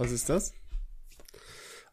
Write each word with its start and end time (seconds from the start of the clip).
Was 0.00 0.12
ist 0.12 0.30
das? 0.30 0.54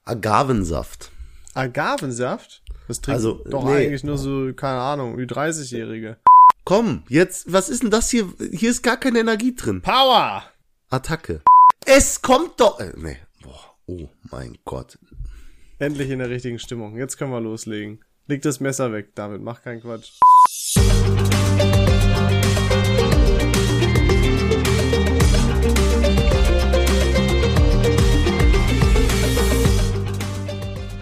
Agavensaft. 0.05 1.11
Agavensaft? 1.53 2.63
Das 2.87 3.01
trinkt 3.01 3.17
Also, 3.17 3.43
doch 3.49 3.65
nee. 3.65 3.71
eigentlich 3.73 4.05
nur 4.05 4.17
so, 4.17 4.53
keine 4.53 4.79
Ahnung, 4.79 5.17
wie 5.17 5.23
30-Jährige. 5.23 6.15
Komm, 6.63 7.03
jetzt, 7.09 7.51
was 7.51 7.67
ist 7.67 7.83
denn 7.83 7.91
das 7.91 8.09
hier? 8.09 8.33
Hier 8.53 8.71
ist 8.71 8.81
gar 8.81 8.95
keine 8.95 9.19
Energie 9.19 9.53
drin. 9.53 9.81
Power! 9.81 10.41
Attacke. 10.89 11.41
Es 11.85 12.21
kommt 12.21 12.57
doch. 12.61 12.79
Äh, 12.79 12.93
nee. 12.95 13.17
Boah, 13.43 13.75
oh 13.87 14.07
mein 14.31 14.57
Gott. 14.63 14.97
Endlich 15.77 16.09
in 16.09 16.19
der 16.19 16.29
richtigen 16.29 16.59
Stimmung. 16.59 16.95
Jetzt 16.95 17.17
können 17.17 17.31
wir 17.31 17.41
loslegen. 17.41 18.05
Leg 18.27 18.41
das 18.41 18.61
Messer 18.61 18.93
weg, 18.93 19.15
David. 19.15 19.41
Mach 19.41 19.61
keinen 19.61 19.81
Quatsch. 19.81 20.13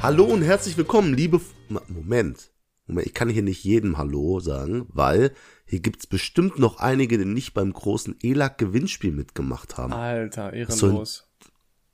Hallo 0.05 0.25
und 0.25 0.43
herzlich 0.43 0.77
willkommen, 0.77 1.15
liebe. 1.15 1.37
F 1.37 1.55
Moment. 1.87 2.51
Moment, 2.85 3.07
ich 3.07 3.15
kann 3.15 3.27
hier 3.27 3.41
nicht 3.41 3.63
jedem 3.63 3.97
Hallo 3.97 4.39
sagen, 4.39 4.85
weil 4.89 5.31
hier 5.65 5.79
gibt's 5.79 6.05
bestimmt 6.05 6.59
noch 6.59 6.77
einige, 6.77 7.17
die 7.17 7.25
nicht 7.25 7.55
beim 7.55 7.73
großen 7.73 8.15
ELAC-Gewinnspiel 8.21 9.11
mitgemacht 9.11 9.77
haben. 9.77 9.93
Alter, 9.93 10.51
soll- 10.67 10.89
ehrenlos. 10.91 11.27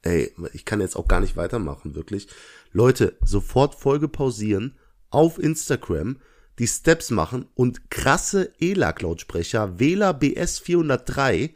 Ey, 0.01 0.35
ich 0.51 0.65
kann 0.65 0.81
jetzt 0.81 0.97
auch 0.97 1.07
gar 1.07 1.21
nicht 1.21 1.37
weitermachen, 1.37 1.95
wirklich. 1.95 2.27
Leute, 2.73 3.17
sofort 3.23 3.75
Folge 3.75 4.09
pausieren, 4.09 4.77
auf 5.09 5.39
Instagram, 5.39 6.19
die 6.59 6.67
Steps 6.67 7.11
machen 7.11 7.47
und 7.55 7.89
krasse 7.89 8.53
ELAC-Lautsprecher, 8.59 9.79
Wähler 9.79 10.13
BS 10.13 10.59
403 10.59 11.53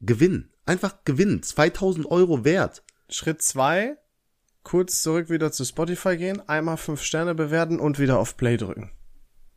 gewinnen. 0.00 0.50
Einfach 0.64 1.04
gewinnen. 1.04 1.42
2000 1.42 2.06
Euro 2.10 2.42
wert. 2.42 2.82
Schritt 3.10 3.42
zwei: 3.42 3.98
kurz 4.64 5.02
zurück 5.02 5.30
wieder 5.30 5.52
zu 5.52 5.64
Spotify 5.64 6.16
gehen, 6.16 6.42
einmal 6.48 6.76
fünf 6.76 7.02
Sterne 7.02 7.34
bewerten 7.34 7.78
und 7.78 7.98
wieder 8.00 8.18
auf 8.18 8.36
Play 8.36 8.56
drücken. 8.56 8.90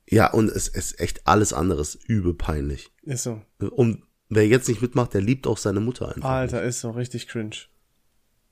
Ja, 0.09 0.31
und 0.31 0.49
es 0.49 0.67
ist 0.67 0.99
echt 0.99 1.27
alles 1.27 1.51
anderes 1.51 1.95
übel 1.95 2.33
peinlich. 2.33 2.91
Ist 3.01 3.23
so. 3.23 3.41
Und 3.59 4.03
wer 4.29 4.47
jetzt 4.47 4.67
nicht 4.69 4.81
mitmacht, 4.81 5.13
der 5.13 5.21
liebt 5.21 5.47
auch 5.47 5.57
seine 5.57 5.79
Mutter 5.81 6.13
einfach. 6.15 6.29
Alter, 6.29 6.61
ist 6.63 6.79
so. 6.81 6.91
Richtig 6.91 7.27
cringe. 7.27 7.55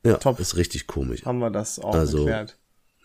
ja, 0.06 0.18
top. 0.18 0.40
ist 0.40 0.58
richtig 0.58 0.88
komisch. 0.88 1.24
Haben 1.26 1.40
wir 1.40 1.52
das 1.52 1.80
auch 1.80 1.94
Also, 1.94 2.18
geklärt. 2.20 2.58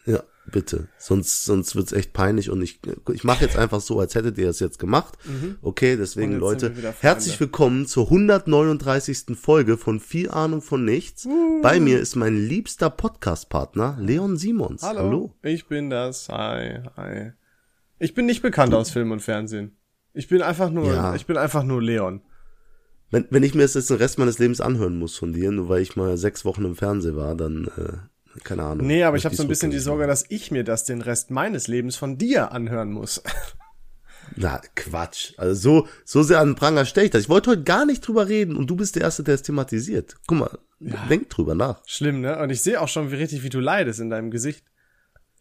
Ja, 0.06 0.22
bitte. 0.50 0.88
Sonst, 0.98 1.44
sonst 1.44 1.76
wird's 1.76 1.92
echt 1.92 2.12
peinlich 2.12 2.50
und 2.50 2.62
ich, 2.62 2.80
ich 3.12 3.24
mache 3.24 3.44
jetzt 3.44 3.56
einfach 3.56 3.80
so, 3.80 4.00
als 4.00 4.14
hättet 4.14 4.38
ihr 4.38 4.46
das 4.46 4.60
jetzt 4.60 4.78
gemacht. 4.78 5.18
Okay, 5.62 5.96
deswegen 5.96 6.38
Mhm. 6.38 6.42
Jetzt 6.42 6.60
sind 6.60 6.82
Leute, 6.82 6.94
herzlich 7.00 7.38
willkommen 7.38 7.86
zur 7.86 8.04
139. 8.06 9.36
Folge 9.38 9.76
von 9.76 10.00
Viel 10.00 10.30
Ahnung 10.30 10.62
von 10.62 10.84
Nichts. 10.84 11.28
Bei 11.62 11.78
mir 11.80 12.00
ist 12.00 12.16
mein 12.16 12.36
liebster 12.36 12.90
Podcast-Partner 12.90 13.98
Leon 14.00 14.36
Simons. 14.36 14.82
Hallo. 14.82 15.00
Hallo. 15.00 15.34
Ich 15.42 15.66
bin 15.68 15.90
das. 15.90 16.28
Hi, 16.28 16.80
hi. 16.96 17.32
Ich 17.98 18.14
bin 18.14 18.24
nicht 18.26 18.40
bekannt 18.42 18.72
aus 18.74 18.90
Film 18.90 19.10
und 19.12 19.20
Fernsehen. 19.20 19.76
Ich 20.14 20.28
bin 20.28 20.40
einfach 20.42 20.70
nur, 20.70 20.86
Ja. 20.92 21.14
ich 21.14 21.26
bin 21.26 21.36
einfach 21.36 21.62
nur 21.62 21.82
Leon. 21.82 22.22
Wenn, 23.10 23.26
wenn 23.30 23.42
ich 23.42 23.54
mir 23.54 23.62
das 23.62 23.74
jetzt 23.74 23.90
den 23.90 23.96
Rest 23.98 24.18
meines 24.18 24.38
Lebens 24.38 24.60
anhören 24.60 24.96
muss 24.98 25.16
von 25.16 25.32
dir, 25.32 25.50
nur 25.50 25.68
weil 25.68 25.82
ich 25.82 25.96
mal 25.96 26.16
sechs 26.16 26.44
Wochen 26.44 26.64
im 26.64 26.76
Fernsehen 26.76 27.16
war, 27.16 27.34
dann, 27.34 27.66
äh, 27.76 27.92
keine 28.44 28.62
Ahnung. 28.64 28.86
Nee, 28.86 29.02
aber 29.02 29.16
ich 29.16 29.24
habe 29.24 29.34
so 29.34 29.42
ein 29.42 29.48
bisschen 29.48 29.70
die 29.70 29.78
Sorge, 29.78 30.06
dass 30.06 30.24
ich 30.28 30.50
mir 30.50 30.64
das 30.64 30.84
den 30.84 31.02
Rest 31.02 31.30
meines 31.30 31.68
Lebens 31.68 31.96
von 31.96 32.18
dir 32.18 32.52
anhören 32.52 32.92
muss. 32.92 33.22
Na, 34.36 34.60
Quatsch. 34.76 35.32
Also 35.36 35.54
so, 35.54 35.88
so 36.04 36.22
sehr 36.22 36.40
an 36.40 36.54
Pranger 36.54 36.84
stelle 36.84 37.06
ich 37.06 37.10
das. 37.10 37.22
Ich 37.22 37.28
wollte 37.28 37.50
heute 37.50 37.64
gar 37.64 37.84
nicht 37.84 38.06
drüber 38.06 38.28
reden 38.28 38.56
und 38.56 38.68
du 38.68 38.76
bist 38.76 38.94
der 38.94 39.02
Erste, 39.02 39.24
der 39.24 39.34
es 39.34 39.42
thematisiert. 39.42 40.16
Guck 40.26 40.38
mal, 40.38 40.58
denk 40.78 41.28
drüber 41.30 41.54
nach. 41.54 41.82
Schlimm, 41.86 42.20
ne? 42.20 42.38
Und 42.38 42.50
ich 42.50 42.62
sehe 42.62 42.80
auch 42.80 42.88
schon, 42.88 43.10
wie 43.10 43.16
richtig, 43.16 43.42
wie 43.42 43.48
du 43.48 43.60
leidest 43.60 44.00
in 44.00 44.10
deinem 44.10 44.30
Gesicht. 44.30 44.64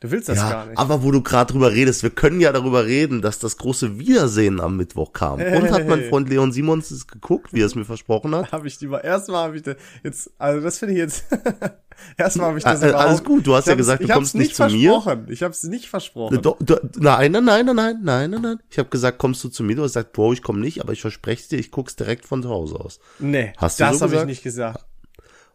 Du 0.02 0.10
willst 0.12 0.30
das 0.30 0.38
gar 0.38 0.64
Ja, 0.64 0.66
nicht. 0.68 0.78
aber 0.80 1.04
wo 1.04 1.12
du 1.12 1.22
gerade 1.22 1.52
drüber 1.52 1.74
redest, 1.74 2.04
wir 2.04 2.10
können 2.10 2.40
ja 2.40 2.54
darüber 2.54 2.86
reden, 2.86 3.22
dass 3.22 3.38
das 3.38 3.58
große 3.58 4.00
Wiedersehen 4.00 4.62
am 4.62 4.78
Mittwoch 4.78 5.12
kam. 5.12 5.42
Und 5.42 5.72
hat 5.72 5.90
mein 5.90 6.04
Freund 6.10 6.30
Leon 6.30 6.54
Simons 6.54 6.90
es 6.92 7.06
geguckt, 7.06 7.52
wie 7.54 7.60
er 7.62 7.66
es 7.66 7.76
mir 7.76 7.84
versprochen 7.84 8.34
hat? 8.34 8.50
Habe 8.54 8.68
ich 8.70 8.80
lieber 8.80 9.04
erstmal 9.04 9.44
habe 9.44 9.58
ich 9.58 9.64
da 9.64 9.74
jetzt 10.02 10.32
also 10.38 10.62
das 10.62 10.80
finde 10.80 10.94
ich 10.94 11.00
jetzt 11.00 11.26
erstmal 12.18 12.48
habe 12.48 12.58
ich 12.60 12.64
das 12.64 12.82
Ah, 12.82 12.86
äh, 12.86 12.90
überhaupt- 12.92 13.08
alles 13.10 13.24
gut, 13.26 13.46
du 13.46 13.56
hast 13.56 13.68
ja 13.68 13.76
gesagt, 13.76 14.02
du 14.02 14.08
kommst 14.08 14.36
nicht 14.36 14.56
zu 14.56 14.64
mir. 14.68 14.92
versprochen. 14.94 15.28
Ich 15.30 15.44
habe 15.44 15.52
es 15.52 15.64
nicht 15.64 15.90
versprochen. 15.90 16.42
Do, 16.42 16.56
do, 16.62 16.78
nein, 16.98 17.34
nein, 17.34 17.44
nein, 17.44 17.66
nein, 17.66 17.76
nein, 17.76 18.00
nein, 18.02 18.30
nein, 18.32 18.42
nein. 18.42 18.60
Ich 18.70 18.80
habe 18.80 18.88
gesagt, 18.88 19.18
kommst 19.18 19.44
du 19.44 19.50
zu 19.50 19.64
mir? 19.64 19.76
Du 19.76 19.82
hast 19.84 19.90
gesagt, 19.96 20.14
Bro, 20.14 20.32
ich 20.32 20.42
komme 20.42 20.60
nicht, 20.62 20.80
aber 20.82 20.94
ich 20.94 21.02
verspreche 21.02 21.50
dir, 21.50 21.60
ich 21.60 21.72
guck's 21.72 21.98
direkt 21.98 22.26
von 22.26 22.42
zu 22.42 22.48
Hause 22.50 22.76
aus. 22.80 23.00
Nee, 23.20 23.52
Hast 23.58 23.80
du 23.82 23.84
das 23.84 24.00
so 24.00 24.06
habe 24.06 24.16
ich 24.16 24.24
nicht 24.26 24.44
gesagt. 24.44 24.86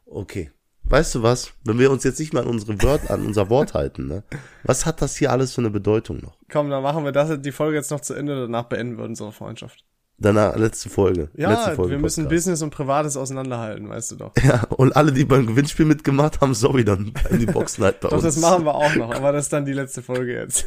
Okay. 0.05 0.51
Weißt 0.87 1.15
du 1.15 1.23
was? 1.23 1.53
Wenn 1.65 1.79
wir 1.79 1.91
uns 1.91 2.05
jetzt 2.05 2.21
nicht 2.21 2.33
mal 2.35 2.43
an 2.43 2.49
unsere 2.49 2.81
Wort, 2.83 3.11
an 3.11 3.25
unser 3.27 3.49
Wort 3.51 3.73
halten, 3.75 4.07
ne? 4.07 4.23
Was 4.65 4.85
hat 4.87 5.01
das 5.01 5.17
hier 5.17 5.33
alles 5.33 5.55
für 5.55 5.63
eine 5.63 5.71
Bedeutung 5.71 6.19
noch? 6.19 6.37
Komm, 6.53 6.69
dann 6.71 6.83
machen 6.83 7.05
wir 7.05 7.13
das 7.13 7.41
die 7.41 7.53
Folge 7.53 7.77
jetzt 7.77 7.91
noch 7.91 8.01
zu 8.01 8.15
Ende, 8.15 8.37
danach 8.43 8.65
beenden 8.65 8.99
wir 8.99 9.05
unsere 9.05 9.33
Freundschaft. 9.33 9.85
Danach, 10.17 10.55
letzte 10.57 10.91
Folge. 10.91 11.29
Ja, 11.35 11.51
letzte 11.51 11.75
Folge 11.75 11.91
wir 11.93 11.99
müssen 11.99 12.25
Podcast. 12.25 12.37
Business 12.37 12.63
und 12.63 12.71
Privates 12.71 13.17
auseinanderhalten, 13.17 13.89
weißt 13.89 14.13
du 14.13 14.17
doch. 14.17 14.33
Ja, 14.45 14.63
und 14.77 14.95
alle, 14.95 15.11
die 15.11 15.25
beim 15.25 15.47
Gewinnspiel 15.47 15.87
mitgemacht 15.87 16.41
haben, 16.41 16.55
sorry, 16.55 16.85
dann 16.85 17.13
bleiben 17.13 17.39
die 17.41 17.47
Boxen 17.47 17.83
halt 17.83 17.99
bei 18.01 18.09
Doch, 18.11 18.17
uns. 18.19 18.23
das 18.25 18.37
machen 18.39 18.65
wir 18.65 18.75
auch 18.75 18.95
noch, 18.95 19.13
aber 19.13 19.33
das 19.33 19.47
ist 19.47 19.53
dann 19.53 19.65
die 19.65 19.73
letzte 19.73 20.03
Folge 20.03 20.35
jetzt. 20.35 20.67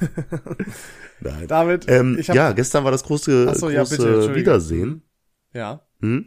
Nein. 1.21 1.47
David, 1.47 1.85
Ähm, 1.87 2.17
ich 2.19 2.27
hab, 2.29 2.35
ja, 2.35 2.51
gestern 2.51 2.83
war 2.83 2.91
das 2.91 3.03
große, 3.03 3.55
so, 3.55 3.69
ja, 3.69 3.81
große 3.83 3.95
bitte, 3.97 4.07
Entschuldigung. 4.09 4.35
Wiedersehen. 4.35 5.01
ja. 5.53 5.81
Hm? 6.01 6.25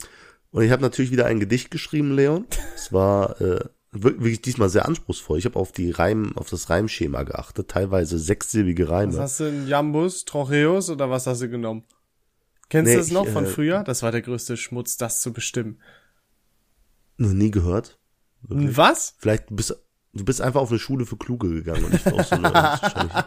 Und 0.53 0.65
ich 0.65 0.73
habe 0.73 0.83
natürlich 0.83 1.13
wieder 1.13 1.27
ein 1.27 1.39
Gedicht 1.39 1.71
geschrieben, 1.71 2.13
Leon. 2.17 2.45
Es 2.75 2.93
war 2.93 3.41
äh, 3.41 3.61
wirklich 3.93 4.41
diesmal 4.41 4.69
sehr 4.69 4.87
anspruchsvoll. 4.87 5.39
Ich 5.39 5.45
habe 5.45 5.59
auf 5.59 5.73
die 5.73 5.91
Reim, 5.91 6.37
auf 6.37 6.49
das 6.49 6.71
Reimschema 6.71 7.25
geachtet, 7.25 7.69
teilweise 7.69 8.19
sechssilbige 8.19 8.85
Was 8.85 8.91
Reime. 8.91 9.19
hast 9.19 9.41
du, 9.41 9.45
einen 9.45 9.67
Jambus, 9.69 10.25
Trocheus 10.25 10.91
oder 10.91 11.11
was 11.11 11.27
hast 11.27 11.43
du 11.43 11.49
genommen? 11.49 11.85
Kennst 12.69 12.89
Nee, 12.89 12.95
du 12.95 13.01
das 13.01 13.11
noch 13.11 13.27
ich, 13.27 13.33
von 13.33 13.45
äh, 13.47 13.49
früher? 13.49 13.83
Das 13.83 14.03
war 14.03 14.13
der 14.13 14.23
größte 14.23 14.57
Schmutz, 14.57 14.97
das 14.97 15.21
zu 15.21 15.33
bestimmen. 15.33 15.81
Noch 17.17 17.33
nie 17.33 17.51
gehört. 17.51 17.99
Wirklich. 18.43 18.77
Was? 18.77 19.15
Vielleicht 19.19 19.47
bist 19.51 19.77
du 20.13 20.25
bist 20.25 20.41
einfach 20.41 20.61
auf 20.61 20.71
eine 20.71 20.79
Schule 20.79 21.05
für 21.05 21.17
Kluge 21.17 21.49
gegangen 21.49 21.85
und 21.85 21.93
nicht 21.93 22.07
auf 22.13 22.27
so 22.27 22.37
eine 22.37 23.27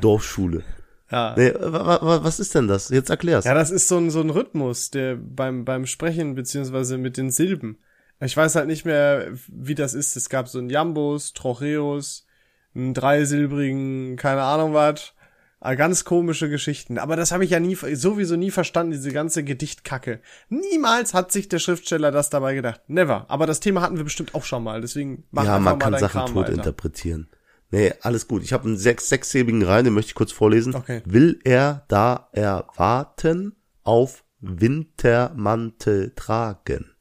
Dorfschule. 0.00 0.62
Ja. 1.10 1.34
Nee, 1.36 1.52
wa, 1.58 2.00
wa, 2.02 2.24
was 2.24 2.40
ist 2.40 2.54
denn 2.54 2.66
das? 2.68 2.88
Jetzt 2.88 3.10
erklär's. 3.10 3.44
Ja, 3.44 3.54
das 3.54 3.70
ist 3.70 3.88
so 3.88 3.98
ein, 3.98 4.10
so 4.10 4.20
ein 4.20 4.30
Rhythmus, 4.30 4.90
der 4.90 5.16
beim, 5.16 5.64
beim 5.64 5.86
Sprechen 5.86 6.34
beziehungsweise 6.34 6.98
mit 6.98 7.16
den 7.16 7.30
Silben. 7.30 7.78
Ich 8.20 8.36
weiß 8.36 8.54
halt 8.54 8.66
nicht 8.68 8.84
mehr, 8.84 9.28
wie 9.48 9.74
das 9.74 9.94
ist. 9.94 10.16
Es 10.16 10.28
gab 10.28 10.48
so 10.48 10.58
einen 10.58 10.70
Jambus, 10.70 11.32
Trocheus, 11.32 12.26
einen 12.74 12.94
dreisilbrigen, 12.94 14.16
keine 14.16 14.42
Ahnung 14.42 14.72
was. 14.74 15.12
Ah, 15.60 15.74
Ganz 15.76 16.04
komische 16.04 16.50
Geschichten. 16.50 16.98
Aber 16.98 17.16
das 17.16 17.32
habe 17.32 17.42
ich 17.44 17.50
ja 17.50 17.58
nie, 17.58 17.74
sowieso 17.74 18.36
nie 18.36 18.50
verstanden, 18.50 18.92
diese 18.92 19.12
ganze 19.12 19.44
Gedichtkacke. 19.44 20.20
Niemals 20.50 21.14
hat 21.14 21.32
sich 21.32 21.48
der 21.48 21.58
Schriftsteller 21.58 22.10
das 22.10 22.28
dabei 22.28 22.54
gedacht. 22.54 22.82
Never. 22.86 23.24
Aber 23.28 23.46
das 23.46 23.60
Thema 23.60 23.80
hatten 23.80 23.96
wir 23.96 24.04
bestimmt 24.04 24.34
auch 24.34 24.44
schon 24.44 24.62
mal. 24.62 24.82
Deswegen 24.82 25.24
mach 25.30 25.44
ja, 25.44 25.56
einfach 25.56 25.70
man 25.70 25.78
mal 25.78 25.90
kann 25.90 26.00
Sachen 26.00 26.20
Kram 26.20 26.26
tot 26.34 26.44
weiter. 26.44 26.52
interpretieren. 26.52 27.28
Nee, 27.70 27.94
alles 28.02 28.28
gut. 28.28 28.42
Ich 28.42 28.52
habe 28.52 28.64
einen 28.66 28.76
sechs, 28.76 29.08
sechssilbigen 29.08 29.62
Reim, 29.62 29.84
den 29.84 29.94
möchte 29.94 30.10
ich 30.10 30.14
kurz 30.14 30.32
vorlesen. 30.32 30.74
Okay. 30.74 31.00
Will 31.06 31.40
er 31.44 31.84
da 31.88 32.28
erwarten 32.32 33.56
auf 33.84 34.22
Wintermantel 34.40 36.12
tragen? 36.14 36.93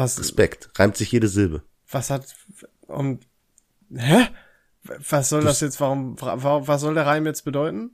Was, 0.00 0.18
Respekt. 0.18 0.70
Reimt 0.76 0.96
sich 0.96 1.12
jede 1.12 1.28
Silbe. 1.28 1.62
was 1.90 2.08
hat, 2.08 2.34
und, 2.86 3.26
hä? 3.94 4.28
Was 5.10 5.28
soll 5.28 5.44
das 5.44 5.60
jetzt, 5.60 5.78
warum, 5.78 6.18
warum, 6.18 6.66
was 6.66 6.80
soll 6.80 6.94
der 6.94 7.04
Reim 7.04 7.26
jetzt 7.26 7.44
bedeuten? 7.44 7.90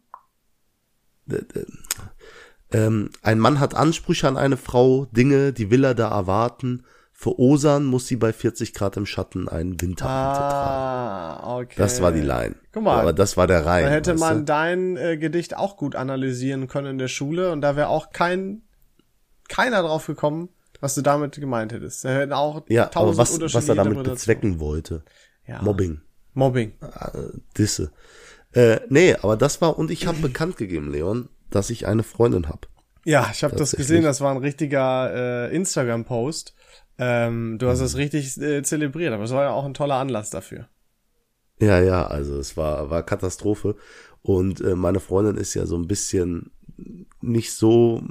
Ähm, 2.70 3.10
ein 3.22 3.40
Mann 3.40 3.58
hat 3.58 3.74
Ansprüche 3.74 4.28
an 4.28 4.36
eine 4.36 4.56
Frau, 4.56 5.06
Dinge, 5.06 5.52
die 5.52 5.72
will 5.72 5.82
er 5.82 5.96
da 5.96 6.08
erwarten. 6.08 6.84
Für 7.12 7.40
Osan 7.40 7.86
muss 7.86 8.06
sie 8.06 8.14
bei 8.14 8.32
40 8.32 8.72
Grad 8.72 8.96
im 8.96 9.06
Schatten 9.06 9.48
einen 9.48 9.80
Wintermantel 9.80 10.42
tragen. 10.42 11.42
Ah, 11.42 11.56
okay. 11.58 11.74
Das 11.76 12.00
war 12.00 12.12
die 12.12 12.20
Line. 12.20 12.54
Guck 12.70 12.84
mal. 12.84 13.00
Aber 13.00 13.12
das 13.12 13.36
war 13.36 13.48
der 13.48 13.66
Reim. 13.66 13.86
Da 13.86 13.90
hätte 13.90 14.14
man 14.14 14.38
du? 14.38 14.44
dein 14.44 14.96
äh, 14.96 15.16
Gedicht 15.16 15.56
auch 15.56 15.76
gut 15.76 15.96
analysieren 15.96 16.68
können 16.68 16.86
in 16.86 16.98
der 16.98 17.08
Schule 17.08 17.50
und 17.50 17.62
da 17.62 17.74
wäre 17.74 17.88
auch 17.88 18.10
kein 18.10 18.62
keiner 19.48 19.82
drauf 19.82 20.06
gekommen, 20.06 20.50
was 20.80 20.94
du 20.94 21.02
damit 21.02 21.36
gemeint 21.36 21.72
hättest. 21.72 22.04
Da 22.04 22.10
hätten 22.10 22.32
auch 22.32 22.62
Ja, 22.68 22.84
aber 22.84 22.92
tausend 22.92 23.18
was, 23.18 23.28
was 23.28 23.34
unterschiedliche 23.34 23.72
er 23.72 23.84
damit 23.84 24.04
bezwecken 24.04 24.60
wollte. 24.60 25.02
Ja. 25.46 25.62
Mobbing. 25.62 26.00
Mobbing. 26.34 26.72
äh, 26.80 27.38
Disse. 27.56 27.92
Äh, 28.52 28.80
nee, 28.88 29.14
aber 29.14 29.36
das 29.36 29.60
war, 29.60 29.78
und 29.78 29.90
ich 29.90 30.06
habe 30.06 30.18
bekannt 30.18 30.56
gegeben, 30.56 30.90
Leon, 30.90 31.28
dass 31.50 31.70
ich 31.70 31.86
eine 31.86 32.02
Freundin 32.02 32.48
habe. 32.48 32.68
Ja, 33.04 33.28
ich 33.32 33.44
habe 33.44 33.54
das 33.54 33.72
gesehen, 33.72 34.02
das 34.02 34.20
war 34.20 34.32
ein 34.32 34.38
richtiger 34.38 35.48
äh, 35.48 35.54
Instagram-Post. 35.54 36.54
Ähm, 36.98 37.58
du 37.58 37.68
hast 37.68 37.80
das 37.80 37.96
richtig 37.96 38.36
äh, 38.40 38.62
zelebriert, 38.62 39.12
aber 39.12 39.24
es 39.24 39.30
war 39.30 39.44
ja 39.44 39.50
auch 39.50 39.64
ein 39.64 39.74
toller 39.74 39.96
Anlass 39.96 40.30
dafür. 40.30 40.68
Ja, 41.60 41.80
ja, 41.80 42.06
also 42.06 42.38
es 42.38 42.56
war, 42.56 42.90
war 42.90 43.02
Katastrophe. 43.02 43.76
Und 44.22 44.60
äh, 44.60 44.74
meine 44.74 45.00
Freundin 45.00 45.36
ist 45.36 45.54
ja 45.54 45.66
so 45.66 45.76
ein 45.76 45.86
bisschen 45.86 46.50
nicht 47.20 47.52
so, 47.52 48.02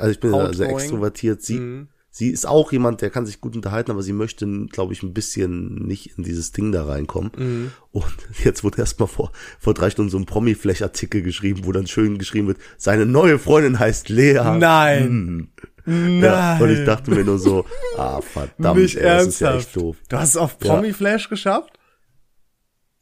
also 0.00 0.10
ich 0.12 0.20
bin 0.20 0.32
ja 0.34 0.52
sehr 0.52 0.66
Outgoing. 0.66 0.78
extrovertiert, 0.84 1.42
sie, 1.42 1.58
Mhm. 1.58 1.88
sie 2.10 2.28
ist 2.30 2.46
auch 2.46 2.72
jemand, 2.72 3.00
der 3.02 3.10
kann 3.10 3.26
sich 3.26 3.40
gut 3.40 3.54
unterhalten, 3.56 3.90
aber 3.90 4.02
sie 4.02 4.12
möchte, 4.12 4.46
glaube 4.66 4.92
ich, 4.92 5.02
ein 5.02 5.12
bisschen 5.14 5.86
nicht 5.86 6.16
in 6.18 6.24
dieses 6.24 6.52
Ding 6.52 6.72
da 6.72 6.84
reinkommen. 6.84 7.30
Mhm. 7.36 7.72
Und 7.92 8.04
jetzt 8.44 8.64
wurde 8.64 8.78
erstmal 8.78 9.08
vor, 9.08 9.32
vor 9.58 9.74
drei 9.74 9.90
Stunden 9.90 10.10
so 10.10 10.18
ein 10.18 10.26
Promi-Flash-Artikel 10.26 11.22
geschrieben, 11.22 11.62
wo 11.64 11.72
dann 11.72 11.86
schön 11.86 12.18
geschrieben 12.18 12.48
wird, 12.48 12.58
seine 12.78 13.06
neue 13.06 13.38
Freundin 13.38 13.78
heißt 13.78 14.08
Lea. 14.08 14.34
Nein. 14.58 15.02
Hm. 15.04 15.48
Nein. 15.84 16.22
Ja, 16.22 16.58
und 16.58 16.70
ich 16.70 16.84
dachte 16.86 17.10
mir 17.10 17.24
nur 17.24 17.40
so, 17.40 17.64
ah, 17.96 18.20
verdammt, 18.20 18.78
ey, 18.94 19.02
das 19.02 19.26
ist 19.26 19.40
ja 19.40 19.56
echt 19.56 19.74
doof. 19.74 19.96
Du 20.08 20.16
hast 20.16 20.28
es 20.30 20.36
auf 20.36 20.58
Promi-Flash 20.60 21.28
geschafft? 21.28 21.72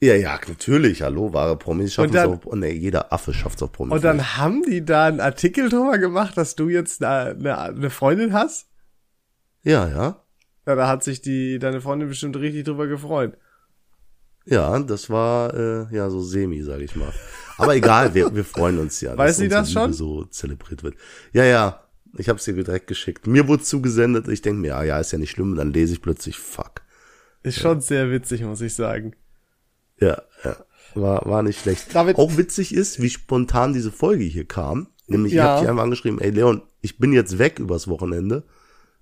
Ja, 0.03 0.15
ja, 0.15 0.41
natürlich, 0.49 1.03
hallo, 1.03 1.33
wahre 1.35 1.59
Promis 1.59 1.93
schaffen 1.93 2.09
Und 2.09 2.15
dann- 2.15 2.33
es 2.33 2.47
auch, 2.47 2.55
nee, 2.55 2.73
jeder 2.73 3.13
Affe 3.13 3.35
schafft 3.35 3.57
es 3.57 3.63
auf 3.63 3.73
Promis. 3.73 3.93
Und 3.95 4.03
dann 4.05 4.37
haben 4.39 4.63
die 4.63 4.83
da 4.85 5.07
einen 5.07 5.21
Artikel 5.21 5.69
drüber 5.69 5.99
gemacht, 5.99 6.39
dass 6.39 6.57
du 6.57 6.71
jetzt 6.71 7.05
eine, 7.05 7.59
eine, 7.59 7.91
Freundin 7.91 8.33
hast? 8.33 8.69
ja, 9.63 9.87
ja, 9.89 10.25
Ja, 10.67 10.75
da 10.75 10.89
hat 10.89 11.05
sich 11.05 11.21
die, 11.21 11.59
deine 11.59 11.83
Freundin 11.83 12.09
bestimmt 12.09 12.37
richtig 12.37 12.65
drüber 12.65 12.87
gefreut. 12.87 13.37
ja, 14.47 14.79
das 14.79 15.11
war, 15.11 15.53
äh, 15.55 15.95
ja, 15.95 16.09
so 16.09 16.23
semi, 16.23 16.63
sag 16.63 16.81
ich 16.81 16.97
mal. 16.97 17.13
Aber 17.59 17.77
egal, 17.77 18.15
wir, 18.15 18.35
wir 18.35 18.45
freuen 18.45 18.79
uns 18.79 19.03
ja. 19.03 19.11
Weiß 19.19 19.33
dass 19.33 19.37
sie 19.37 19.49
das 19.49 19.71
schon? 19.71 19.93
So 19.93 20.25
zelebriert 20.25 20.83
wird. 20.83 20.95
Ja, 21.35 21.45
ja, 21.45 21.85
ich 22.17 22.31
hab's 22.31 22.47
dir 22.47 22.55
direkt 22.55 22.87
geschickt. 22.87 23.27
Mir 23.27 23.47
wurde 23.49 23.63
zugesendet, 23.65 24.29
ich 24.29 24.41
denke 24.41 24.61
mir, 24.63 24.69
ja, 24.69 24.83
ja, 24.83 24.99
ist 24.99 25.13
ja 25.13 25.19
nicht 25.19 25.33
schlimm, 25.33 25.51
und 25.51 25.57
dann 25.59 25.75
lese 25.75 25.93
ich 25.93 26.01
plötzlich, 26.01 26.39
fuck. 26.39 26.81
Ist 27.43 27.59
schon 27.61 27.83
sehr 27.83 28.11
witzig, 28.11 28.43
muss 28.43 28.63
ich 28.63 28.75
sagen. 28.75 29.15
Ja, 30.01 30.23
ja. 30.45 30.57
War, 30.95 31.25
war 31.27 31.43
nicht 31.43 31.61
schlecht. 31.61 31.95
David- 31.95 32.17
auch 32.19 32.37
witzig 32.37 32.75
ist, 32.75 33.01
wie 33.01 33.11
spontan 33.11 33.73
diese 33.73 33.93
Folge 33.93 34.25
hier 34.25 34.47
kam. 34.47 34.89
Nämlich, 35.07 35.33
Ja. 35.33 35.43
ich 35.45 35.49
habe 35.51 35.61
dich 35.61 35.71
einfach 35.71 35.83
angeschrieben, 35.85 36.21
ey 36.21 36.31
Leon, 36.31 36.63
ich 36.81 36.99
bin 36.99 37.13
jetzt 37.13 37.39
weg 37.39 37.59
übers 37.59 37.87
Wochenende. 37.89 38.45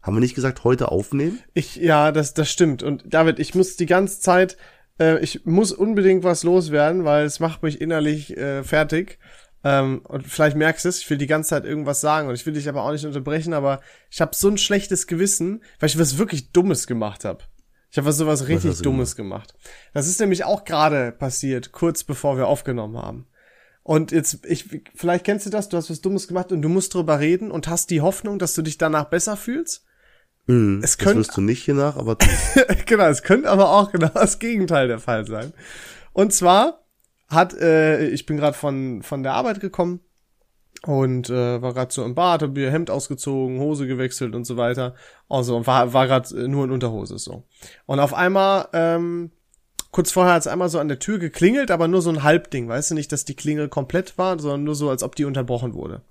Haben 0.03 0.17
wir 0.17 0.21
nicht 0.21 0.35
gesagt, 0.35 0.65
heute 0.65 0.91
aufnehmen? 0.93 1.39
Ich, 1.55 1.77
ja, 1.77 2.13
das, 2.13 2.35
das 2.35 2.51
stimmt. 2.51 2.83
Und 2.83 3.05
David, 3.07 3.39
ich 3.39 3.55
muss 3.55 3.77
die 3.77 3.87
ganze 3.87 4.21
Zeit, 4.21 4.57
äh, 5.01 5.19
ich 5.21 5.45
muss 5.45 5.73
unbedingt 5.73 6.25
was 6.25 6.43
loswerden, 6.45 7.05
weil 7.05 7.25
es 7.27 7.41
macht 7.41 7.63
mich 7.63 7.81
innerlich 7.81 8.37
äh, 8.37 8.63
fertig. 8.65 9.19
Ähm, 9.65 10.03
und 10.05 10.27
vielleicht 10.27 10.57
merkst 10.57 10.85
du 10.85 10.89
es, 10.89 11.01
ich 11.01 11.11
will 11.11 11.19
die 11.19 11.27
ganze 11.27 11.51
Zeit 11.51 11.65
irgendwas 11.65 12.01
sagen 12.01 12.29
und 12.29 12.35
ich 12.35 12.47
will 12.47 12.53
dich 12.55 12.69
aber 12.69 12.85
auch 12.85 12.93
nicht 12.93 13.05
unterbrechen, 13.05 13.53
aber 13.55 13.81
ich 14.11 14.21
habe 14.21 14.31
so 14.35 14.49
ein 14.49 14.57
schlechtes 14.57 15.07
Gewissen, 15.09 15.63
weil 15.81 15.89
ich 15.89 15.99
was 15.99 16.17
wirklich 16.17 16.53
Dummes 16.53 16.87
gemacht 16.87 17.25
habe. 17.25 17.43
Ich 17.91 17.97
habe 17.97 18.07
was 18.07 18.17
sowas 18.19 18.49
richtig 18.49 18.77
du 18.79 18.83
Dummes 18.83 19.17
gemacht. 19.17 19.55
Das 19.95 20.07
ist 20.07 20.21
nämlich 20.21 20.45
auch 20.45 20.65
gerade 20.65 21.13
passiert, 21.13 21.73
kurz 21.73 22.05
bevor 22.05 22.37
wir 22.37 22.47
aufgenommen 22.47 22.99
haben. 22.99 23.27
Und 23.83 24.13
jetzt, 24.13 24.45
ich, 24.45 24.83
vielleicht 24.95 25.25
kennst 25.25 25.47
du 25.47 25.51
das, 25.51 25.71
du 25.71 25.79
hast 25.79 25.89
was 25.91 26.03
Dummes 26.03 26.29
gemacht 26.29 26.53
und 26.53 26.61
du 26.61 26.69
musst 26.69 26.93
drüber 26.93 27.19
reden 27.21 27.51
und 27.51 27.69
hast 27.69 27.89
die 27.91 28.03
Hoffnung, 28.03 28.39
dass 28.39 28.55
du 28.55 28.61
dich 28.61 28.77
danach 28.77 29.05
besser 29.07 29.37
fühlst. 29.39 29.87
Mhm, 30.47 30.81
Es 30.85 30.97
das 30.97 30.99
können- 30.99 31.21
wirst 31.21 31.37
du 31.37 31.41
nicht 31.41 31.65
hier 31.65 31.75
nach, 31.75 31.97
aber 31.97 32.17
genau, 32.87 33.07
es 33.07 33.23
könnte 33.23 33.49
aber 33.51 33.71
auch 33.71 33.91
genau 33.91 34.09
das 34.09 34.39
Gegenteil 34.39 34.89
der 34.89 34.99
Fall 34.99 35.27
sein. 35.27 35.55
Und 36.13 36.35
zwar 36.35 36.85
hat, 37.29 37.55
äh, 37.55 38.07
ich 38.09 38.27
bin 38.27 38.37
gerade 38.37 38.57
von, 38.57 39.03
von 39.03 39.23
der 39.23 39.33
Arbeit 39.33 39.61
gekommen 39.61 40.01
und 40.87 41.29
äh, 41.29 41.61
war 41.61 41.75
gerade 41.75 41.93
so 41.93 42.05
im 42.05 42.15
Bad, 42.15 42.43
hab 42.43 42.55
mir 42.55 42.71
Hemd 42.71 42.91
ausgezogen, 42.91 43.59
Hose 43.59 43.87
gewechselt 43.87 44.35
und 44.35 44.45
so 44.45 44.57
weiter. 44.57 44.95
Also 45.29 45.67
war, 45.67 45.93
war 45.93 46.07
gerade 46.07 46.49
nur 46.49 46.65
in 46.65 46.71
Unterhose 46.71 47.19
so. 47.19 47.45
Und 47.87 48.01
auf 48.01 48.15
einmal, 48.15 48.69
ähm, 48.73 49.31
kurz 49.91 50.13
vorher 50.13 50.35
hat 50.35 50.43
es 50.43 50.47
einmal 50.47 50.69
so 50.69 50.79
an 50.79 50.89
der 50.89 51.01
Tür 51.01 51.19
geklingelt, 51.19 51.71
aber 51.71 51.89
nur 51.89 52.03
so 52.03 52.11
ein 52.11 52.23
Halbding, 52.23 52.69
weißt 52.69 52.93
du 52.93 52.95
nicht, 52.95 53.11
dass 53.11 53.25
die 53.25 53.35
Klingel 53.35 53.69
komplett 53.69 54.19
war, 54.19 54.39
sondern 54.39 54.65
nur 54.65 54.75
so, 54.75 54.89
als 54.89 55.03
ob 55.03 55.17
die 55.17 55.25
unterbrochen 55.25 55.75
wurde. 55.75 56.03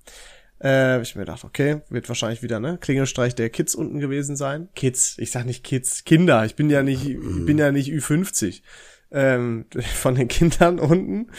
Äh, 0.61 1.01
ich 1.01 1.15
mir 1.15 1.21
gedacht, 1.21 1.43
okay, 1.43 1.81
wird 1.89 2.09
wahrscheinlich 2.09 2.41
wieder, 2.41 2.59
ne? 2.59 2.77
Klingelstreich 2.79 3.35
der 3.35 3.49
Kids 3.49 3.75
unten 3.75 3.99
gewesen 3.99 4.35
sein. 4.35 4.69
Kids, 4.75 5.17
ich 5.19 5.31
sag 5.31 5.45
nicht 5.45 5.63
Kids, 5.63 6.03
Kinder. 6.03 6.45
Ich 6.45 6.55
bin 6.55 6.69
ja 6.69 6.81
nicht, 6.81 7.05
ich 7.05 7.45
bin 7.45 7.57
ja 7.57 7.71
nicht 7.71 7.89
Ü50. 7.89 8.63
Ähm, 9.11 9.65
von 9.95 10.15
den 10.15 10.27
Kindern 10.27 10.79
unten. 10.79 11.31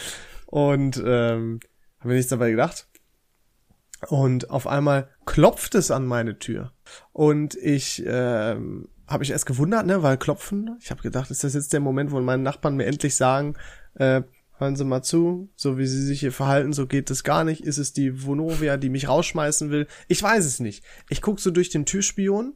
Und 0.45 0.97
ähm, 1.05 1.59
habe 1.99 2.09
mir 2.09 2.15
nichts 2.15 2.29
dabei 2.29 2.51
gedacht. 2.51 2.88
Und 4.07 4.49
auf 4.49 4.65
einmal 4.67 5.09
klopft 5.25 5.75
es 5.75 5.91
an 5.91 6.05
meine 6.05 6.39
Tür. 6.39 6.71
Und 7.11 7.55
ich 7.55 8.03
ähm, 8.05 8.87
habe 9.07 9.19
mich 9.19 9.31
erst 9.31 9.45
gewundert, 9.45 9.85
ne, 9.85 10.03
weil 10.03 10.17
klopfen. 10.17 10.77
Ich 10.81 10.91
habe 10.91 11.01
gedacht, 11.01 11.31
ist 11.31 11.43
das 11.43 11.53
jetzt 11.53 11.73
der 11.73 11.79
Moment, 11.79 12.11
wo 12.11 12.19
meine 12.21 12.43
Nachbarn 12.43 12.77
mir 12.77 12.85
endlich 12.85 13.15
sagen, 13.15 13.55
äh, 13.95 14.21
hören 14.57 14.75
Sie 14.75 14.85
mal 14.85 15.01
zu, 15.01 15.49
so 15.55 15.77
wie 15.77 15.87
Sie 15.87 16.03
sich 16.03 16.19
hier 16.19 16.31
verhalten, 16.31 16.73
so 16.73 16.85
geht 16.85 17.09
es 17.09 17.23
gar 17.23 17.43
nicht. 17.43 17.61
Ist 17.61 17.77
es 17.77 17.93
die 17.93 18.25
Vonovia, 18.25 18.77
die 18.77 18.89
mich 18.89 19.07
rausschmeißen 19.07 19.71
will? 19.71 19.87
Ich 20.07 20.21
weiß 20.21 20.45
es 20.45 20.59
nicht. 20.59 20.83
Ich 21.09 21.21
guck 21.21 21.39
so 21.39 21.51
durch 21.51 21.69
den 21.69 21.85
Türspion 21.85 22.53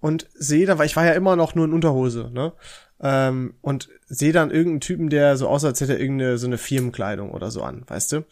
und 0.00 0.28
sehe 0.34 0.66
da, 0.66 0.78
weil 0.78 0.86
ich 0.86 0.96
war 0.96 1.06
ja 1.06 1.12
immer 1.12 1.36
noch 1.36 1.54
nur 1.54 1.64
in 1.64 1.72
Unterhose, 1.72 2.30
ne? 2.32 2.52
Ähm, 3.00 3.54
und 3.60 3.88
sehe 4.06 4.32
dann 4.32 4.50
irgendeinen 4.50 4.80
Typen, 4.80 5.10
der 5.10 5.36
so 5.36 5.48
aussah, 5.48 5.68
als 5.68 5.80
hätte 5.80 5.94
er 5.94 6.00
irgendeine 6.00 6.38
so 6.38 6.46
eine 6.46 6.58
Firmenkleidung 6.58 7.30
oder 7.30 7.50
so 7.50 7.62
an, 7.62 7.84
weißt 7.86 8.12
du? 8.12 8.24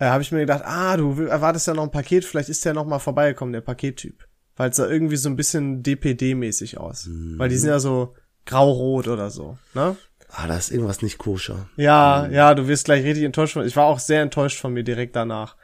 Äh, 0.00 0.06
habe 0.06 0.22
ich 0.22 0.32
mir 0.32 0.40
gedacht, 0.40 0.62
ah, 0.64 0.96
du 0.96 1.22
erwartest 1.26 1.66
ja 1.68 1.74
noch 1.74 1.84
ein 1.84 1.90
Paket, 1.92 2.24
vielleicht 2.24 2.48
ist 2.48 2.64
der 2.64 2.74
noch 2.74 2.86
mal 2.86 2.98
vorbeigekommen, 2.98 3.52
der 3.52 3.60
Pakettyp. 3.60 4.26
Weil 4.56 4.70
es 4.70 4.76
sah 4.76 4.88
irgendwie 4.88 5.16
so 5.16 5.28
ein 5.28 5.36
bisschen 5.36 5.82
DPD-mäßig 5.82 6.78
aus. 6.78 7.08
Weil 7.10 7.48
die 7.50 7.56
sind 7.56 7.68
ja 7.68 7.78
so 7.78 8.14
grau-rot 8.46 9.06
oder 9.08 9.30
so, 9.30 9.58
ne? 9.74 9.96
Ah, 10.32 10.46
da 10.46 10.56
ist 10.56 10.70
irgendwas 10.70 11.02
nicht 11.02 11.18
koscher. 11.18 11.68
Ja, 11.76 12.26
ja, 12.28 12.54
du 12.54 12.66
wirst 12.68 12.84
gleich 12.86 13.04
richtig 13.04 13.24
enttäuscht 13.24 13.54
von. 13.54 13.66
Ich 13.66 13.76
war 13.76 13.84
auch 13.86 13.98
sehr 13.98 14.22
enttäuscht 14.22 14.58
von 14.58 14.72
mir 14.72 14.84
direkt 14.84 15.16
danach. 15.16 15.56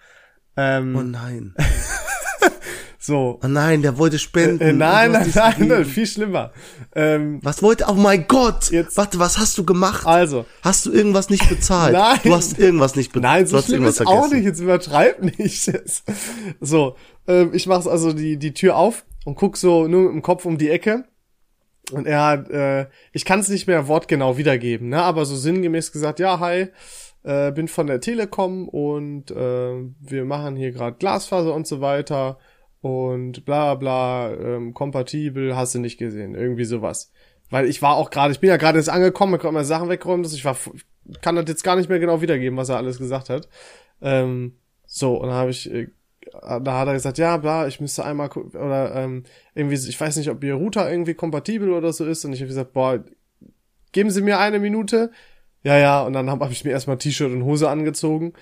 Ähm, 0.56 0.96
Oh 0.96 1.02
nein. 1.02 1.54
so. 3.06 3.38
Oh 3.42 3.46
nein, 3.48 3.82
der 3.82 3.96
wollte 3.98 4.18
spenden. 4.18 4.60
Äh, 4.60 4.72
nein, 4.72 5.12
du 5.12 5.18
nein, 5.18 5.26
hast 5.26 5.36
nein, 5.36 5.52
gegeben. 5.52 5.68
nein, 5.68 5.84
viel 5.86 6.06
schlimmer. 6.06 6.52
Ähm, 6.94 7.40
Was 7.42 7.62
wollte, 7.62 7.86
oh 7.88 7.94
mein 7.94 8.26
Gott! 8.26 8.70
Jetzt- 8.70 8.96
Warte, 8.96 9.18
was 9.18 9.38
hast 9.38 9.56
du 9.58 9.64
gemacht? 9.64 10.06
also, 10.06 10.44
Hast 10.62 10.86
du 10.86 10.92
irgendwas 10.92 11.30
nicht 11.30 11.48
bezahlt? 11.48 11.92
Nein. 11.92 12.18
Du 12.24 12.34
hast 12.34 12.58
irgendwas 12.58 12.96
nicht 12.96 13.12
bezahlt. 13.12 13.32
Nein, 13.32 13.44
du 13.44 13.50
so 13.50 13.56
hast 13.58 13.64
schlimm 13.66 13.82
irgendwas 13.84 14.00
ist 14.00 14.06
auch 14.06 14.30
nicht. 14.30 14.44
Jetzt 14.44 14.60
übertreib 14.60 15.22
nicht. 15.22 15.72
so, 16.60 16.96
ähm, 17.26 17.50
ich 17.54 17.66
mach's 17.66 17.86
also 17.86 18.12
die 18.12 18.36
die 18.38 18.52
Tür 18.54 18.76
auf 18.76 19.04
und 19.24 19.36
guck 19.36 19.56
so 19.56 19.86
nur 19.86 20.02
mit 20.02 20.12
dem 20.12 20.22
Kopf 20.22 20.44
um 20.44 20.58
die 20.58 20.70
Ecke. 20.70 21.04
Und 21.92 22.06
er 22.06 22.24
hat, 22.24 22.50
äh, 22.50 22.86
ich 23.12 23.24
kann 23.24 23.38
es 23.40 23.48
nicht 23.48 23.68
mehr 23.68 23.86
wortgenau 23.86 24.36
wiedergeben, 24.38 24.88
ne? 24.88 25.02
Aber 25.02 25.24
so 25.24 25.36
sinngemäß 25.36 25.92
gesagt, 25.92 26.18
ja, 26.18 26.40
hi, 26.40 26.66
äh, 27.22 27.52
bin 27.52 27.68
von 27.68 27.86
der 27.86 28.00
Telekom 28.00 28.68
und 28.68 29.30
äh, 29.30 29.84
wir 30.00 30.24
machen 30.24 30.56
hier 30.56 30.72
gerade 30.72 30.96
Glasfaser 30.96 31.54
und 31.54 31.66
so 31.68 31.80
weiter 31.80 32.38
und 32.86 33.44
bla 33.44 33.74
bla, 33.74 34.32
ähm, 34.32 34.74
kompatibel, 34.74 35.56
hast 35.56 35.74
du 35.74 35.78
nicht 35.80 35.98
gesehen, 35.98 36.34
irgendwie 36.34 36.64
sowas. 36.64 37.12
Weil 37.50 37.66
ich 37.66 37.82
war 37.82 37.96
auch 37.96 38.10
gerade, 38.10 38.32
ich 38.32 38.40
bin 38.40 38.50
ja 38.50 38.56
gerade 38.56 38.78
jetzt 38.78 38.88
angekommen, 38.88 39.34
ich 39.34 39.40
konnte 39.40 39.54
meine 39.54 39.64
Sachen 39.64 39.88
wegräumen, 39.88 40.22
dass 40.22 40.34
ich 40.34 40.44
war, 40.44 40.56
kann 41.20 41.36
das 41.36 41.46
jetzt 41.48 41.64
gar 41.64 41.76
nicht 41.76 41.88
mehr 41.88 41.98
genau 41.98 42.20
wiedergeben, 42.22 42.56
was 42.56 42.68
er 42.68 42.76
alles 42.76 42.98
gesagt 42.98 43.30
hat. 43.30 43.48
Ähm, 44.00 44.56
so, 44.86 45.16
und 45.16 45.28
dann 45.28 45.36
habe 45.36 45.50
ich, 45.50 45.70
äh, 45.70 45.88
da 46.32 46.78
hat 46.78 46.88
er 46.88 46.94
gesagt, 46.94 47.18
ja, 47.18 47.36
bla, 47.36 47.66
ich 47.66 47.80
müsste 47.80 48.04
einmal, 48.04 48.30
oder 48.30 48.94
ähm, 48.96 49.24
irgendwie, 49.54 49.76
ich 49.76 50.00
weiß 50.00 50.16
nicht, 50.16 50.30
ob 50.30 50.42
ihr 50.42 50.54
Router 50.54 50.90
irgendwie 50.90 51.14
kompatibel 51.14 51.72
oder 51.72 51.92
so 51.92 52.04
ist. 52.04 52.24
Und 52.24 52.32
ich 52.32 52.40
habe 52.40 52.48
gesagt, 52.48 52.72
boah, 52.72 53.04
geben 53.92 54.10
Sie 54.10 54.22
mir 54.22 54.38
eine 54.38 54.58
Minute. 54.58 55.10
Ja, 55.62 55.78
ja, 55.78 56.02
und 56.02 56.12
dann 56.12 56.30
habe 56.30 56.44
hab 56.44 56.52
ich 56.52 56.64
mir 56.64 56.70
erstmal 56.70 56.98
T-Shirt 56.98 57.32
und 57.32 57.44
Hose 57.44 57.68
angezogen. 57.68 58.34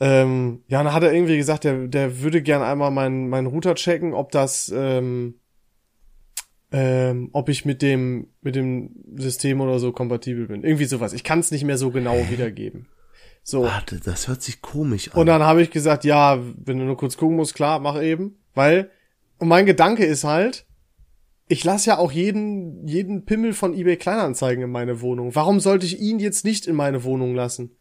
Ähm, 0.00 0.62
ja, 0.66 0.82
dann 0.82 0.92
hat 0.92 1.02
er 1.02 1.12
irgendwie 1.12 1.36
gesagt, 1.36 1.64
der, 1.64 1.86
der 1.86 2.20
würde 2.20 2.42
gern 2.42 2.62
einmal 2.62 2.90
meinen 2.90 3.28
meinen 3.28 3.46
Router 3.46 3.74
checken, 3.74 4.12
ob 4.12 4.32
das, 4.32 4.72
ähm, 4.74 5.36
ähm, 6.72 7.30
ob 7.32 7.48
ich 7.48 7.64
mit 7.64 7.80
dem 7.80 8.28
mit 8.40 8.56
dem 8.56 8.90
System 9.16 9.60
oder 9.60 9.78
so 9.78 9.92
kompatibel 9.92 10.48
bin. 10.48 10.64
Irgendwie 10.64 10.86
sowas. 10.86 11.12
Ich 11.12 11.22
kann 11.22 11.38
es 11.38 11.50
nicht 11.50 11.64
mehr 11.64 11.78
so 11.78 11.90
genau 11.90 12.16
wiedergeben. 12.28 12.88
So. 13.44 13.62
Warte, 13.64 14.00
das 14.00 14.26
hört 14.26 14.42
sich 14.42 14.62
komisch 14.62 15.12
an. 15.12 15.20
Und 15.20 15.26
dann 15.26 15.42
habe 15.42 15.62
ich 15.62 15.70
gesagt, 15.70 16.04
ja, 16.04 16.40
wenn 16.56 16.78
du 16.78 16.84
nur 16.84 16.96
kurz 16.96 17.16
gucken 17.16 17.36
musst, 17.36 17.54
klar, 17.54 17.78
mach 17.78 18.00
eben. 18.00 18.38
Weil, 18.54 18.90
und 19.38 19.48
mein 19.48 19.66
Gedanke 19.66 20.04
ist 20.04 20.24
halt, 20.24 20.66
ich 21.46 21.62
lasse 21.62 21.90
ja 21.90 21.98
auch 21.98 22.10
jeden, 22.10 22.86
jeden 22.88 23.26
Pimmel 23.26 23.52
von 23.52 23.74
eBay 23.74 23.96
Kleinanzeigen 23.96 24.64
in 24.64 24.70
meine 24.70 25.02
Wohnung. 25.02 25.34
Warum 25.34 25.60
sollte 25.60 25.84
ich 25.84 26.00
ihn 26.00 26.18
jetzt 26.18 26.44
nicht 26.44 26.66
in 26.66 26.74
meine 26.74 27.04
Wohnung 27.04 27.34
lassen? 27.34 27.76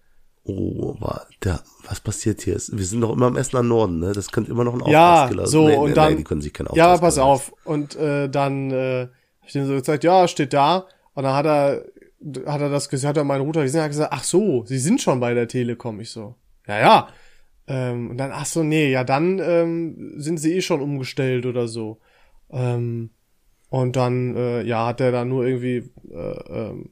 Oh, 0.46 0.96
der, 1.44 1.62
was 1.88 2.00
passiert 2.00 2.42
hier? 2.42 2.56
Wir 2.56 2.86
sind 2.86 3.02
doch 3.02 3.14
immer 3.14 3.28
im 3.28 3.38
Essener 3.38 3.64
Norden, 3.64 4.00
ne? 4.00 4.12
Das 4.14 4.32
könnte 4.32 4.52
immer 4.52 4.64
noch 4.64 4.74
ein 4.74 4.90
Ja, 4.92 5.14
Auftragskiller 5.24 5.48
so, 5.48 5.68
nee, 5.68 5.76
und 5.78 5.90
nee, 5.90 5.94
dann- 5.96 6.12
Nee, 6.12 6.18
die 6.18 6.24
können 6.24 6.42
sich 6.42 6.54
keinen 6.54 6.70
Ja, 6.76 6.98
pass 6.98 7.18
auf. 7.18 7.54
Und 7.64 7.96
äh, 7.96 8.30
dann 8.30 8.72
äh, 8.72 9.08
hab 9.40 9.48
ich 9.48 9.54
dem 9.54 9.66
so 9.68 9.74
gesagt, 9.74 10.04
ja, 10.04 10.28
steht 10.28 10.54
da. 10.54 10.86
Und 11.14 11.24
dann 11.24 11.34
hat 11.36 11.46
er, 11.46 11.86
hat 12.46 12.62
er 12.62 12.70
das 12.70 12.90
gesagt, 12.90 13.10
hat 13.10 13.18
er 13.18 13.24
meinen 13.24 13.42
Router 13.42 13.64
gesehen, 13.64 13.82
hat 13.82 13.90
gesagt, 13.90 14.14
ach 14.14 14.24
so, 14.24 14.66
sie 14.66 14.80
sind 14.80 15.02
schon 15.02 15.20
bei 15.20 15.34
der 15.34 15.48
Telekom. 15.48 16.00
Ich 16.00 16.10
so, 16.12 16.36
ja, 16.68 16.80
ja. 16.80 17.08
Ähm, 17.68 18.10
und 18.12 18.18
dann, 18.18 18.32
ach 18.34 18.46
so, 18.46 18.64
nee, 18.64 18.92
ja, 18.92 19.04
dann 19.04 19.40
ähm, 19.40 20.14
sind 20.18 20.38
sie 20.40 20.54
eh 20.56 20.62
schon 20.62 20.82
umgestellt 20.82 21.46
oder 21.46 21.68
so. 21.68 22.00
Ähm, 22.50 23.12
und 23.70 23.96
dann, 23.96 24.36
äh, 24.36 24.64
ja, 24.64 24.88
hat 24.88 25.02
er 25.02 25.12
da 25.12 25.26
nur 25.26 25.46
irgendwie, 25.46 25.90
äh, 26.12 26.44
ähm, 26.50 26.90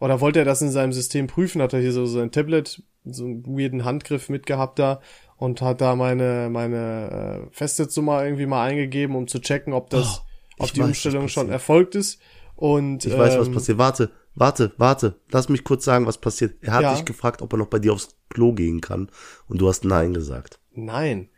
oder 0.00 0.20
wollte 0.20 0.40
er 0.40 0.44
das 0.44 0.62
in 0.62 0.70
seinem 0.70 0.92
System 0.92 1.26
prüfen, 1.26 1.62
hat 1.62 1.72
er 1.72 1.80
hier 1.80 1.92
so 1.92 2.06
sein 2.06 2.30
Tablet, 2.30 2.82
so 3.04 3.24
einen 3.24 3.44
weirden 3.46 3.84
Handgriff 3.84 4.28
mitgehabt 4.28 4.78
da 4.78 5.00
und 5.36 5.62
hat 5.62 5.80
da 5.80 5.96
meine, 5.96 6.48
meine 6.50 7.46
äh, 7.48 7.54
Festnetznummer 7.54 8.24
irgendwie 8.24 8.46
mal 8.46 8.64
eingegeben, 8.68 9.16
um 9.16 9.26
zu 9.28 9.38
checken, 9.40 9.72
ob 9.72 9.90
das, 9.90 10.22
ob 10.58 10.66
Ich 10.66 10.72
die 10.72 10.80
weiß, 10.80 10.88
Umstellung 10.88 11.28
schon 11.28 11.50
erfolgt 11.50 11.94
ist. 11.94 12.20
Und 12.56 13.04
Ich 13.04 13.16
weiß, 13.16 13.38
was 13.38 13.48
ähm, 13.48 13.54
passiert. 13.54 13.78
Warte, 13.78 14.10
warte, 14.34 14.72
warte. 14.78 15.20
Lass 15.30 15.50
mich 15.50 15.62
kurz 15.62 15.84
sagen, 15.84 16.06
was 16.06 16.18
passiert. 16.18 16.56
Er 16.62 16.72
hat 16.72 16.82
Ja. 16.82 16.94
dich 16.94 17.04
gefragt, 17.04 17.42
ob 17.42 17.52
er 17.52 17.58
noch 17.58 17.66
bei 17.66 17.78
dir 17.78 17.92
aufs 17.92 18.16
Klo 18.30 18.52
gehen 18.54 18.80
kann. 18.80 19.10
Und 19.46 19.60
du 19.60 19.68
hast 19.68 19.84
Nein 19.84 20.14
gesagt. 20.14 20.58
Nein. 20.72 21.28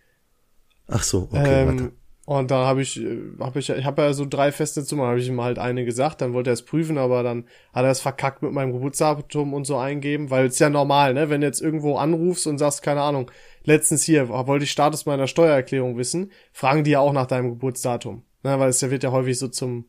Ach 0.87 1.03
so, 1.03 1.29
okay, 1.33 1.67
warte. 1.67 1.93
Und 2.29 2.51
da 2.51 2.67
habe 2.67 2.83
ich, 2.83 3.01
äh, 3.01 3.23
habe 3.41 3.59
ich, 3.59 3.71
ich 3.71 3.87
habe 3.87 4.03
ja 4.03 4.13
so 4.13 4.27
drei 4.29 4.53
feste 4.53 4.85
Zimmern, 4.85 5.07
habe 5.07 5.19
ich 5.19 5.27
ihm 5.27 5.41
halt 5.41 5.59
eine 5.59 5.87
gesagt, 5.87 6.21
dann 6.21 6.35
wollte 6.35 6.51
er 6.51 6.53
es 6.53 6.63
prüfen, 6.63 6.99
aber 6.99 7.23
dann 7.23 7.47
hat 7.73 7.87
er 7.87 7.91
es 7.91 8.01
verkackt 8.01 8.43
mit 8.43 8.53
meinem 8.53 8.75
Geburtsdatum 8.75 9.55
und 9.55 9.65
so 9.65 9.79
eingeben, 9.79 10.29
weil 10.29 10.45
es 10.45 10.59
ja 10.59 10.69
normal, 10.69 11.15
ne, 11.15 11.31
wenn 11.31 11.41
du 11.41 11.47
jetzt 11.47 11.63
irgendwo 11.63 11.97
anrufst 11.97 12.47
und 12.47 12.59
sagst, 12.59 12.83
keine 12.83 13.01
Ahnung, 13.01 13.31
letztens 13.65 14.03
hier, 14.03 14.29
wollte 14.29 14.65
ich 14.65 14.71
Status 14.71 15.07
meiner 15.07 15.27
Steuererklärung 15.27 15.97
wissen, 15.97 16.31
fragen 16.53 16.85
die 16.85 16.91
ja 16.91 17.01
auch 17.01 17.15
nach 17.15 17.25
deinem 17.25 17.49
Geburtsdatum, 17.49 18.23
ne, 18.43 18.59
weil 18.59 18.69
es 18.69 18.83
ja 18.83 18.91
wird 18.91 19.05
ja 19.05 19.11
häufig 19.11 19.39
so 19.39 19.49
zum, 19.49 19.87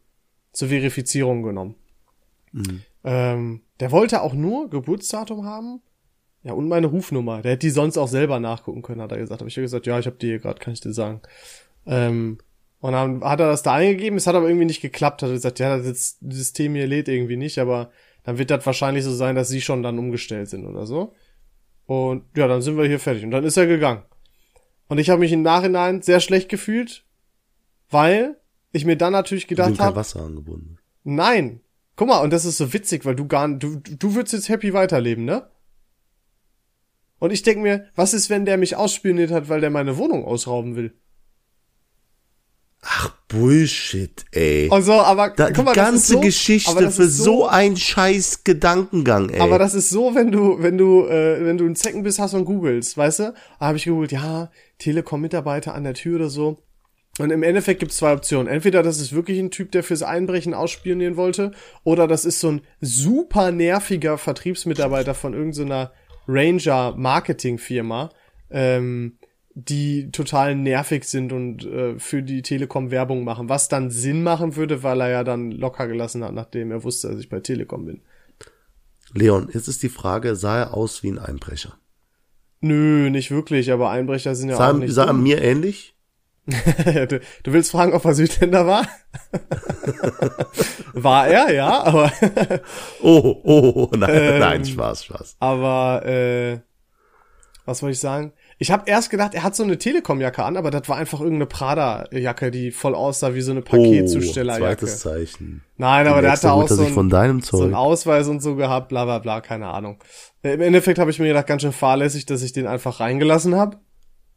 zur 0.54 0.70
Verifizierung 0.70 1.44
genommen. 1.44 1.76
Ähm, 3.04 3.64
der 3.82 3.92
wollte 3.92 4.22
auch 4.22 4.34
nur 4.34 4.70
Geburtsdatum 4.70 5.44
haben, 5.44 5.82
ja, 6.42 6.54
und 6.54 6.70
meine 6.70 6.88
Rufnummer. 6.88 7.42
Der 7.42 7.52
hätte 7.52 7.68
die 7.68 7.70
sonst 7.70 7.98
auch 7.98 8.08
selber 8.08 8.40
nachgucken 8.40 8.82
können, 8.82 9.02
hat 9.02 9.12
er 9.12 9.18
gesagt. 9.18 9.42
Habe 9.42 9.50
ich 9.50 9.58
ja 9.58 9.62
gesagt, 9.62 9.86
ja, 9.88 10.00
ich 10.00 10.06
habe 10.06 10.16
die 10.16 10.28
hier 10.28 10.40
gerade, 10.40 10.58
kann 10.58 10.72
ich 10.72 10.80
dir 10.80 10.94
sagen. 10.94 11.20
Ähm, 11.86 12.38
und 12.80 12.94
dann 12.94 13.24
hat 13.24 13.40
er 13.40 13.48
das 13.48 13.64
da 13.64 13.74
eingegeben, 13.74 14.18
es 14.18 14.28
hat 14.28 14.36
aber 14.36 14.48
irgendwie 14.48 14.66
nicht 14.66 14.82
geklappt. 14.82 15.22
Hat 15.22 15.30
er 15.30 15.34
gesagt, 15.34 15.60
ja, 15.60 15.78
das 15.78 16.18
System 16.22 16.76
hier 16.76 16.88
lädt 16.88 17.08
irgendwie 17.08 17.38
nicht, 17.38 17.60
aber 17.60 17.92
dann 18.24 18.38
wird 18.38 18.52
das 18.52 18.66
wahrscheinlich 18.66 19.04
so 19.04 19.14
sein, 19.14 19.36
dass 19.36 19.50
sie 19.50 19.62
schon 19.62 19.84
dann 19.84 20.00
umgestellt 20.00 20.50
sind 20.50 20.66
oder 20.66 20.86
so. 20.86 21.14
Und 21.86 22.26
ja, 22.38 22.48
dann 22.48 22.62
sind 22.62 22.78
wir 22.78 22.86
hier 22.86 23.00
fertig. 23.00 23.24
Und 23.24 23.32
dann 23.32 23.44
ist 23.44 23.58
er 23.58 23.68
gegangen. 23.68 24.04
Und 24.88 24.98
ich 24.98 25.10
habe 25.10 25.20
mich 25.20 25.32
im 25.32 25.42
Nachhinein 25.42 26.02
sehr 26.02 26.20
schlecht 26.20 26.50
gefühlt, 26.50 27.06
weil 27.90 28.38
ich 28.72 28.86
mir 28.86 28.98
dann 28.98 29.14
natürlich 29.14 29.48
gedacht 29.48 29.80
habe, 29.80 29.96
Wasser 29.96 30.22
angebunden. 30.22 30.78
nein, 31.04 31.62
guck 31.96 32.08
mal, 32.08 32.20
und 32.20 32.32
das 32.32 32.46
ist 32.46 32.58
so 32.58 32.74
witzig, 32.74 33.06
weil 33.06 33.16
du 33.16 33.28
gar 33.28 33.48
du, 33.48 33.78
du 33.78 34.16
würdest 34.16 34.34
jetzt 34.34 34.50
happy 34.50 34.74
weiterleben, 34.74 35.26
ne? 35.26 35.50
Und 37.20 37.32
ich 37.32 37.44
denk 37.44 37.62
mir, 37.62 37.88
was 37.96 38.14
ist, 38.14 38.30
wenn 38.30 38.46
der 38.46 38.58
mich 38.58 38.76
ausspioniert 38.76 39.32
hat, 39.32 39.50
weil 39.50 39.60
der 39.60 39.70
meine 39.70 39.98
Wohnung 39.98 40.24
ausrauben 40.24 40.76
will? 40.76 40.94
Ach, 42.82 43.12
Bullshit, 43.28 44.26
ey. 44.32 44.70
Also, 44.72 44.94
aber 44.94 45.32
Da, 45.36 45.52
guck 45.52 45.66
mal, 45.66 45.74
die 45.74 45.80
das 45.80 45.88
ist 45.88 45.92
ganze 45.92 46.14
so, 46.14 46.20
Geschichte 46.22 46.82
das 46.82 46.96
für 46.96 47.04
ist 47.04 47.18
so, 47.18 47.46
ein 47.46 47.76
scheiß 47.76 48.44
Gedankengang, 48.46 49.30
ey. 49.30 49.42
Aber 49.42 49.60
das 49.60 49.74
ist 49.74 49.90
so, 49.90 50.16
wenn 50.16 50.32
du, 50.32 50.62
wenn 50.64 50.78
du, 50.78 51.06
äh, 51.06 51.44
wenn 51.46 51.58
du 51.58 51.66
ein 51.66 51.76
Zecken 51.76 52.04
bist, 52.04 52.20
hast 52.20 52.34
und 52.34 52.46
googelst, 52.46 52.98
weißt 52.98 53.20
du? 53.20 53.34
Da 53.60 53.66
habe 53.66 53.78
ich 53.78 53.84
gegoogelt, 53.84 54.14
ja, 54.14 54.50
Telekom-Mitarbeiter 54.80 55.74
an 55.76 55.84
der 55.84 55.94
Tür 55.94 56.16
oder 56.16 56.30
so. 56.30 56.64
Und 57.20 57.32
im 57.32 57.44
Endeffekt 57.44 57.82
gibt 57.82 57.92
es 57.92 57.98
zwei 57.98 58.14
Optionen. 58.14 58.48
Entweder 58.48 58.82
das 58.82 59.02
ist 59.02 59.12
wirklich 59.12 59.40
ein 59.40 59.52
Typ, 59.52 59.74
der 59.74 59.84
fürs 59.84 60.04
Einbrechen 60.04 60.54
ausspionieren 60.54 61.18
wollte, 61.18 61.52
oder 61.84 62.08
das 62.08 62.24
ist 62.24 62.40
so 62.40 62.50
ein 62.50 62.62
super 62.80 63.52
nerviger 63.52 64.18
Vertriebsmitarbeiter 64.18 65.14
von 65.14 65.34
irgendeiner 65.34 65.92
Ranger-Marketing-Firma, 66.30 68.10
ähm, 68.52 69.18
die 69.68 70.12
total 70.12 70.56
nervig 70.56 71.04
sind 71.06 71.34
und 71.34 71.66
äh, 71.66 71.98
für 72.00 72.22
die 72.24 72.42
Telekom 72.42 72.92
Werbung 72.92 73.24
machen. 73.24 73.50
Was 73.50 73.68
dann 73.68 73.90
Sinn 73.92 74.24
machen 74.24 74.56
würde, 74.56 74.84
weil 74.84 75.02
er 75.02 75.10
ja 75.10 75.24
dann 75.24 75.52
locker 75.52 75.88
gelassen 75.88 76.24
hat, 76.24 76.34
nachdem 76.34 76.72
er 76.72 76.84
wusste, 76.84 77.10
dass 77.10 77.20
ich 77.20 77.30
bei 77.30 77.40
Telekom 77.40 77.86
bin. 77.86 78.02
Leon, 79.14 79.50
jetzt 79.54 79.68
ist 79.68 79.82
die 79.84 79.90
Frage, 79.90 80.36
sah 80.36 80.60
er 80.60 80.74
aus 80.74 81.02
wie 81.04 81.10
ein 81.12 81.20
Einbrecher? 81.20 81.78
Nö, 82.62 83.10
nicht 83.10 83.32
wirklich, 83.32 83.72
aber 83.72 83.90
Einbrecher 83.90 84.36
sind 84.36 84.50
ja 84.50 84.58
Sah, 84.58 84.72
auch 84.72 84.74
nicht 84.78 84.94
sah 84.94 85.06
er 85.06 85.14
mir 85.14 85.42
ähnlich? 85.42 85.96
du, 86.46 87.20
du 87.44 87.54
willst 87.54 87.72
fragen, 87.72 87.94
ob 87.94 88.04
er 88.06 88.14
Südländer 88.14 88.66
war? 88.68 88.88
war 90.94 91.28
er, 91.28 91.54
ja, 91.54 91.84
aber 91.84 92.12
Oh, 93.02 93.42
oh, 93.44 93.88
oh 93.92 93.96
nein, 93.96 94.10
Ähm, 94.14 94.40
nein, 94.40 94.66
Spaß, 94.66 95.06
Spaß. 95.06 95.36
aber 95.40 96.06
äh, 96.06 96.60
was 97.66 97.82
wollte 97.82 97.94
ich 97.94 98.00
sagen? 98.00 98.34
Ich 98.62 98.72
habe 98.72 98.84
erst 98.88 99.10
gedacht, 99.10 99.34
er 99.36 99.44
hat 99.44 99.56
so 99.56 99.64
eine 99.64 99.78
Telekom-Jacke 99.78 100.44
an, 100.44 100.58
aber 100.58 100.70
das 100.70 100.90
war 100.90 100.98
einfach 100.98 101.22
irgendeine 101.22 101.46
Prada-Jacke, 101.46 102.52
die 102.52 102.72
voll 102.72 102.94
aussah 102.94 103.34
wie 103.34 103.40
so 103.40 103.52
eine 103.52 103.62
Oh, 103.62 103.64
Paketzustellerjacke. 103.64 104.86
zweites 104.86 105.00
Zeichen. 105.00 105.64
Nein, 105.78 106.08
aber 106.08 106.22
der 106.22 106.34
hatte 106.34 106.52
auch 106.52 106.68
so 106.68 106.76
sich 106.76 106.90
von 106.90 107.08
ein, 107.08 107.10
deinem 107.10 107.40
so 107.42 107.58
Zeug. 107.58 107.64
einen 107.68 107.76
Ausweis 107.76 108.28
und 108.28 108.42
so 108.42 108.56
gehabt, 108.58 108.90
bla 108.90 109.06
bla 109.06 109.20
bla, 109.20 109.40
keine 109.40 109.68
Ahnung. 109.68 110.04
Im 110.44 110.60
Endeffekt 110.60 111.00
habe 111.00 111.10
ich 111.10 111.20
mir 111.20 111.30
gedacht, 111.30 111.48
ganz 111.48 111.62
schön 111.62 111.72
fahrlässig, 111.72 112.26
dass 112.26 112.42
ich 112.44 112.52
den 112.52 112.68
einfach 112.68 113.00
reingelassen 113.00 113.56
habe. 113.56 113.78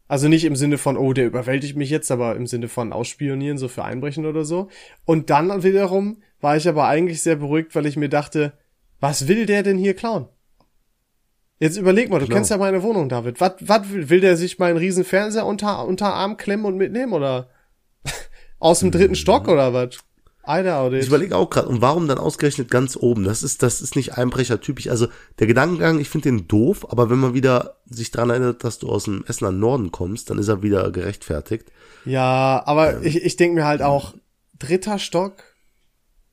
Also 0.07 0.29
nicht 0.29 0.45
im 0.45 0.55
Sinne 0.55 0.79
von, 0.79 0.97
oh, 0.97 1.13
der 1.13 1.27
überwältigt 1.27 1.77
mich 1.77 1.91
jetzt, 1.91 2.13
aber 2.13 2.37
im 2.37 2.47
Sinne 2.47 2.69
von 2.69 2.93
ausspionieren, 2.93 3.59
so 3.59 3.67
für 3.67 3.85
Einbrechen 3.85 4.25
oder 4.27 4.45
so. 4.45 4.69
Und 5.05 5.31
dann 5.31 5.65
wiederum 5.65 6.19
war 6.41 6.57
ich 6.57 6.69
aber 6.69 6.87
eigentlich 6.87 7.23
sehr 7.23 7.37
beruhigt, 7.37 7.75
weil 7.75 7.87
ich 7.87 7.97
mir 7.97 8.09
dachte, 8.09 8.53
was 9.01 9.27
will 9.27 9.47
der 9.47 9.65
denn 9.65 9.79
hier 9.79 9.95
klauen? 9.95 10.29
Jetzt 11.63 11.77
überleg 11.77 12.11
mal, 12.11 12.19
du 12.19 12.25
Genau. 12.25 12.35
kennst 12.39 12.51
ja 12.51 12.57
meine 12.57 12.83
Wohnung, 12.83 13.09
David. 13.09 13.41
Was, 13.41 13.53
was 13.61 13.89
will, 13.89 14.11
will 14.11 14.21
der 14.21 14.37
sich 14.37 14.59
meinen 14.59 14.77
riesen 14.79 15.05
Fernseher 15.05 15.47
unter, 15.47 15.87
unter 15.87 16.13
Arm 16.13 16.37
klemmen 16.37 16.67
und 16.67 16.77
mitnehmen 16.77 17.13
oder 17.13 17.51
aus 18.59 18.81
dem 18.81 18.91
dritten 18.91 19.15
Stock 19.15 19.47
oder 19.47 19.73
was? 19.73 19.99
Ich 21.03 21.07
überlege 21.07 21.37
auch 21.37 21.49
gerade, 21.51 21.69
und 21.69 21.81
warum 21.81 22.09
dann 22.09 22.19
ausgerechnet 22.19 22.69
ganz 22.69 22.97
oben? 22.97 23.23
Das 23.23 23.45
ist, 23.45 23.63
das 23.63 23.81
ist 23.81 23.95
nicht 23.95 24.19
Einbrecher-typisch. 24.19 24.89
Also 24.89 25.07
der 25.39 25.47
Gedankengang, 25.47 26.01
ich 26.01 26.09
finde 26.09 26.31
den 26.31 26.49
doof, 26.49 26.85
aber 26.91 27.11
wenn 27.11 27.21
man 27.21 27.33
wieder 27.33 27.77
sich 27.89 28.11
daran 28.11 28.31
erinnert, 28.31 28.65
dass 28.65 28.81
du 28.81 28.89
aus 28.89 29.05
dem 29.05 29.25
Essener 29.29 29.53
Norden 29.53 29.93
kommst, 29.93 30.31
dann 30.31 30.39
ist 30.39 30.49
er 30.49 30.65
wieder 30.65 30.91
gerechtfertigt. 30.91 31.71
Ja, 32.05 32.61
aber 32.67 33.03
ich, 33.03 33.23
ich 33.23 33.37
denke 33.37 33.55
mir 33.55 33.67
halt 33.67 33.83
auch, 33.83 34.15
dritter 34.59 34.99
Stock 34.99 35.35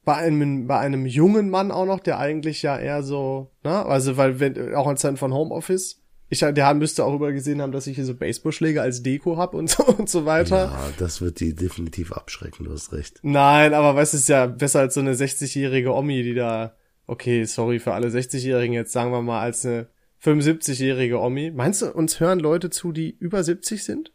bei 0.05 0.15
einem, 0.15 0.67
bei 0.67 0.79
einem 0.79 1.05
jungen 1.05 1.49
Mann 1.49 1.71
auch 1.71 1.85
noch, 1.85 1.99
der 1.99 2.19
eigentlich 2.19 2.61
ja 2.61 2.77
eher 2.77 3.03
so, 3.03 3.51
ne, 3.63 3.85
also 3.85 4.17
weil 4.17 4.39
wenn, 4.39 4.73
auch 4.75 4.89
in 4.89 4.97
Zeiten 4.97 5.17
von 5.17 5.33
Homeoffice, 5.33 6.01
ich, 6.31 6.39
der 6.39 6.73
müsste 6.75 7.03
auch 7.05 7.15
übergesehen 7.15 7.61
haben, 7.61 7.71
dass 7.71 7.87
ich 7.87 7.95
hier 7.95 8.05
so 8.05 8.13
Baseballschläge 8.13 8.81
als 8.81 9.01
Deko 9.01 9.37
hab 9.37 9.55
und 9.55 9.69
so 9.69 9.83
und 9.83 10.09
so 10.09 10.25
weiter. 10.25 10.65
Ja, 10.65 10.89
das 10.97 11.21
wird 11.21 11.39
die 11.39 11.55
definitiv 11.55 12.11
abschrecken, 12.11 12.65
du 12.65 12.71
hast 12.71 12.93
recht. 12.93 13.19
Nein, 13.23 13.73
aber 13.73 13.95
weißt 13.95 14.13
du, 14.13 14.17
es 14.17 14.23
ist 14.23 14.29
ja 14.29 14.45
besser 14.45 14.81
als 14.81 14.93
so 14.93 14.99
eine 14.99 15.13
60-jährige 15.13 15.93
Omi, 15.93 16.21
die 16.23 16.35
da, 16.35 16.75
okay, 17.07 17.43
sorry 17.45 17.79
für 17.79 17.93
alle 17.93 18.09
60-Jährigen 18.09 18.73
jetzt, 18.73 18.91
sagen 18.91 19.11
wir 19.11 19.21
mal, 19.21 19.41
als 19.41 19.65
eine 19.65 19.87
75-jährige 20.23 21.19
Omi. 21.19 21.51
Meinst 21.51 21.81
du, 21.81 21.91
uns 21.91 22.19
hören 22.19 22.39
Leute 22.39 22.69
zu, 22.69 22.91
die 22.91 23.09
über 23.09 23.43
70 23.43 23.83
sind? 23.83 24.13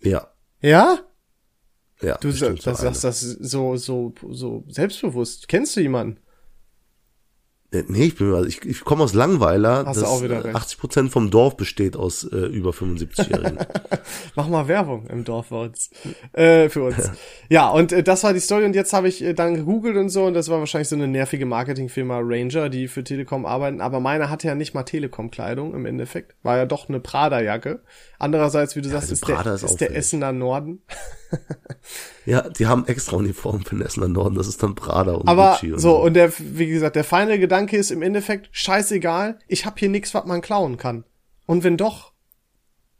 Ja, 0.00 0.28
Ja? 0.60 1.00
Ja. 2.02 2.16
Du 2.18 2.28
bestimmt 2.28 2.66
das, 2.66 2.78
so 2.78 2.84
sagst 2.84 3.04
das 3.04 3.20
so, 3.20 3.76
so, 3.76 4.14
so 4.30 4.64
selbstbewusst. 4.68 5.48
Kennst 5.48 5.76
du 5.76 5.80
jemanden? 5.80 6.18
Äh, 7.72 7.84
Nee, 7.88 8.04
ich 8.04 8.16
bin 8.16 8.28
mir- 8.30 8.44
ich, 8.46 8.62
ich 8.66 8.84
komme 8.84 9.02
aus 9.02 9.14
Langweiler, 9.14 9.84
Hast 9.86 9.96
du 9.96 10.00
das 10.02 10.10
auch 10.10 10.22
wieder 10.22 10.36
äh, 10.36 10.40
recht. 10.40 10.56
80 10.56 10.78
Prozent 10.78 11.10
vom 11.10 11.30
Dorf 11.30 11.56
besteht 11.56 11.96
aus 11.96 12.22
äh, 12.24 12.36
über 12.36 12.70
75-Jährigen. 12.72 13.58
Mach 14.36 14.46
mal 14.48 14.68
Werbung 14.68 15.06
im 15.06 15.24
Dorf 15.24 15.48
bei 15.48 15.56
uns. 15.64 15.88
Äh, 16.34 16.68
für 16.68 16.82
uns. 16.84 17.10
Ja, 17.48 17.68
und 17.68 17.92
äh, 17.92 18.02
das 18.02 18.24
war 18.24 18.32
die 18.32 18.40
Story 18.40 18.64
und 18.64 18.74
jetzt 18.74 18.92
habe 18.94 19.08
ich 19.08 19.22
äh, 19.22 19.34
dann 19.34 19.54
gegoogelt 19.54 19.96
und 19.96 20.08
so 20.08 20.24
und 20.24 20.32
das 20.34 20.48
war 20.48 20.58
wahrscheinlich 20.58 20.88
so 20.88 20.96
eine 20.96 21.06
nervige 21.08 21.44
Marketingfirma 21.44 22.18
Ranger, 22.22 22.68
die 22.70 22.88
für 22.88 23.04
Telekom 23.04 23.44
arbeiten, 23.46 23.80
aber 23.82 24.00
meine 24.00 24.30
hatte 24.30 24.48
ja 24.48 24.54
nicht 24.54 24.72
mal 24.74 24.82
Telekom-Kleidung 24.84 25.74
im 25.74 25.84
Endeffekt. 25.86 26.34
War 26.42 26.56
ja 26.58 26.64
doch 26.66 26.88
eine 26.88 27.00
Prada-Jacke. 27.00 27.82
Andererseits, 28.22 28.76
wie 28.76 28.82
du 28.82 28.88
sagst, 28.88 29.10
also 29.10 29.14
ist 29.14 29.28
der, 29.28 29.54
ist 29.54 29.62
ist 29.64 29.80
der. 29.80 29.96
Essener 29.96 30.30
Norden. 30.30 30.80
ja, 32.24 32.48
die 32.48 32.68
haben 32.68 32.86
extra 32.86 33.16
Uniformen 33.16 33.64
für 33.64 33.74
den 33.74 33.84
Essener 33.84 34.06
Norden, 34.06 34.36
das 34.36 34.46
ist 34.46 34.62
dann 34.62 34.76
Prada 34.76 35.14
und 35.14 35.26
Aber 35.26 35.54
Gucci 35.54 35.72
und 35.72 35.80
so, 35.80 36.00
und 36.00 36.14
der, 36.14 36.32
wie 36.38 36.68
gesagt, 36.68 36.94
der 36.94 37.02
feine 37.02 37.40
Gedanke 37.40 37.76
ist 37.76 37.90
im 37.90 38.00
Endeffekt, 38.00 38.48
scheißegal, 38.52 39.40
ich 39.48 39.66
hab 39.66 39.80
hier 39.80 39.88
nix, 39.88 40.14
was 40.14 40.24
man 40.24 40.40
klauen 40.40 40.76
kann. 40.76 41.02
Und 41.46 41.64
wenn 41.64 41.76
doch, 41.76 42.12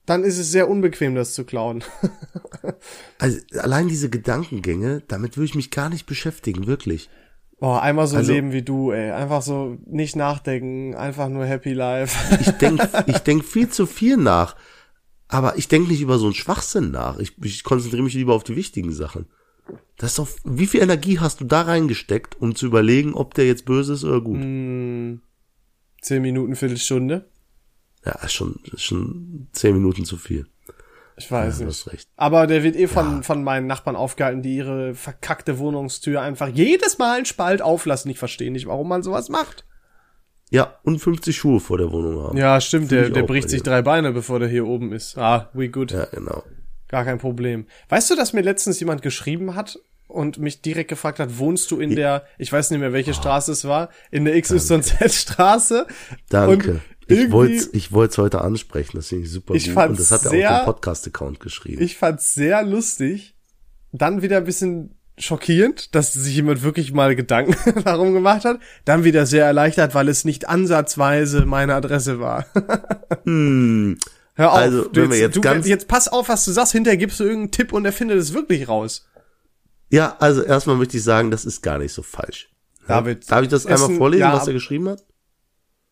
dann 0.06 0.24
ist 0.24 0.38
es 0.38 0.50
sehr 0.50 0.68
unbequem, 0.68 1.14
das 1.14 1.34
zu 1.34 1.44
klauen. 1.44 1.84
Also 3.18 3.38
allein 3.58 3.86
diese 3.86 4.10
Gedankengänge, 4.10 5.02
damit 5.06 5.36
würde 5.36 5.44
ich 5.44 5.54
mich 5.54 5.70
gar 5.70 5.88
nicht 5.88 6.06
beschäftigen, 6.06 6.66
wirklich. 6.66 7.08
Boah, 7.60 7.80
einmal 7.80 8.08
so 8.08 8.16
Also- 8.16 8.32
leben 8.32 8.50
wie 8.50 8.62
du, 8.62 8.90
ey. 8.90 9.12
Einfach 9.12 9.42
so 9.42 9.78
nicht 9.86 10.16
nachdenken, 10.16 10.96
einfach 10.96 11.28
nur 11.28 11.44
happy 11.46 11.72
life. 11.74 12.18
Ich 12.40 12.50
denk, 12.52 12.80
ich 13.06 13.18
denk 13.18 13.44
viel 13.44 13.68
zu 13.68 13.86
viel 13.86 14.16
nach. 14.16 14.56
Aber 15.32 15.56
ich 15.56 15.66
denk 15.66 15.88
nicht 15.88 16.02
über 16.02 16.18
so 16.18 16.26
einen 16.26 16.34
Schwachsinn 16.34 16.90
nach. 16.90 17.18
Ich, 17.18 17.32
ich 17.42 17.64
konzentriere 17.64 18.02
mich 18.02 18.12
lieber 18.12 18.34
auf 18.34 18.44
die 18.44 18.54
wichtigen 18.54 18.92
Sachen. 18.92 19.26
Das 19.96 20.10
ist 20.10 20.18
doch, 20.18 20.28
wie 20.44 20.66
viel 20.66 20.82
Energie 20.82 21.20
hast 21.20 21.40
du 21.40 21.44
da 21.44 21.62
reingesteckt, 21.62 22.38
um 22.40 22.54
zu 22.54 22.66
überlegen, 22.66 23.14
ob 23.14 23.32
der 23.32 23.46
jetzt 23.46 23.64
böse 23.64 23.94
ist 23.94 24.04
oder 24.04 24.20
gut? 24.20 24.36
Zehn 26.02 26.22
Minuten, 26.22 26.54
Viertelstunde. 26.54 27.30
Ja, 28.04 28.12
ist 28.24 28.34
schon, 28.34 28.60
ist 28.72 28.82
schon 28.82 29.48
zehn 29.52 29.74
Minuten 29.74 30.04
zu 30.04 30.18
viel. 30.18 30.46
Ich 31.16 31.30
weiß 31.30 31.58
Du 31.58 31.64
nicht. 31.64 31.86
recht. 31.86 32.08
Aber 32.16 32.46
der 32.46 32.62
wird 32.62 32.76
eh 32.76 32.86
von, 32.88 33.22
von 33.22 33.42
meinen 33.42 33.66
Nachbarn 33.66 33.96
aufgehalten, 33.96 34.42
die 34.42 34.56
ihre 34.56 34.94
verkackte 34.94 35.58
Wohnungstür 35.58 36.20
einfach 36.20 36.48
jedes 36.48 36.98
Mal 36.98 37.16
einen 37.16 37.26
Spalt 37.26 37.62
auflassen. 37.62 38.10
Ich 38.10 38.18
verstehe 38.18 38.50
nicht, 38.50 38.66
warum 38.66 38.88
man 38.88 39.02
sowas 39.02 39.28
macht. 39.28 39.64
Ja, 40.52 40.78
und 40.82 40.98
50 40.98 41.34
Schuhe 41.34 41.60
vor 41.60 41.78
der 41.78 41.90
Wohnung 41.90 42.22
haben. 42.22 42.36
Ja, 42.36 42.60
stimmt, 42.60 42.90
Fühl 42.90 43.00
der, 43.04 43.10
der 43.10 43.22
bricht 43.22 43.48
sich 43.48 43.62
drei 43.62 43.80
Beine, 43.80 44.12
bevor 44.12 44.38
der 44.38 44.48
hier 44.48 44.66
oben 44.66 44.92
ist. 44.92 45.16
Ah, 45.16 45.48
we 45.54 45.70
good. 45.70 45.92
Ja, 45.92 46.04
genau. 46.04 46.42
Gar 46.88 47.04
kein 47.04 47.16
Problem. 47.16 47.66
Weißt 47.88 48.10
du, 48.10 48.16
dass 48.16 48.34
mir 48.34 48.42
letztens 48.42 48.78
jemand 48.78 49.00
geschrieben 49.00 49.54
hat 49.54 49.78
und 50.08 50.36
mich 50.36 50.60
direkt 50.60 50.90
gefragt 50.90 51.20
hat, 51.20 51.38
wohnst 51.38 51.70
du 51.70 51.80
in 51.80 51.96
der, 51.96 52.26
ich 52.36 52.52
weiß 52.52 52.70
nicht 52.70 52.80
mehr, 52.80 52.92
welche 52.92 53.14
Straße 53.14 53.50
es 53.50 53.64
war, 53.64 53.88
in 54.10 54.26
der 54.26 54.38
XYZ-Straße. 54.38 55.86
Danke. 56.28 56.80
Ich 57.06 57.32
wollte 57.32 57.70
ich 57.72 57.92
wollte 57.92 58.20
heute 58.20 58.42
ansprechen, 58.42 58.98
das 58.98 59.08
finde 59.08 59.24
ich 59.24 59.30
super 59.30 59.54
Ich 59.54 59.66
gut. 59.66 59.74
fand's 59.74 60.00
Und 60.00 60.10
das 60.10 60.24
hat 60.24 60.32
er 60.32 60.50
auf 60.50 60.60
dem 60.60 60.64
Podcast-Account 60.66 61.40
geschrieben. 61.40 61.82
Ich 61.82 61.96
fand's 61.96 62.34
sehr 62.34 62.62
lustig. 62.62 63.34
Dann 63.90 64.20
wieder 64.20 64.36
ein 64.36 64.44
bisschen 64.44 64.98
schockierend, 65.18 65.94
dass 65.94 66.12
sich 66.12 66.34
jemand 66.34 66.62
wirklich 66.62 66.92
mal 66.92 67.14
Gedanken 67.14 67.82
darum 67.84 68.12
gemacht 68.14 68.44
hat. 68.44 68.58
Dann 68.84 69.04
wieder 69.04 69.26
sehr 69.26 69.44
erleichtert, 69.44 69.94
weil 69.94 70.08
es 70.08 70.24
nicht 70.24 70.48
ansatzweise 70.48 71.44
meine 71.46 71.74
Adresse 71.74 72.18
war. 72.20 72.46
hm, 73.24 73.98
Hör 74.34 74.52
auf. 74.52 74.58
Also, 74.58 74.88
du, 74.88 75.02
wenn 75.02 75.10
wir 75.10 75.18
jetzt 75.18 75.36
du, 75.36 75.40
ganz- 75.40 75.66
jetzt 75.68 75.88
pass 75.88 76.08
auf, 76.08 76.28
was 76.28 76.44
du 76.44 76.52
sagst. 76.52 76.72
Hinterher 76.72 76.96
gibst 76.96 77.20
du 77.20 77.24
irgendeinen 77.24 77.50
Tipp 77.50 77.72
und 77.72 77.84
er 77.84 77.92
findet 77.92 78.18
es 78.18 78.32
wirklich 78.32 78.68
raus. 78.68 79.06
ja, 79.90 80.16
also 80.18 80.42
erstmal 80.42 80.76
möchte 80.76 80.96
ich 80.96 81.04
sagen, 81.04 81.30
das 81.30 81.44
ist 81.44 81.62
gar 81.62 81.78
nicht 81.78 81.92
so 81.92 82.02
falsch. 82.02 82.48
David, 82.88 83.30
Darf 83.30 83.42
ich 83.42 83.48
das 83.48 83.66
einmal 83.66 83.94
vorlesen, 83.96 84.22
ja, 84.22 84.32
was 84.32 84.46
er 84.48 84.54
geschrieben 84.54 84.88
hat? 84.88 85.04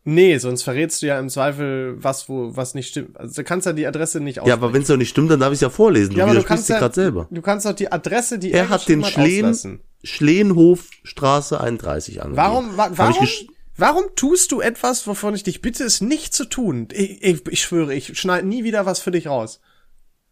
Nee, 0.04 0.38
sonst 0.38 0.62
verrätst 0.62 1.02
du 1.02 1.07
ja 1.07 1.19
im 1.21 1.28
Zweifel 1.28 2.02
was, 2.02 2.28
wo, 2.28 2.57
was 2.57 2.75
nicht 2.75 2.88
stimmt. 2.88 3.21
Also 3.21 3.35
du 3.42 3.45
kannst 3.45 3.66
ja 3.66 3.75
die 3.75 3.87
Adresse 3.87 4.19
nicht 4.21 4.37
Ja, 4.37 4.42
aussprechen. 4.42 4.62
aber 4.64 4.73
wenn 4.73 4.83
es 4.83 4.88
doch 4.88 4.97
nicht 4.97 5.11
stimmt, 5.11 5.30
dann 5.30 5.40
darf 5.40 5.50
ich 5.50 5.57
es 5.57 5.61
ja 5.61 5.69
vorlesen. 5.71 6.12
Ja, 6.16 6.25
du 6.25 6.30
widersprichst 6.33 6.49
kannst 6.49 6.69
dir 6.71 6.73
ja, 6.75 6.78
gerade 6.80 6.95
selber. 6.95 7.28
du 7.30 7.42
kannst 7.42 7.66
doch 7.66 7.75
die 7.75 7.92
Adresse, 7.92 8.38
die 8.38 8.52
Er 8.52 8.71
hat 8.71 8.88
den 8.88 9.04
auslassen. 9.04 9.80
Schlehenhofstraße 10.02 11.61
31 11.61 12.23
angegeben. 12.23 12.37
Warum, 12.37 12.76
wa 12.76 12.90
warum, 12.95 13.28
warum 13.76 14.04
tust 14.16 14.52
du 14.52 14.61
etwas, 14.61 15.07
wovon 15.07 15.35
ich 15.35 15.42
dich 15.42 15.61
bitte, 15.61 15.85
es 15.85 16.00
nicht 16.00 16.33
zu 16.35 16.47
tun? 16.47 16.88
Ich, 16.92 17.23
ich, 17.23 17.47
ich 17.49 17.62
schwöre, 17.62 17.95
ich 17.95 18.19
schneide 18.19 18.47
nie 18.47 18.64
wieder 18.64 18.87
was 18.87 19.00
für 19.00 19.11
dich 19.11 19.26
raus. 19.26 19.61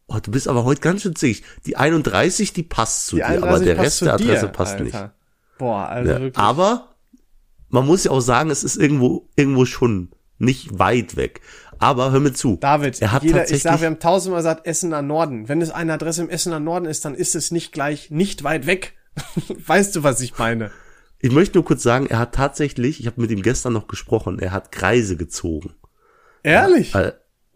Oh, 0.07 0.17
du 0.23 0.31
bist 0.31 0.49
aber 0.49 0.65
heute 0.65 0.81
ganz 0.81 1.03
schön 1.03 1.15
zig. 1.15 1.43
Die 1.67 1.77
31, 1.77 2.55
die 2.55 2.63
passt 2.63 3.09
zu 3.09 3.17
Die 3.17 3.21
dir, 3.23 3.27
aber 3.29 3.57
31 3.57 3.67
der 3.67 3.79
Rest 3.79 4.01
der 4.03 4.15
Adresse 4.15 4.47
dir, 4.47 4.53
passt 4.53 4.73
Alter. 4.73 4.85
nicht. 4.85 4.99
Boah, 5.59 5.87
also 5.89 6.11
Ja, 6.11 6.21
wirklich. 6.21 6.39
aber 6.39 6.89
man 7.69 7.87
muss 7.87 8.05
ja 8.05 8.11
auch 8.11 8.21
sagen, 8.21 8.51
es 8.51 8.65
ist 8.65 8.77
irgendwo 8.77 9.29
irgendwo 9.37 9.65
schon 9.65 10.11
nicht 10.39 10.79
weit 10.79 11.17
weg. 11.17 11.41
Aber 11.79 12.11
hör 12.11 12.21
mir 12.21 12.33
zu. 12.33 12.57
David, 12.57 13.01
er 13.01 13.13
hat 13.13 13.23
jeder, 13.23 13.37
ich 13.37 13.41
tatsächlich 13.41 13.63
sag, 13.63 13.81
wir 13.81 13.87
haben 13.87 14.01
tausendmal 14.01 14.41
gesagt, 14.41 14.67
Essener 14.67 15.03
Norden. 15.03 15.49
Wenn 15.49 15.61
es 15.61 15.71
eine 15.71 15.93
Adresse 15.93 16.23
im 16.23 16.31
Essener 16.31 16.61
Norden 16.61 16.87
ist, 16.87 17.05
dann 17.05 17.15
ist 17.15 17.35
es 17.35 17.51
nicht 17.51 17.73
gleich 17.73 18.11
nicht 18.11 18.43
weit 18.43 18.67
weg. 18.67 18.95
weißt 19.67 19.95
du, 19.97 20.03
was 20.03 20.21
ich 20.21 20.37
meine? 20.39 20.71
Ich 21.21 21.33
möchte 21.33 21.59
nur 21.59 21.65
kurz 21.65 21.83
sagen, 21.83 22.07
er 22.07 22.19
hat 22.19 22.35
tatsächlich, 22.35 23.01
ich 23.01 23.07
habe 23.07 23.21
mit 23.21 23.31
ihm 23.31 23.43
gestern 23.43 23.73
noch 23.73 23.89
gesprochen, 23.89 24.39
er 24.39 24.53
hat 24.53 24.73
Kreise 24.73 25.17
gezogen. 25.17 25.75
Ehrlich? 26.43 26.95
Äh, 26.95 27.13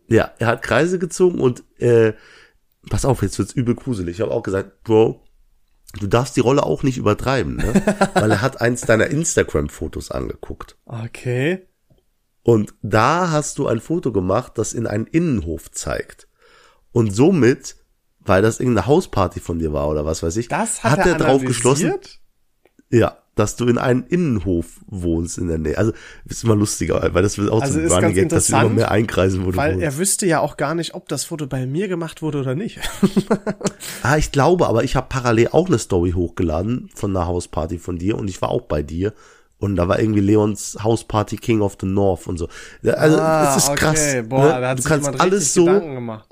ja, 0.09 0.33
er 0.39 0.47
hat 0.49 0.63
Kreise 0.63 0.99
gezogen 0.99 1.41
und 1.41 1.63
äh, 1.79 2.13
pass 2.91 3.05
auf, 3.05 3.23
jetzt 3.23 3.39
wird's 3.39 3.53
übel 3.53 3.75
gruselig. 3.75 4.17
Ich 4.17 4.21
habe 4.21 4.33
auch 4.33 4.43
gesagt, 4.43 4.83
Bro, 4.83 5.23
du 6.01 6.07
darfst 6.07 6.37
die 6.37 6.41
Rolle 6.41 6.65
auch 6.65 6.83
nicht 6.83 6.99
übertreiben, 6.99 7.57
ne? 7.57 7.75
Weil 8.15 8.31
er 8.31 8.43
hat 8.43 8.61
eins 8.61 8.83
deiner 8.83 9.07
Instagram-Fotos 9.09 10.11
angeguckt. 10.11 10.77
Okay. 10.87 11.67
Und 12.43 12.75
da 12.83 13.31
hast 13.31 13.59
du 13.59 13.69
ein 13.69 13.81
Foto 13.81 14.13
gemacht, 14.13 14.53
das 14.57 14.73
in 14.73 14.87
einen 14.87 15.07
Innenhof 15.07 15.71
zeigt. 15.71 16.29
Und 16.91 17.15
somit, 17.15 17.77
weil 18.19 18.43
das 18.43 18.61
irgendeine 18.61 18.87
Hausparty 18.87 19.41
von 19.41 19.59
dir 19.59 19.73
war 19.73 19.89
oder 19.89 20.05
was 20.05 20.23
weiß 20.23 20.37
ich, 20.37 20.49
Das 20.49 20.83
hat, 20.83 20.99
er, 21.01 21.13
er 21.13 21.19
drauf 21.19 21.43
geschlossen, 21.43 21.95
ja, 22.91 23.22
dass 23.35 23.57
du 23.57 23.67
in 23.67 23.79
einem 23.79 24.05
Innenhof 24.09 24.67
wohnst 24.87 25.39
in 25.39 25.49
der 25.49 25.59
Nähe. 25.59 25.79
Also 25.79 25.93
ist 26.27 26.45
immer 26.45 26.55
lustiger, 26.55 27.15
weil 27.15 27.23
das 27.23 27.39
wird 27.39 27.51
auch 27.51 27.63
Also 27.63 27.81
zum 27.81 27.91
Running 27.91 28.15
Gag, 28.15 28.29
dass 28.29 28.49
du 28.49 28.57
immer 28.57 28.69
mehr 28.69 28.91
einkreisen, 28.91 29.47
wo 29.47 29.53
du 29.53 29.57
Weil 29.57 29.75
wohnst. 29.75 29.85
er 29.85 29.97
wüsste 29.97 30.27
ja 30.27 30.41
auch 30.41 30.59
gar 30.59 30.75
nicht, 30.75 30.95
ob 30.95 31.09
das 31.09 31.25
Foto 31.25 31.47
bei 31.47 31.65
mir 31.67 31.89
gemacht 31.89 32.21
wurde 32.23 32.41
oder 32.41 32.55
nicht. 32.55 32.81
Ah, 34.05 34.17
ich 34.17 34.33
glaube, 34.33 34.67
aber 34.67 34.83
ich 34.83 34.97
habe 34.97 35.07
parallel 35.09 35.49
auch 35.53 35.69
eine 35.69 35.79
Story 35.79 36.11
hochgeladen 36.13 36.91
von 36.95 37.17
einer 37.17 37.27
Hausparty 37.27 37.79
von 37.79 37.99
dir 37.99 38.19
und 38.19 38.29
ich 38.29 38.43
war 38.43 38.49
auch 38.49 38.63
bei 38.63 38.83
dir. 38.83 39.13
Und 39.59 39.77
da 39.77 39.87
war 39.87 40.01
irgendwie 40.01 40.21
Leons 40.21 40.77
Hausparty 40.83 41.37
King 41.37 41.61
of 41.61 41.77
the 41.81 41.87
North 41.87 42.27
und 42.27 42.37
so. 42.37 42.49
Also 42.85 43.17
es 43.17 43.69
ist 43.69 43.77
krass. 43.77 44.15
Ah, 44.17 44.23
Boah, 44.23 44.43
ne? 44.45 44.61
da 44.61 44.69
hat 44.71 44.79
du 44.79 44.83
sich 44.83 44.91
kannst 44.91 45.21
alles 45.21 45.55
so. 45.55 45.67
Gemacht. 45.67 46.32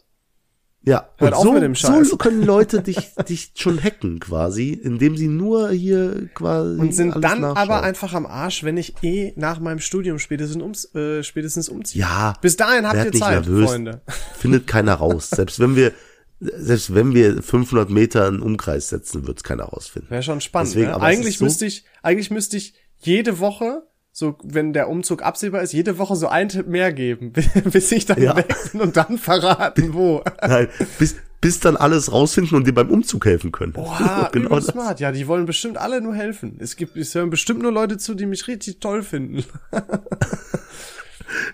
Ja, 0.90 1.09
Hört 1.18 1.35
und 1.37 1.42
so, 1.42 1.53
mit 1.53 1.62
dem 1.62 1.74
Scheiß. 1.74 2.09
so 2.09 2.16
können 2.16 2.42
Leute 2.44 2.83
dich, 2.83 3.14
dich 3.29 3.53
schon 3.57 3.83
hacken 3.83 4.18
quasi, 4.18 4.72
indem 4.72 5.16
sie 5.16 5.29
nur 5.29 5.70
hier 5.70 6.29
quasi 6.35 6.79
Und 6.81 6.94
sind 6.94 7.14
dann 7.22 7.40
nachschauen. 7.40 7.57
aber 7.57 7.83
einfach 7.83 8.12
am 8.14 8.26
Arsch, 8.26 8.64
wenn 8.64 8.76
ich 8.76 8.94
eh 9.03 9.33
nach 9.37 9.61
meinem 9.61 9.79
Studium 9.79 10.18
spätestens, 10.18 10.61
ums, 10.62 10.94
äh, 10.94 11.22
spätestens 11.22 11.68
umziehe. 11.68 12.00
Ja. 12.03 12.35
Bis 12.42 12.57
dahin 12.57 12.87
habt 12.87 13.05
ihr 13.05 13.12
Zeit, 13.12 13.46
nervös. 13.46 13.70
Freunde. 13.70 14.00
Findet 14.38 14.66
keiner 14.66 14.94
raus. 14.94 15.31
Selbst 15.31 15.61
wenn 15.61 15.76
wir, 15.76 15.92
selbst 16.40 16.94
wenn 16.94 17.14
wir 17.14 17.42
500 17.42 17.90
Meter 17.90 18.26
in 18.29 18.40
Umkreis 18.40 18.88
setzen, 18.88 19.26
wird's 19.26 19.42
keiner 19.44 19.64
rausfinden. 19.64 20.11
Wäre 20.11 20.22
schon 20.22 20.40
spannend. 20.40 20.70
Deswegen, 20.74 20.90
ne? 20.90 21.00
Eigentlich 21.00 21.38
so- 21.38 21.44
müsste 21.44 21.66
ich, 21.66 21.85
eigentlich 22.03 22.31
müsste 22.31 22.57
ich 22.57 22.74
jede 22.98 23.38
Woche, 23.38 23.83
so 24.12 24.37
wenn 24.42 24.73
der 24.73 24.88
Umzug 24.88 25.23
absehbar 25.23 25.62
ist, 25.62 25.73
jede 25.73 25.99
Woche 25.99 26.16
so 26.16 26.29
einen 26.29 26.49
Tipp 26.49 26.66
mehr 26.66 26.92
geben, 26.92 27.33
bis 27.73 27.92
ich 27.92 28.07
dann 28.07 28.20
Ja. 28.20 28.37
weg 28.37 28.55
bin 28.73 28.81
und 28.81 28.96
dann 28.96 29.18
verraten, 29.18 29.94
wo. 29.94 30.23
Nein, 30.42 30.68
bis, 30.99 31.16
bis 31.40 31.61
dann 31.61 31.77
alles 31.77 32.12
rausfinden 32.12 32.57
und 32.57 32.66
dir 32.66 32.75
beim 32.75 32.90
Umzug 32.90 33.25
helfen 33.25 33.53
können. 33.53 33.73
Boah, 33.73 34.29
genau 34.33 34.57
das. 34.57 34.66
smart. 34.66 35.01
Ja, 35.01 35.12
die 35.12 35.27
wollen 35.27 35.46
bestimmt 35.46 35.79
alle 35.79 36.01
nur 36.01 36.14
helfen. 36.14 36.57
Es 36.61 36.77
gibt, 36.77 36.96
es 36.96 37.14
hören 37.14 37.31
bestimmt 37.31 37.62
nur 37.62 37.73
Leute 37.73 37.99
zu, 37.99 38.14
die 38.14 38.27
mich 38.27 38.46
richtig 38.49 38.81
toll 38.81 39.03
finden. 39.03 39.44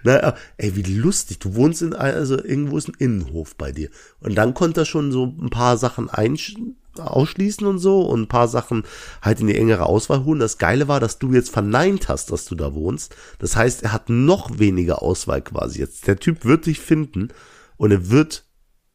Naja, 0.02 0.34
ey, 0.56 0.74
wie 0.74 0.82
lustig. 0.82 1.38
Du 1.38 1.54
wohnst 1.54 1.82
in, 1.82 1.92
also 1.92 2.42
irgendwo 2.42 2.78
ist 2.78 2.88
ein 2.88 2.94
Innenhof 2.98 3.56
bei 3.56 3.72
dir. 3.72 3.90
Und 4.20 4.34
dann 4.36 4.54
konnte 4.54 4.82
er 4.82 4.84
schon 4.86 5.12
so 5.12 5.26
ein 5.26 5.50
paar 5.50 5.76
Sachen 5.76 6.08
einsch 6.08 6.54
ausschließen 7.00 7.66
und 7.66 7.78
so 7.78 8.02
und 8.02 8.22
ein 8.22 8.28
paar 8.28 8.48
Sachen 8.48 8.84
halt 9.22 9.40
in 9.40 9.46
die 9.46 9.56
engere 9.56 9.86
Auswahl 9.86 10.24
holen. 10.24 10.40
Das 10.40 10.58
Geile 10.58 10.88
war, 10.88 11.00
dass 11.00 11.18
du 11.18 11.32
jetzt 11.32 11.50
verneint 11.50 12.08
hast, 12.08 12.30
dass 12.32 12.44
du 12.44 12.54
da 12.54 12.74
wohnst. 12.74 13.14
Das 13.38 13.56
heißt, 13.56 13.82
er 13.82 13.92
hat 13.92 14.08
noch 14.08 14.58
weniger 14.58 15.02
Auswahl 15.02 15.42
quasi 15.42 15.80
jetzt. 15.80 16.06
Der 16.06 16.16
Typ 16.16 16.44
wird 16.44 16.66
dich 16.66 16.80
finden 16.80 17.28
und 17.76 17.90
er 17.90 18.10
wird 18.10 18.44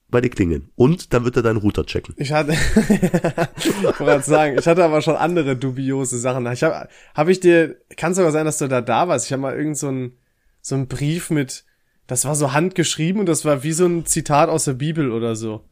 bei 0.09 0.19
dir 0.19 0.29
klingeln. 0.29 0.69
Und 0.75 1.13
dann 1.13 1.23
wird 1.23 1.37
er 1.37 1.43
deinen 1.43 1.57
Router 1.57 1.85
checken. 1.85 2.13
Ich 2.17 2.33
hatte, 2.33 2.51
ich 3.57 3.99
wollte 3.99 4.29
sagen, 4.29 4.57
ich 4.57 4.67
hatte 4.67 4.83
aber 4.83 5.01
schon 5.01 5.15
andere 5.15 5.55
dubiose 5.55 6.19
Sachen. 6.19 6.45
Ich 6.51 6.63
habe, 6.63 6.89
habe 7.15 7.31
ich 7.31 7.39
dir, 7.39 7.77
kann 7.95 8.13
sogar 8.13 8.31
sein, 8.31 8.45
dass 8.45 8.57
du 8.57 8.67
da 8.67 8.81
da 8.81 9.07
warst. 9.07 9.27
Ich 9.27 9.31
habe 9.31 9.41
mal 9.41 9.55
irgend 9.55 9.77
so 9.77 9.87
ein 9.87 10.17
so 10.61 10.75
ein 10.75 10.87
Brief 10.87 11.29
mit, 11.29 11.65
das 12.07 12.25
war 12.25 12.35
so 12.35 12.53
handgeschrieben 12.53 13.19
und 13.19 13.25
das 13.25 13.45
war 13.45 13.63
wie 13.63 13.73
so 13.73 13.85
ein 13.85 14.05
Zitat 14.05 14.49
aus 14.49 14.65
der 14.65 14.73
Bibel 14.73 15.11
oder 15.11 15.35
so. 15.35 15.65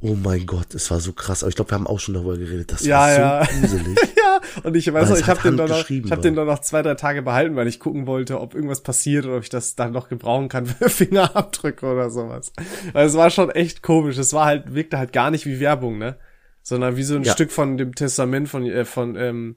Oh 0.00 0.14
mein 0.14 0.46
Gott, 0.46 0.74
es 0.74 0.90
war 0.92 1.00
so 1.00 1.12
krass. 1.12 1.42
Aber 1.42 1.48
ich 1.50 1.56
glaube, 1.56 1.72
wir 1.72 1.74
haben 1.74 1.88
auch 1.88 1.98
schon 1.98 2.14
darüber 2.14 2.36
geredet. 2.38 2.70
Das 2.70 2.84
Ja, 2.84 2.98
war 3.00 3.10
so 3.14 3.20
ja. 3.20 3.60
gruselig. 3.60 3.98
ja, 4.16 4.40
und 4.62 4.76
ich 4.76 4.92
weiß 4.92 5.10
noch, 5.10 5.16
ich 5.18 5.26
halt 5.26 5.38
habe 5.40 5.48
den 5.50 5.56
dann 5.56 5.68
noch, 5.68 5.74
handgeschrieben 5.76 6.04
ich 6.06 6.10
war. 6.16 6.22
den 6.22 6.36
dann 6.36 6.46
noch 6.46 6.60
zwei, 6.60 6.82
drei 6.82 6.94
Tage 6.94 7.22
behalten, 7.22 7.56
weil 7.56 7.66
ich 7.66 7.80
gucken 7.80 8.06
wollte, 8.06 8.40
ob 8.40 8.54
irgendwas 8.54 8.82
passiert 8.82 9.26
oder 9.26 9.36
ob 9.38 9.42
ich 9.42 9.48
das 9.48 9.74
dann 9.74 9.90
noch 9.92 10.08
gebrauchen 10.08 10.48
kann 10.48 10.66
für 10.66 10.88
Fingerabdrücke 10.88 11.84
oder 11.84 12.10
sowas. 12.10 12.52
Weil 12.92 13.06
es 13.08 13.14
war 13.14 13.30
schon 13.30 13.50
echt 13.50 13.82
komisch. 13.82 14.18
Es 14.18 14.32
war 14.32 14.46
halt, 14.46 14.72
wirkte 14.72 14.98
halt 14.98 15.12
gar 15.12 15.32
nicht 15.32 15.46
wie 15.46 15.58
Werbung, 15.58 15.98
ne? 15.98 16.16
Sondern 16.62 16.96
wie 16.96 17.02
so 17.02 17.16
ein 17.16 17.24
Ja. 17.24 17.32
Stück 17.32 17.50
von 17.50 17.76
dem 17.76 17.94
Testament 17.96 18.48
von, 18.48 18.64
äh, 18.66 18.84
von, 18.84 19.16
ähm, 19.16 19.56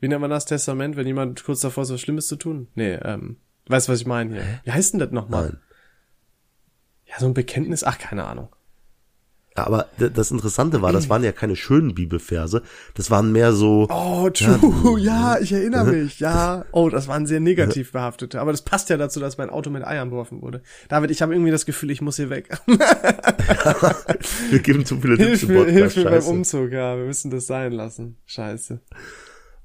wie 0.00 0.08
nennt 0.08 0.20
man 0.20 0.30
das 0.30 0.44
Testament, 0.44 0.96
wenn 0.96 1.06
jemand 1.06 1.42
kurz 1.44 1.60
davor 1.60 1.84
ist, 1.84 1.92
was 1.92 2.00
Schlimmes 2.02 2.26
zu 2.26 2.36
tun? 2.36 2.68
Nee, 2.74 2.94
ähm, 3.02 3.38
weißt 3.68 3.88
du, 3.88 3.92
was 3.92 4.00
ich 4.00 4.06
meine 4.06 4.34
hier? 4.34 4.44
Wie 4.64 4.72
heißt 4.72 4.92
denn 4.92 5.00
das 5.00 5.12
nochmal? 5.12 5.60
Ja, 7.06 7.14
so 7.18 7.26
ein 7.26 7.32
Bekenntnis, 7.34 7.84
ach, 7.84 7.98
keine 7.98 8.24
Ahnung. 8.24 8.48
Ja, 9.56 9.66
aber 9.66 9.86
das 9.98 10.30
Interessante 10.30 10.82
war, 10.82 10.92
das 10.92 11.08
waren 11.08 11.24
ja 11.24 11.32
keine 11.32 11.56
schönen 11.56 11.92
Bibelverse. 11.94 12.62
Das 12.94 13.10
waren 13.10 13.32
mehr 13.32 13.52
so, 13.52 13.88
Oh, 13.90 14.30
true. 14.30 15.00
Ja, 15.00 15.38
ich 15.40 15.50
erinnere 15.52 15.84
mich. 15.92 16.20
Ja. 16.20 16.64
Oh, 16.70 16.88
das 16.90 17.08
waren 17.08 17.26
sehr 17.26 17.40
negativ 17.40 17.90
behaftete. 17.90 18.40
Aber 18.40 18.52
das 18.52 18.62
passt 18.62 18.88
ja 18.88 18.96
dazu, 18.96 19.18
dass 19.18 19.36
mein 19.36 19.50
Auto 19.50 19.70
mit 19.70 19.84
Eiern 19.84 20.10
beworfen 20.10 20.42
wurde. 20.42 20.62
David, 20.88 21.10
ich 21.10 21.22
habe 21.22 21.34
irgendwie 21.34 21.50
das 21.50 21.66
Gefühl, 21.66 21.90
ich 21.90 22.00
muss 22.00 22.16
hier 22.16 22.30
weg. 22.30 22.50
wir 24.50 24.58
geben 24.60 24.84
zu 24.84 25.00
viele 25.00 25.16
Tipps 25.16 25.42
im 25.42 25.48
Podcast. 25.54 25.70
hilf 25.76 25.96
mir 25.96 26.04
beim. 26.04 26.24
Umzug. 26.24 26.72
Ja, 26.72 26.96
wir 26.96 27.04
müssen 27.04 27.30
das 27.30 27.46
sein 27.46 27.72
lassen. 27.72 28.16
Scheiße. 28.26 28.80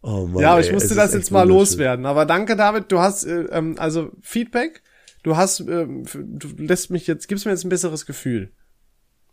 Oh 0.02 0.26
Mann, 0.28 0.42
Ja, 0.42 0.52
aber 0.52 0.60
ey, 0.62 0.66
ich 0.66 0.74
musste 0.74 0.90
es 0.90 0.96
das 0.96 1.14
jetzt 1.14 1.32
mal 1.32 1.48
loswerden. 1.48 2.06
Aber 2.06 2.26
danke, 2.26 2.56
David. 2.56 2.92
Du 2.92 3.00
hast 3.00 3.26
äh, 3.26 3.44
ähm, 3.52 3.76
also 3.78 4.12
Feedback. 4.22 4.82
Du 5.24 5.38
hast, 5.38 5.62
ähm, 5.62 6.04
du 6.14 6.48
lässt 6.58 6.90
mich 6.90 7.08
jetzt, 7.08 7.28
gibst 7.28 7.46
mir 7.46 7.52
jetzt 7.52 7.64
ein 7.64 7.70
besseres 7.70 8.06
Gefühl. 8.06 8.52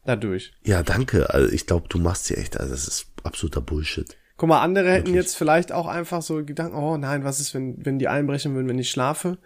Dadurch. 0.05 0.53
Ja, 0.65 0.83
danke. 0.83 1.31
Also 1.33 1.53
ich 1.53 1.67
glaube, 1.67 1.89
du 1.89 1.99
machst 1.99 2.29
hier 2.29 2.39
echt, 2.39 2.59
also 2.59 2.73
das 2.73 2.89
ist 2.89 3.07
absoluter 3.23 3.61
Bullshit. 3.61 4.17
Guck 4.37 4.49
mal, 4.49 4.63
andere 4.63 4.91
hätten 4.91 5.09
Wirklich. 5.09 5.17
jetzt 5.17 5.37
vielleicht 5.37 5.71
auch 5.71 5.87
einfach 5.87 6.23
so 6.23 6.43
Gedanken, 6.45 6.77
oh 6.77 6.97
nein, 6.97 7.25
was 7.25 7.41
ist, 7.41 7.53
wenn, 7.55 7.85
wenn 7.85 7.99
die 7.99 8.09
einbrechen 8.09 8.55
würden, 8.55 8.69
wenn 8.69 8.79
ich 8.79 8.91
schlafe? 8.91 9.37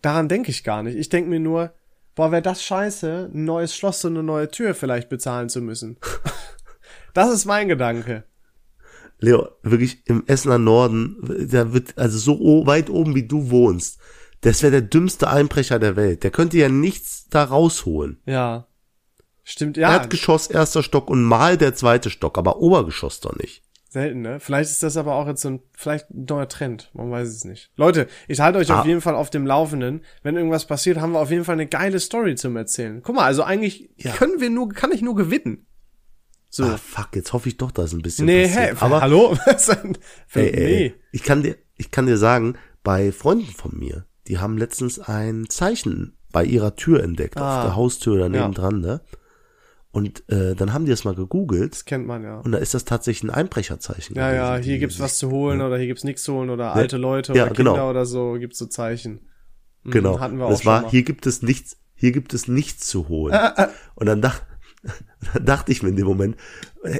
Daran 0.00 0.28
denke 0.28 0.50
ich 0.50 0.62
gar 0.62 0.82
nicht. 0.82 0.96
Ich 0.96 1.08
denke 1.08 1.28
mir 1.28 1.40
nur, 1.40 1.72
boah, 2.14 2.30
wäre 2.30 2.42
das 2.42 2.62
scheiße, 2.62 3.30
ein 3.34 3.44
neues 3.44 3.74
Schloss 3.74 4.04
und 4.04 4.12
eine 4.12 4.22
neue 4.22 4.48
Tür 4.48 4.74
vielleicht 4.74 5.08
bezahlen 5.08 5.48
zu 5.48 5.60
müssen. 5.60 5.96
das 7.14 7.32
ist 7.32 7.46
mein 7.46 7.68
Gedanke. 7.68 8.24
Leo, 9.18 9.48
wirklich 9.62 10.06
im 10.06 10.24
Essener 10.26 10.58
Norden, 10.58 11.48
da 11.50 11.72
wird, 11.72 11.98
also 11.98 12.18
so 12.18 12.66
weit 12.66 12.90
oben 12.90 13.14
wie 13.14 13.26
du 13.26 13.50
wohnst, 13.50 13.98
das 14.42 14.62
wäre 14.62 14.72
der 14.72 14.82
dümmste 14.82 15.28
Einbrecher 15.28 15.78
der 15.78 15.96
Welt. 15.96 16.22
Der 16.22 16.30
könnte 16.30 16.58
ja 16.58 16.68
nichts 16.68 17.28
da 17.30 17.44
rausholen. 17.44 18.18
Ja. 18.26 18.66
Stimmt, 19.44 19.76
ja. 19.76 19.92
Erdgeschoss, 19.92 20.46
erster 20.48 20.82
Stock 20.82 21.10
und 21.10 21.22
mal 21.22 21.56
der 21.58 21.74
zweite 21.74 22.10
Stock, 22.10 22.38
aber 22.38 22.60
Obergeschoss 22.60 23.20
doch 23.20 23.36
nicht. 23.36 23.62
Selten, 23.90 24.22
ne? 24.22 24.40
Vielleicht 24.40 24.70
ist 24.72 24.82
das 24.82 24.96
aber 24.96 25.14
auch 25.14 25.28
jetzt 25.28 25.42
so 25.42 25.50
ein, 25.50 25.60
vielleicht 25.72 26.10
ein 26.10 26.24
neuer 26.28 26.48
Trend. 26.48 26.90
Man 26.94 27.10
weiß 27.12 27.28
es 27.28 27.44
nicht. 27.44 27.70
Leute, 27.76 28.08
ich 28.26 28.40
halte 28.40 28.58
euch 28.58 28.72
Ah. 28.72 28.80
auf 28.80 28.86
jeden 28.86 29.00
Fall 29.00 29.14
auf 29.14 29.30
dem 29.30 29.46
Laufenden. 29.46 30.02
Wenn 30.24 30.36
irgendwas 30.36 30.66
passiert, 30.66 30.98
haben 30.98 31.12
wir 31.12 31.20
auf 31.20 31.30
jeden 31.30 31.44
Fall 31.44 31.52
eine 31.52 31.68
geile 31.68 32.00
Story 32.00 32.34
zum 32.34 32.56
Erzählen. 32.56 33.02
Guck 33.04 33.14
mal, 33.14 33.24
also 33.24 33.44
eigentlich 33.44 33.90
Ja. 33.96 34.12
können 34.12 34.40
wir 34.40 34.50
nur, 34.50 34.70
kann 34.70 34.90
ich 34.90 35.00
nur 35.02 35.14
gewinnen. 35.14 35.66
So. 36.50 36.64
Ah, 36.64 36.76
fuck, 36.76 37.10
jetzt 37.14 37.32
hoffe 37.32 37.48
ich 37.48 37.56
doch, 37.56 37.70
dass 37.70 37.92
ein 37.92 38.02
bisschen 38.02 38.26
nee, 38.26 38.46
passiert. 38.48 38.70
hä, 38.72 38.76
Aber 38.80 39.00
hallo? 39.00 39.36
Was 39.46 39.66
denn? 39.66 39.96
ey, 40.34 40.48
ey, 40.50 40.64
nee. 40.88 40.94
ich 41.12 41.22
kann 41.22 41.42
dir, 41.42 41.56
ich 41.76 41.90
kann 41.92 42.06
dir 42.06 42.16
sagen, 42.16 42.56
bei 42.82 43.12
Freunden 43.12 43.52
von 43.52 43.76
mir, 43.78 44.06
die 44.26 44.38
haben 44.38 44.56
letztens 44.58 44.98
ein 44.98 45.46
Zeichen 45.48 46.16
bei 46.32 46.44
ihrer 46.44 46.74
Tür 46.74 47.02
entdeckt, 47.02 47.36
Ah. 47.36 47.58
auf 47.60 47.64
der 47.66 47.76
Haustür 47.76 48.18
daneben 48.18 48.44
Ja. 48.44 48.48
dran, 48.50 48.80
ne? 48.80 49.00
Und 49.94 50.28
äh, 50.28 50.54
dann 50.56 50.72
haben 50.72 50.84
die 50.86 50.90
das 50.90 51.04
mal 51.04 51.14
gegoogelt 51.14 51.72
Das 51.72 51.84
kennt 51.84 52.04
man 52.06 52.24
ja. 52.24 52.40
und 52.40 52.50
da 52.50 52.58
ist 52.58 52.74
das 52.74 52.84
tatsächlich 52.84 53.30
ein 53.30 53.34
Einbrecherzeichen. 53.34 54.16
Ja, 54.16 54.32
ja, 54.34 54.56
hier 54.56 54.78
gibt's 54.78 54.98
was 54.98 55.18
zu 55.18 55.30
holen 55.30 55.60
oder 55.60 55.78
hier 55.78 55.86
gibt's 55.86 56.02
nichts 56.02 56.24
zu 56.24 56.34
holen 56.34 56.50
oder 56.50 56.74
alte 56.74 56.96
Leute 56.96 57.32
Ja, 57.32 57.44
oder 57.44 57.54
Kinder 57.54 57.72
genau. 57.74 57.90
oder 57.90 58.04
so, 58.04 58.32
gibt's 58.40 58.58
so 58.58 58.66
Zeichen. 58.66 59.20
Mhm, 59.84 59.90
Genau. 59.92 60.18
Hatten 60.18 60.36
wir 60.38 60.46
auch 60.46 60.50
das 60.50 60.66
war, 60.66 60.82
mal. 60.82 60.90
hier 60.90 61.04
gibt 61.04 61.26
es 61.26 61.42
nichts, 61.42 61.76
hier 61.94 62.10
gibt 62.10 62.34
es 62.34 62.48
nichts 62.48 62.88
zu 62.88 63.08
holen. 63.08 63.38
Und 63.94 64.06
dann, 64.06 64.20
dach, 64.20 64.42
dann 65.32 65.44
dachte 65.46 65.70
ich 65.70 65.82
mir 65.84 65.90
in 65.90 65.96
dem 65.96 66.06
Moment, 66.06 66.36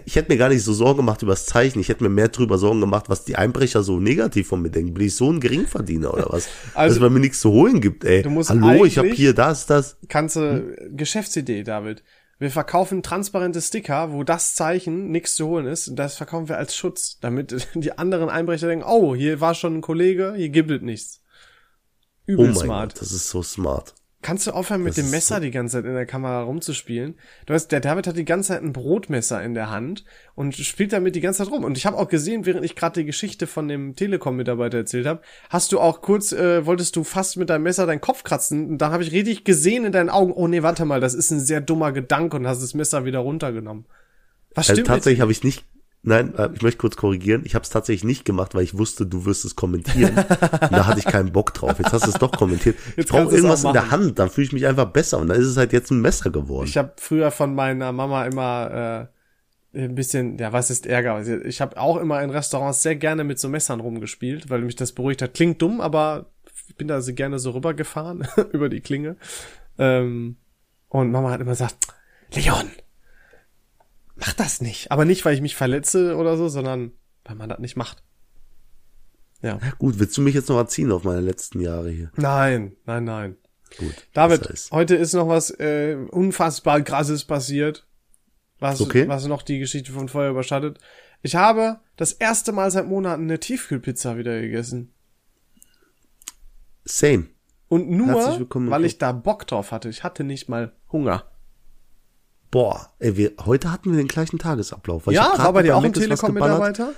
ich 0.07 0.15
hätte 0.17 0.31
mir 0.33 0.39
gar 0.39 0.49
nicht 0.49 0.63
so 0.63 0.73
Sorgen 0.73 0.99
gemacht 0.99 1.21
über 1.23 1.33
das 1.33 1.47
Zeichen. 1.47 1.81
Ich 1.81 1.89
hätte 1.89 2.03
mir 2.05 2.11
mehr 2.11 2.29
drüber 2.29 2.59
Sorgen 2.59 2.81
gemacht, 2.81 3.07
was 3.09 3.25
die 3.25 3.35
Einbrecher 3.37 3.83
so 3.83 3.99
negativ 3.99 4.47
von 4.49 4.63
mir 4.63 4.71
denken. 4.71 4.95
Bin 4.95 5.05
ich 5.05 5.17
so 5.17 5.31
ein 5.33 5.41
Geringverdiener 5.41 6.15
oder 6.15 6.27
was? 6.31 6.49
Also- 6.75 6.95
dass 6.95 7.01
bei 7.03 7.11
mir 7.11 7.19
nichts 7.21 7.41
zu 7.41 7.51
holen 7.51 7.81
gibt, 7.81 8.05
ey. 8.05 8.23
Du 8.23 8.31
musst 8.31 8.51
Hallo, 8.51 8.85
ich 8.85 8.99
habe 8.99 9.09
hier 9.09 9.35
das, 9.35 9.67
das. 9.67 9.99
Kannst 10.09 10.37
du, 10.37 10.41
Hm? 10.41 10.97
Geschäftsidee, 10.97 11.65
David. 11.65 12.05
Wir 12.39 12.51
verkaufen 12.51 13.03
transparente 13.03 13.63
Sticker, 13.63 14.13
wo 14.13 14.25
das 14.25 14.55
Zeichen 14.55 15.11
nichts 15.11 15.37
zu 15.37 15.47
holen 15.47 15.67
ist. 15.67 15.89
Und 15.89 15.97
das 15.97 16.17
verkaufen 16.17 16.49
wir 16.49 16.59
als 16.59 16.75
Schutz, 16.75 17.19
damit 17.21 17.69
die 17.75 17.97
anderen 17.97 18.29
Einbrecher 18.29 18.69
denken, 18.69 18.85
oh, 18.87 19.15
hier 19.15 19.41
war 19.41 19.55
schon 19.55 19.77
ein 19.77 19.83
Kollege, 19.83 20.35
hier 20.37 20.49
gibt 20.49 20.71
es 20.71 20.83
nichts. 20.83 21.21
Oh 22.27 22.33
Übel 22.33 22.47
mein 22.47 22.57
smart. 22.57 22.95
Gott, 22.95 23.03
das 23.03 23.13
ist 23.13 23.29
so 23.29 23.43
smart. 23.43 23.95
Kannst 24.25 24.47
du 24.47 24.53
aufhören, 24.53 24.83
mit 24.83 24.97
Das 24.97 25.05
dem 25.05 25.11
Messer 25.11 25.39
die 25.39 25.51
ganze 25.51 25.77
Zeit 25.77 25.85
in 25.85 25.93
der 25.93 26.07
Kamera 26.07 26.45
rumzuspielen? 26.45 27.15
Du 27.45 27.53
weißt, 27.53 27.71
der 27.71 27.81
David 27.81 28.07
hat 28.07 28.17
die 28.17 28.25
ganze 28.25 28.49
Zeit 28.49 28.63
ein 28.63 28.73
Brotmesser 28.73 29.43
in 29.43 29.53
der 29.53 29.69
Hand 29.69 30.03
und 30.35 30.57
spielt 30.57 30.95
damit 30.95 31.15
die 31.15 31.21
ganze 31.21 31.45
Zeit 31.45 31.53
rum. 31.53 31.63
Und 31.63 31.77
ich 31.77 31.85
habe 31.85 31.99
auch 31.99 32.09
gesehen, 32.09 32.47
während 32.47 32.65
ich 32.65 32.75
gerade 32.75 33.01
die 33.01 33.05
Geschichte 33.05 33.47
von 33.47 33.69
dem 33.69 33.97
Telekom-Mitarbeiter 33.97 34.79
erzählt 34.79 35.07
habe, 35.07 35.21
hast 35.51 35.73
du 35.73 35.79
auch 35.79 36.01
kurz, 36.01 36.33
äh, 36.33 36.65
wolltest 36.65 36.97
du 36.97 37.05
fast 37.05 37.37
mit 37.37 37.51
deinem 37.51 37.65
Messer 37.65 37.85
deinen 37.85 38.01
Kopf 38.01 38.25
kratzen. 38.25 38.71
Und 38.71 38.79
dann 38.79 38.93
habe 38.93 39.03
ich 39.03 39.13
richtig 39.13 39.45
gesehen 39.45 39.85
in 39.85 39.93
deinen 39.93 40.09
Augen, 40.09 40.33
oh 40.33 40.49
nee, 40.49 40.63
warte 40.63 40.87
mal, 40.87 41.01
das 41.01 41.13
ist 41.13 41.31
ein 41.31 41.41
sehr 41.41 41.61
dummer 41.61 41.93
Gedanke 41.93 42.39
und 42.39 42.47
hast 42.47 42.63
das 42.63 42.73
Messer 42.73 43.05
wieder 43.05 43.19
runtergenommen. 43.19 43.85
Was 44.55 44.71
Also 44.71 44.81
stimmt 44.81 44.89
tatsächlich 44.89 45.21
habe 45.21 45.33
ich 45.33 45.45
nicht, 45.45 45.67
nein, 46.05 46.35
äh, 46.37 46.51
ich 46.55 46.63
möchte 46.63 46.79
kurz 46.79 46.97
korrigieren. 46.97 47.43
Ich 47.45 47.55
habe 47.55 47.65
es 47.65 47.71
tatsächlich 47.71 48.05
nicht 48.05 48.25
gemacht, 48.25 48.55
weil 48.55 48.63
ich 48.63 48.79
wusste, 48.79 49.07
du 49.07 49.25
wirst 49.25 49.45
es 49.45 49.57
kommentieren. 49.57 50.17
und 50.17 50.73
da 50.73 50.87
hatte 50.87 51.01
ich 51.01 51.05
keinen 51.07 51.33
Bock 51.33 51.53
drauf. 51.55 51.79
Jetzt 51.79 51.93
hast 51.93 52.07
du 52.07 52.11
es 52.11 52.19
doch 52.19 52.33
kommentiert. 52.33 52.77
Ich 52.91 52.97
Jetzt 52.99 53.11
brauche 53.11 53.25
du 53.25 53.29
es 53.31 53.35
irgendwas 53.35 53.65
in 53.65 53.73
der. 53.73 53.91
Hand, 53.91 54.19
dann 54.19 54.31
fühle 54.31 54.47
ich 54.47 54.53
mich 54.53 54.67
einfach 54.67 54.87
besser. 54.87 55.19
Und 55.19 55.29
dann 55.29 55.41
ist 55.41 55.47
es 55.47 55.57
halt 55.57 55.73
jetzt 55.73 55.91
ein 55.91 56.01
Messer 56.01 56.31
geworden. 56.31 56.67
Ich 56.67 56.77
habe 56.77 56.93
früher 56.97 57.31
von 57.31 57.55
meiner 57.55 57.93
Mama 57.93 58.25
immer 58.27 59.09
äh, 59.75 59.85
ein 59.85 59.95
bisschen, 59.95 60.39
ja, 60.39 60.53
was 60.53 60.71
ist 60.71 60.87
Ärger? 60.87 61.15
Also 61.15 61.37
Ich 61.37 61.61
habe 61.61 61.77
auch 61.77 61.97
immer 61.97 62.23
in 62.23 62.31
Restaurants 62.31 62.83
sehr 62.83 62.97
gerne 62.97 63.25
mit 63.25 63.39
so 63.39 63.49
Messern 63.49 63.81
rumgespielt, 63.81 64.51
weil 64.51 64.61
mich 64.61 64.77
das 64.77 64.93
beruhigt 64.93 65.23
hat. 65.23 65.35
Klingt 65.35 65.61
dumm, 65.61 65.81
aber 65.81 66.27
ich 66.69 66.77
bin 66.77 66.89
da 66.89 67.01
so 67.01 67.13
gerne 67.13 67.39
so 67.39 67.51
rübergefahren 67.51 68.27
über 68.53 68.69
die 68.69 68.81
Klinge. 68.81 69.17
Ähm, 69.79 70.37
und 70.89 71.11
Mama 71.11 71.31
hat 71.31 71.41
immer 71.41 71.51
gesagt, 71.53 71.77
Leon, 72.33 72.71
mach 74.17 74.33
das 74.33 74.61
nicht. 74.61 74.91
Aber 74.91 75.05
nicht, 75.05 75.25
weil 75.25 75.35
ich 75.35 75.41
mich 75.41 75.57
verletze 75.57 76.17
oder 76.17 76.37
so, 76.37 76.49
sondern 76.49 76.93
weil 77.25 77.37
man 77.37 77.49
das 77.49 77.59
nicht 77.59 77.77
macht. 77.77 78.03
Ja. 79.43 79.59
Gut, 79.79 79.99
willst 79.99 80.17
du 80.17 80.23
mich 80.23 80.35
jetzt 80.35 80.49
noch 80.49 80.57
erziehen 80.57 80.91
auf 80.91 81.05
meine 81.05 81.21
letzten 81.21 81.61
Jahre 81.61 81.91
hier? 81.91 82.11
Nein, 82.17 82.77
nein, 82.87 83.05
nein. 83.05 83.37
Gut. 83.79 83.95
David, 84.13 84.47
ist. 84.47 84.71
heute 84.73 84.95
ist 84.95 85.13
noch 85.15 85.29
was 85.29 85.51
äh, 85.51 85.97
unfassbar 86.11 86.81
krasses 86.83 87.25
passiert, 87.25 87.87
was, 88.59 88.81
Okay. 88.81 89.09
was 89.09 89.27
noch 89.27 89.43
die 89.43 89.59
Geschichte 89.59 89.93
von 89.93 90.09
vorher 90.09 90.31
überschattet. 90.31 90.79
Ich 91.23 91.35
habe 91.35 91.81
das 91.97 92.13
erste 92.13 92.53
Mal 92.53 92.71
seit 92.71 92.87
Monaten 92.87 93.25
eine 93.25 93.41
Tiefkühlpizza 93.41 94.17
wieder 94.17 94.41
gegessen. 94.41 94.93
Same. 96.85 97.27
Und 97.69 97.91
nur, 97.91 98.15
weil 98.71 98.85
ich 98.85 98.99
da 98.99 99.13
Bock 99.13 99.47
drauf 99.47 99.73
hatte. 99.73 99.89
Ich 99.89 100.05
hatte 100.05 100.23
nicht 100.23 100.49
mal 100.49 100.73
Hunger. 100.93 101.25
Boah, 102.55 102.93
ey, 103.01 103.17
wir, 103.17 103.33
heute 103.47 103.73
hatten 103.73 103.91
wir 103.91 103.97
den 103.97 104.07
gleichen 104.07 104.39
Tagesablauf. 104.39 105.09
weil 105.09 105.15
ja, 105.15 105.37
war 105.37 105.53
bei 105.53 105.65
dir 105.65 105.77
auch 105.77 105.83
ein. 105.83 105.93
Telekom-Mitarbeiter? 105.93 106.93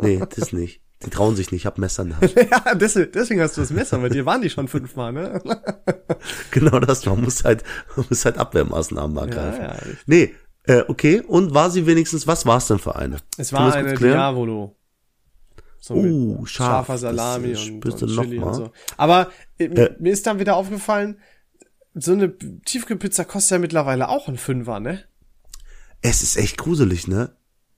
Nee, 0.00 0.22
das 0.36 0.54
nicht. 0.54 0.80
Die 1.04 1.10
trauen 1.10 1.36
sich 1.36 1.52
nicht. 1.52 1.60
Ich 1.60 1.66
hab 1.66 1.76
Messer 1.76 2.04
in 2.04 2.08
der 2.08 2.20
Hand. 2.22 2.34
ja, 2.50 2.74
deswegen, 2.74 3.12
deswegen 3.12 3.42
hast 3.42 3.58
du 3.58 3.60
das 3.60 3.70
Messer. 3.70 3.98
Bei 3.98 4.08
dir 4.08 4.24
waren 4.24 4.40
die 4.40 4.48
schon 4.48 4.66
fünfmal, 4.66 5.12
ne? 5.12 5.42
genau 6.50 6.78
das. 6.80 7.04
Man 7.04 7.20
muss 7.20 7.44
halt, 7.44 7.62
man 7.94 8.06
muss 8.08 8.24
halt 8.24 8.38
Abwehrmaßnahmen 8.38 9.18
ergreifen. 9.18 9.60
ja, 9.60 9.72
richtig. 9.72 9.98
nee, 10.06 10.34
äh, 10.64 10.82
okay. 10.88 11.20
Und 11.20 11.52
war 11.52 11.68
sie 11.68 11.86
wenigstens, 11.86 12.26
was 12.26 12.46
war 12.46 12.56
es 12.56 12.68
denn 12.68 12.78
für 12.78 12.96
eine? 12.96 13.18
Es 13.36 13.52
war 13.52 13.74
eine? 13.74 13.92
Diavolo. 13.92 14.76
So 15.78 15.94
mit 15.94 16.48
scharf. 16.48 16.86
scharfer 16.86 16.96
Salami 16.96 17.54
und, 17.54 17.84
und 17.84 17.98
Chili 17.98 18.38
und 18.38 18.54
so. 18.54 18.70
Aber 18.96 19.30
äh, 19.58 19.66
Äh. 19.66 19.96
mir 19.98 20.12
ist 20.14 20.26
dann 20.26 20.38
wieder 20.38 20.56
aufgefallen, 20.56 21.18
so 22.00 22.12
eine 22.12 22.36
Tiefkühlpizza 22.36 23.24
kostet 23.24 23.52
ja 23.52 23.58
mittlerweile 23.58 24.08
auch 24.08 24.28
ein 24.28 24.36
Fünfer, 24.36 24.80
ne? 24.80 25.04
Es 26.02 26.22
ist 26.22 26.36
echt 26.36 26.58
gruselig, 26.58 27.08
ne? 27.08 27.34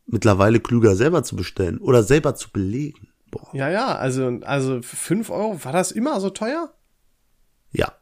Mittlerweile 0.07 0.61
klüger 0.61 0.97
selber 0.97 1.23
zu 1.23 1.37
bestellen 1.37 1.79
oder 1.79 2.03
selber 2.03 2.35
zu 2.35 2.51
belegen. 2.51 3.09
Boah. 3.31 3.49
Ja, 3.53 3.71
ja, 3.71 3.95
also, 3.95 4.41
also 4.43 4.83
fünf 4.83 5.31
Euro, 5.31 5.65
war 5.65 5.73
das 5.73 5.93
immer 5.93 6.21
so 6.21 6.31
teuer? 6.31 6.75
Ja. 7.73 7.93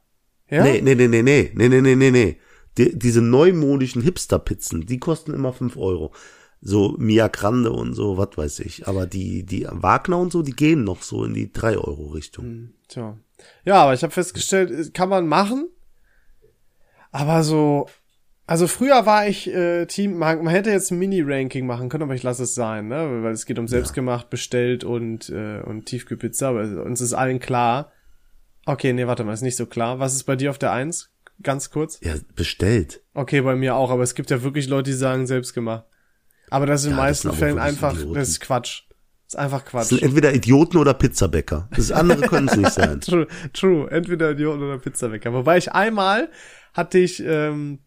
Ja? 0.49 0.65
Nee, 0.65 0.81
nee, 0.81 0.95
nee, 0.95 1.09
nee, 1.09 1.23
nee, 1.23 1.53
nee, 1.55 1.69
nee, 1.69 1.81
nee, 1.81 1.95
nee, 1.95 2.11
nee. 2.11 2.41
Die, 2.79 2.99
diese 2.99 3.21
neumodischen 3.21 4.03
Hipster-Pizzen, 4.03 4.87
die 4.87 4.99
kosten 4.99 5.35
immer 5.35 5.53
fünf 5.53 5.77
Euro. 5.77 6.13
So 6.61 6.97
Mia 6.99 7.29
Grande 7.29 7.71
und 7.71 7.95
so, 7.95 8.17
was 8.17 8.37
weiß 8.37 8.61
ich. 8.61 8.89
Aber 8.89 9.07
die, 9.07 9.45
die 9.45 9.67
Wagner 9.71 10.19
und 10.19 10.33
so, 10.33 10.43
die 10.43 10.57
gehen 10.57 10.85
noch 10.85 11.03
so 11.03 11.25
in 11.25 11.35
die 11.35 11.53
drei 11.53 11.77
Euro 11.77 12.07
Richtung. 12.07 12.71
Tja. 12.89 13.17
Ja, 13.65 13.83
aber 13.83 13.95
ich 13.95 14.03
habe 14.03 14.13
festgestellt, 14.13 14.95
kann 14.95 15.09
man 15.09 15.29
machen. 15.29 15.69
Aber 17.11 17.43
so, 17.43 17.89
also 18.47 18.67
früher 18.67 19.07
war 19.07 19.27
ich 19.29 19.49
äh, 19.53 19.87
Team, 19.87 20.19
man, 20.19 20.43
man 20.45 20.53
hätte 20.55 20.71
jetzt 20.71 20.91
ein 20.91 20.99
Mini-Ranking 20.99 21.67
machen 21.67 21.89
können, 21.89 22.03
aber 22.05 22.15
ich 22.15 22.23
lasse 22.23 22.45
es 22.45 22.55
sein, 22.55 22.89
ne? 22.89 23.23
Weil 23.23 23.33
es 23.33 23.47
geht 23.47 23.59
um 23.59 23.69
selbstgemacht, 23.69 24.31
bestellt 24.31 24.85
und, 24.85 25.29
äh, 25.31 25.61
und 25.61 25.87
Tiefkühlpizza, 25.87 26.49
aber 26.51 26.85
uns 26.85 27.01
ist 27.01 27.15
allen 27.15 27.41
klar. 27.41 27.93
Okay, 28.67 28.93
nee, 28.93 29.07
warte 29.07 29.25
mal, 29.25 29.33
ist 29.33 29.43
nicht 29.43 29.57
so 29.57 29.67
klar. 29.67 29.99
Was 29.99 30.15
ist 30.15 30.25
bei 30.25 30.37
dir 30.37 30.51
auf 30.51 30.59
der 30.59 30.73
Eins? 30.73 31.11
Ganz 31.43 31.71
kurz. 31.71 32.01
Ja, 32.03 32.15
bestellt. 32.35 33.01
Okay, 33.15 33.41
bei 33.43 33.55
mir 33.55 33.77
auch, 33.77 33.91
aber 33.91 34.03
es 34.03 34.15
gibt 34.15 34.31
ja 34.31 34.43
wirklich 34.43 34.69
Leute, 34.69 34.91
die 34.91 34.97
sagen 34.97 35.27
selbstgemacht. 35.27 35.85
Aber 36.51 36.67
das 36.67 36.81
ist 36.81 36.87
in 36.87 36.93
den 36.93 36.99
Ja, 36.99 37.05
meisten 37.05 37.33
Fällen 37.33 37.59
einfach, 37.59 37.93
Idioten. 37.95 38.15
das 38.15 38.29
ist 38.29 38.41
Quatsch. 38.41 38.83
Das 39.29 39.35
ist 39.35 39.41
einfach 39.41 39.67
Quatsch. 39.67 39.89
sind 39.89 40.03
entweder 40.03 40.33
Idioten 40.33 40.79
oder 40.79 40.95
Pizzabäcker. 40.95 41.69
Das 41.77 41.93
andere 41.93 42.27
können 42.29 42.49
es 42.49 42.57
nicht 42.57 42.73
sein. 42.73 42.99
True, 43.03 43.27
true. 43.53 43.91
Entweder 43.91 44.31
Idioten 44.31 44.63
oder 44.63 44.79
Pizzawecker. 44.79 45.35
Wobei 45.35 45.59
ich 45.59 45.71
einmal 45.71 46.31
hatte 46.73 46.99
ich, 46.99 47.23
ähm, 47.23 47.81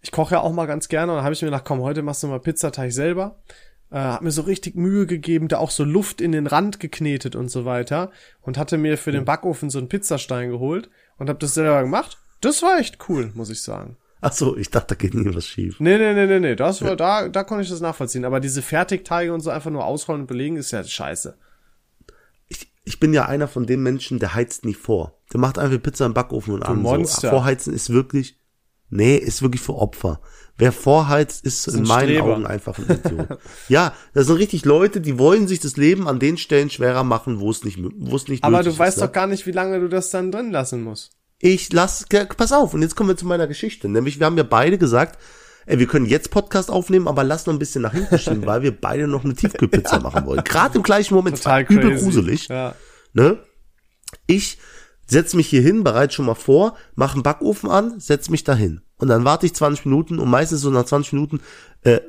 ich 0.00 0.12
koche 0.12 0.36
ja 0.36 0.40
auch 0.40 0.54
mal 0.54 0.64
ganz 0.64 0.88
gerne 0.88 1.12
und 1.12 1.16
dann 1.18 1.24
habe 1.24 1.34
ich 1.34 1.42
mir 1.42 1.48
gedacht, 1.48 1.66
komm, 1.66 1.82
heute 1.82 2.00
machst 2.00 2.22
du 2.22 2.28
mal 2.28 2.40
Pizzateig 2.40 2.92
selber. 2.92 3.42
Äh, 3.90 3.98
hab 3.98 4.22
mir 4.22 4.30
so 4.30 4.40
richtig 4.40 4.74
Mühe 4.74 5.04
gegeben, 5.04 5.48
da 5.48 5.58
auch 5.58 5.70
so 5.70 5.84
Luft 5.84 6.22
in 6.22 6.32
den 6.32 6.46
Rand 6.46 6.80
geknetet 6.80 7.36
und 7.36 7.50
so 7.50 7.66
weiter 7.66 8.10
und 8.40 8.56
hatte 8.56 8.78
mir 8.78 8.96
für 8.96 9.12
den 9.12 9.26
Backofen 9.26 9.68
so 9.68 9.78
einen 9.78 9.90
Pizzastein 9.90 10.48
geholt 10.48 10.88
und 11.18 11.28
habe 11.28 11.40
das 11.40 11.52
selber 11.52 11.82
gemacht. 11.82 12.16
Das 12.40 12.62
war 12.62 12.78
echt 12.78 13.06
cool, 13.10 13.32
muss 13.34 13.50
ich 13.50 13.60
sagen. 13.60 13.98
Ach 14.26 14.32
so, 14.32 14.56
ich 14.56 14.70
dachte, 14.70 14.88
da 14.88 14.94
geht 14.96 15.14
nie 15.14 15.32
was 15.32 15.46
schief. 15.46 15.78
Nee, 15.78 15.98
nee, 15.98 16.12
nee, 16.12 16.26
nee, 16.26 16.40
nee, 16.40 16.56
das 16.56 16.82
war, 16.82 16.96
da, 16.96 17.28
da 17.28 17.44
konnte 17.44 17.62
ich 17.62 17.70
das 17.70 17.80
nachvollziehen. 17.80 18.24
Aber 18.24 18.40
diese 18.40 18.60
Fertigteige 18.60 19.32
und 19.32 19.38
so 19.38 19.50
einfach 19.50 19.70
nur 19.70 19.84
ausrollen 19.84 20.22
und 20.22 20.26
belegen 20.26 20.56
ist 20.56 20.72
ja 20.72 20.82
scheiße. 20.82 21.38
Ich, 22.48 22.72
ich 22.84 22.98
bin 22.98 23.14
ja 23.14 23.26
einer 23.26 23.46
von 23.46 23.66
den 23.66 23.84
Menschen, 23.84 24.18
der 24.18 24.34
heizt 24.34 24.64
nie 24.64 24.74
vor. 24.74 25.16
Der 25.32 25.38
macht 25.38 25.60
einfach 25.60 25.80
Pizza 25.80 26.06
im 26.06 26.14
Backofen 26.14 26.54
und 26.54 26.64
an. 26.64 26.82
Monster. 26.82 27.20
So, 27.20 27.28
vorheizen 27.28 27.72
ist 27.72 27.90
wirklich, 27.90 28.36
nee, 28.90 29.16
ist 29.16 29.42
wirklich 29.42 29.62
für 29.62 29.76
Opfer. 29.76 30.20
Wer 30.58 30.72
vorheizt, 30.72 31.44
ist, 31.46 31.68
in 31.68 31.76
ein 31.76 31.82
meinen 31.84 32.08
Streber. 32.08 32.34
Augen 32.34 32.46
einfach 32.46 32.76
ein 32.78 32.84
Idiot. 32.84 33.38
ja, 33.68 33.94
das 34.12 34.26
sind 34.26 34.38
richtig 34.38 34.64
Leute, 34.64 35.00
die 35.00 35.20
wollen 35.20 35.46
sich 35.46 35.60
das 35.60 35.76
Leben 35.76 36.08
an 36.08 36.18
den 36.18 36.36
Stellen 36.36 36.68
schwerer 36.68 37.04
machen, 37.04 37.38
wo 37.38 37.48
es 37.48 37.62
nicht, 37.62 37.78
wo 37.80 38.16
es 38.16 38.26
nicht 38.26 38.42
Aber 38.42 38.64
du 38.64 38.76
weißt 38.76 38.96
ist. 38.96 39.02
ne? 39.02 39.06
doch 39.06 39.12
gar 39.12 39.28
nicht, 39.28 39.46
wie 39.46 39.52
lange 39.52 39.78
du 39.78 39.88
das 39.88 40.10
dann 40.10 40.32
drin 40.32 40.50
lassen 40.50 40.82
musst. 40.82 41.12
Ich 41.38 41.72
lass, 41.72 42.06
pass 42.36 42.52
auf, 42.52 42.74
und 42.74 42.82
jetzt 42.82 42.96
kommen 42.96 43.10
wir 43.10 43.16
zu 43.16 43.26
meiner 43.26 43.46
Geschichte. 43.46 43.88
Nämlich, 43.88 44.18
wir 44.18 44.26
haben 44.26 44.38
ja 44.38 44.42
beide 44.42 44.78
gesagt, 44.78 45.18
ey, 45.66 45.78
wir 45.78 45.86
können 45.86 46.06
jetzt 46.06 46.30
Podcast 46.30 46.70
aufnehmen, 46.70 47.08
aber 47.08 47.24
lass 47.24 47.46
noch 47.46 47.52
ein 47.52 47.58
bisschen 47.58 47.82
nach 47.82 47.92
hinten 47.92 48.18
schieben, 48.18 48.46
weil 48.46 48.62
wir 48.62 48.78
beide 48.78 49.06
noch 49.06 49.24
eine 49.24 49.34
Tiefkühlpizza 49.34 50.00
machen 50.00 50.24
wollen. 50.26 50.44
Gerade 50.44 50.76
im 50.76 50.82
gleichen 50.82 51.14
Moment, 51.14 51.36
Total 51.36 51.62
es 51.62 51.70
war 51.70 51.76
übel 51.76 51.98
gruselig. 51.98 52.48
Ja. 52.48 52.74
Ne? 53.12 53.38
Ich 54.26 54.58
setz 55.06 55.34
mich 55.34 55.48
hier 55.48 55.62
hin, 55.62 55.84
bereite 55.84 56.14
schon 56.14 56.26
mal 56.26 56.34
vor, 56.34 56.76
mache 56.94 57.14
einen 57.14 57.22
Backofen 57.22 57.70
an, 57.70 58.00
setz 58.00 58.30
mich 58.30 58.44
dahin. 58.44 58.80
Und 58.98 59.08
dann 59.08 59.24
warte 59.24 59.46
ich 59.46 59.54
20 59.54 59.84
Minuten 59.86 60.18
und 60.18 60.30
meistens 60.30 60.62
so 60.62 60.70
nach 60.70 60.84
20 60.84 61.12
Minuten 61.12 61.40
äh, 61.82 62.00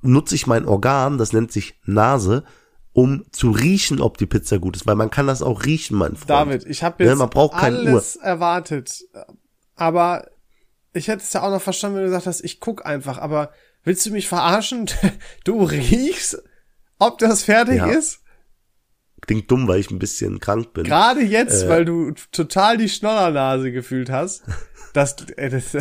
nutze 0.00 0.34
ich 0.34 0.46
mein 0.46 0.64
Organ, 0.64 1.18
das 1.18 1.32
nennt 1.32 1.52
sich 1.52 1.78
Nase, 1.84 2.44
um 2.92 3.24
zu 3.32 3.50
riechen, 3.50 4.00
ob 4.00 4.18
die 4.18 4.26
Pizza 4.26 4.58
gut 4.58 4.76
ist, 4.76 4.86
weil 4.86 4.96
man 4.96 5.10
kann 5.10 5.26
das 5.26 5.42
auch 5.42 5.64
riechen, 5.64 5.96
mein 5.96 6.16
Freund. 6.16 6.30
David, 6.30 6.66
ich 6.66 6.82
habe 6.82 7.02
jetzt 7.04 7.10
Ne, 7.10 7.16
man 7.16 7.30
braucht 7.30 7.56
keine 7.58 7.78
alles 7.78 8.16
erwartet, 8.16 9.04
aber 9.76 10.26
ich 10.92 11.08
hätte 11.08 11.22
es 11.22 11.32
ja 11.32 11.42
auch 11.42 11.50
noch 11.50 11.62
verstanden, 11.62 11.96
wenn 11.96 12.04
du 12.04 12.08
gesagt 12.10 12.26
hast, 12.26 12.42
ich 12.44 12.58
guck 12.60 12.84
einfach, 12.84 13.18
aber 13.18 13.52
willst 13.84 14.04
du 14.06 14.10
mich 14.10 14.28
verarschen? 14.28 14.86
Du 15.44 15.62
riechst, 15.62 16.42
ob 16.98 17.18
das 17.18 17.44
fertig 17.44 17.76
Ja. 17.76 17.86
ist? 17.86 18.20
Klingt 19.20 19.50
dumm, 19.50 19.68
weil 19.68 19.78
ich 19.80 19.90
ein 19.90 19.98
bisschen 19.98 20.40
krank 20.40 20.72
bin. 20.72 20.84
Gerade 20.84 21.20
jetzt, 21.20 21.64
Äh. 21.64 21.68
weil 21.68 21.84
du 21.84 22.12
total 22.32 22.76
die 22.78 22.88
Schnollernase 22.88 23.70
gefühlt 23.72 24.10
hast. 24.10 24.42
Das, 24.92 25.14
äh, 25.36 25.48
das, 25.50 25.76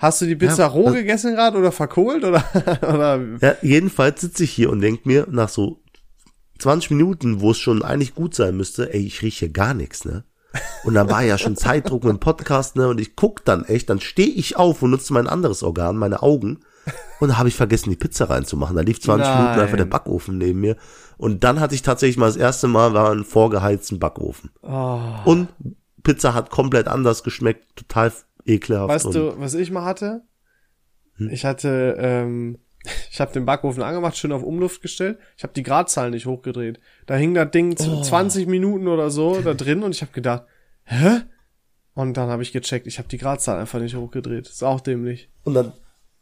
hast 0.00 0.20
du 0.20 0.26
die 0.26 0.34
Pizza 0.36 0.62
Ja, 0.62 0.66
roh 0.66 0.86
also- 0.86 0.94
gegessen 0.98 1.34
gerade 1.34 1.56
oder 1.58 1.70
verkohlt 1.70 2.24
oder, 2.24 2.42
oder 2.82 3.20
Ja, 3.40 3.54
jedenfalls 3.62 4.20
sitze 4.20 4.42
ich 4.44 4.50
hier 4.50 4.70
und 4.70 4.80
denk 4.80 5.06
mir 5.06 5.26
nach 5.30 5.48
so 5.48 5.80
20 6.58 6.90
Minuten, 6.90 7.40
wo 7.40 7.52
es 7.52 7.58
schon 7.58 7.82
eigentlich 7.82 8.14
gut 8.14 8.34
sein 8.34 8.56
müsste, 8.56 8.92
ey, 8.92 9.00
ich 9.06 9.22
rieche 9.22 9.50
gar 9.50 9.72
nichts, 9.74 10.04
ne? 10.04 10.24
Und 10.84 10.94
dann 10.94 11.08
war 11.08 11.22
ja 11.22 11.38
schon 11.38 11.56
Zeitdruck 11.68 12.02
mit 12.04 12.10
dem 12.12 12.18
Podcast, 12.20 12.74
ne? 12.76 12.88
Und 12.88 13.00
ich 13.00 13.14
guck 13.16 13.44
dann 13.44 13.64
echt, 13.64 13.88
dann 13.88 14.00
stehe 14.00 14.28
ich 14.28 14.56
auf 14.56 14.82
und 14.82 14.90
nutze 14.90 15.12
mein 15.12 15.26
anderes 15.28 15.62
Organ, 15.62 15.96
meine 15.96 16.22
Augen. 16.22 16.60
Und 17.20 17.28
da 17.28 17.38
habe 17.38 17.48
ich 17.48 17.54
vergessen, 17.54 17.90
die 17.90 17.96
Pizza 17.96 18.28
reinzumachen. 18.28 18.74
Da 18.74 18.82
lief 18.82 19.00
20 19.00 19.26
Nein. 19.26 19.42
Minuten 19.42 19.60
einfach 19.60 19.76
der 19.76 19.84
Backofen 19.84 20.38
neben 20.38 20.60
mir. 20.60 20.76
Und 21.18 21.44
dann 21.44 21.60
hatte 21.60 21.74
ich 21.74 21.82
tatsächlich 21.82 22.16
mal 22.16 22.26
das 22.26 22.36
erste 22.36 22.66
Mal 22.68 22.94
war 22.94 23.10
ein 23.12 23.24
vorgeheizten 23.24 23.98
Backofen. 23.98 24.50
oh, 24.62 24.98
Und 25.24 25.48
Pizza 26.02 26.34
hat 26.34 26.50
komplett 26.50 26.88
anders 26.88 27.22
geschmeckt, 27.22 27.76
total 27.76 28.12
ekelhaft. 28.50 28.88
Weißt 28.88 29.14
du, 29.14 29.38
was 29.40 29.54
ich 29.54 29.70
mal 29.70 29.84
hatte? 29.84 30.22
Hm? 31.16 31.30
Ich 31.30 31.44
hatte, 31.44 31.96
ähm, 31.98 32.58
ich 33.10 33.20
habe 33.20 33.32
den 33.32 33.44
Backofen 33.44 33.82
angemacht, 33.82 34.16
schön 34.16 34.32
auf 34.32 34.42
Umluft 34.42 34.82
gestellt. 34.82 35.18
Ich 35.36 35.42
habe 35.42 35.52
die 35.52 35.62
Gradzahl 35.62 36.10
nicht 36.10 36.26
hochgedreht. 36.26 36.80
Da 37.06 37.14
hing 37.16 37.34
das 37.34 37.50
Ding 37.50 37.76
Oh. 37.80 38.02
20 38.02 38.46
Minuten 38.46 38.88
oder 38.88 39.10
so 39.10 39.40
da 39.40 39.54
drin 39.54 39.82
und 39.82 39.92
ich 39.94 40.02
habe 40.02 40.12
gedacht, 40.12 40.44
hä? 40.84 41.20
Und 41.94 42.16
dann 42.16 42.28
habe 42.30 42.42
ich 42.42 42.52
gecheckt, 42.52 42.86
ich 42.86 42.98
habe 42.98 43.08
die 43.08 43.18
Gradzahl 43.18 43.58
einfach 43.58 43.80
nicht 43.80 43.94
hochgedreht. 43.96 44.48
Ist 44.48 44.62
auch 44.62 44.80
dämlich. 44.80 45.28
Und 45.44 45.54
dann, 45.54 45.72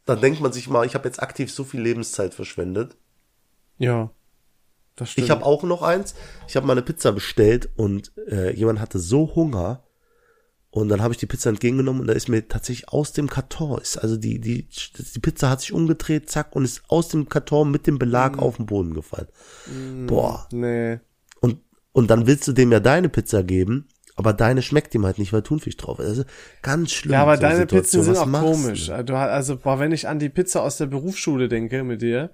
dann 0.07 0.21
denkt 0.21 0.41
man 0.41 0.53
sich 0.53 0.69
mal, 0.69 0.85
ich 0.87 0.95
habe 0.95 1.07
jetzt 1.07 1.23
aktiv 1.23 1.53
so 1.53 1.63
viel 1.63 1.81
Lebenszeit 1.81 2.35
verschwendet. 2.35 2.97
Ja. 3.77 4.11
Das 4.97 5.11
stimmt. 5.11 5.27
Ich 5.27 5.31
habe 5.31 5.45
auch 5.47 5.63
noch 5.63 5.83
eins. 5.83 6.15
Ich 6.49 6.57
habe 6.57 6.67
mal 6.67 6.73
eine 6.73 6.83
Pizza 6.83 7.13
bestellt 7.13 7.69
und 7.77 8.11
äh, 8.29 8.53
jemand 8.55 8.81
hatte 8.81 8.99
so 8.99 9.35
Hunger. 9.37 9.85
Und 10.81 10.89
dann 10.89 11.03
habe 11.03 11.13
ich 11.13 11.19
die 11.19 11.27
Pizza 11.27 11.51
entgegengenommen 11.51 12.01
und 12.01 12.07
da 12.07 12.13
ist 12.13 12.29
mir 12.29 12.47
tatsächlich 12.47 12.89
aus 12.89 13.13
dem 13.13 13.29
Karton, 13.29 13.81
ist 13.81 13.97
also 13.97 14.17
die, 14.17 14.39
die, 14.41 14.69
die 15.15 15.19
Pizza 15.21 15.51
hat 15.51 15.61
sich 15.61 15.73
umgedreht, 15.73 16.31
zack, 16.31 16.55
und 16.55 16.65
ist 16.65 16.83
aus 16.89 17.09
dem 17.09 17.29
Karton 17.29 17.71
mit 17.71 17.87
dem 17.87 17.99
Belag 17.99 18.37
Mm. 18.37 18.41
auf 18.41 18.57
den 18.57 18.67
Boden 18.67 18.95
gefallen. 18.95 19.27
Boah. 20.07 20.47
Nee. 20.53 21.01
Und, 21.41 21.59
und 21.93 22.11
dann 22.11 22.27
willst 22.27 22.47
du 22.49 22.53
dem 22.53 22.71
ja 22.73 22.81
deine 22.81 23.09
Pizza 23.09 23.43
geben, 23.43 23.89
aber 24.17 24.33
deine 24.33 24.63
schmeckt 24.63 24.95
ihm 24.95 25.05
halt 25.05 25.19
nicht, 25.19 25.33
weil 25.33 25.43
Thunfisch 25.43 25.77
drauf 25.77 25.99
ist. 25.99 26.07
Also 26.07 26.25
ganz 26.63 26.93
schlimm. 26.93 27.13
Ja, 27.13 27.23
aber 27.23 27.37
so 27.37 27.43
eine 27.45 27.51
deine 27.51 27.61
Situation. 27.63 28.03
Pizzen 28.03 28.15
sind 28.15 28.33
Was 28.33 28.43
auch 28.43 28.45
komisch. 28.45 28.91
Du, 29.07 29.17
also, 29.17 29.57
boah, 29.57 29.79
wenn 29.79 29.93
ich 29.93 30.09
an 30.09 30.19
die 30.19 30.29
Pizza 30.29 30.63
aus 30.63 30.77
der 30.77 30.87
Berufsschule 30.87 31.49
denke 31.49 31.85
mit 31.85 32.03
dir, 32.03 32.31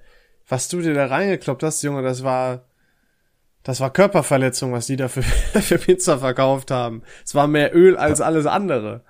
was 0.49 0.69
du 0.69 0.81
dir 0.81 0.95
da 0.95 1.07
reingekloppt 1.07 1.63
hast, 1.63 1.83
Junge, 1.83 2.03
das 2.03 2.23
war, 2.23 2.65
das 3.65 3.81
war 3.81 3.91
Körperverletzung, 3.93 4.73
was 4.73 4.87
die 4.87 4.97
da 4.97 5.09
für, 5.09 5.23
für 5.61 5.79
Pizza 5.79 6.19
verkauft 6.19 6.71
haben. 6.71 7.03
Es 7.25 7.35
war 7.35 7.49
mehr 7.49 7.75
Öl 7.75 7.97
als 7.97 8.21
alles 8.21 8.47
andere. 8.47 9.03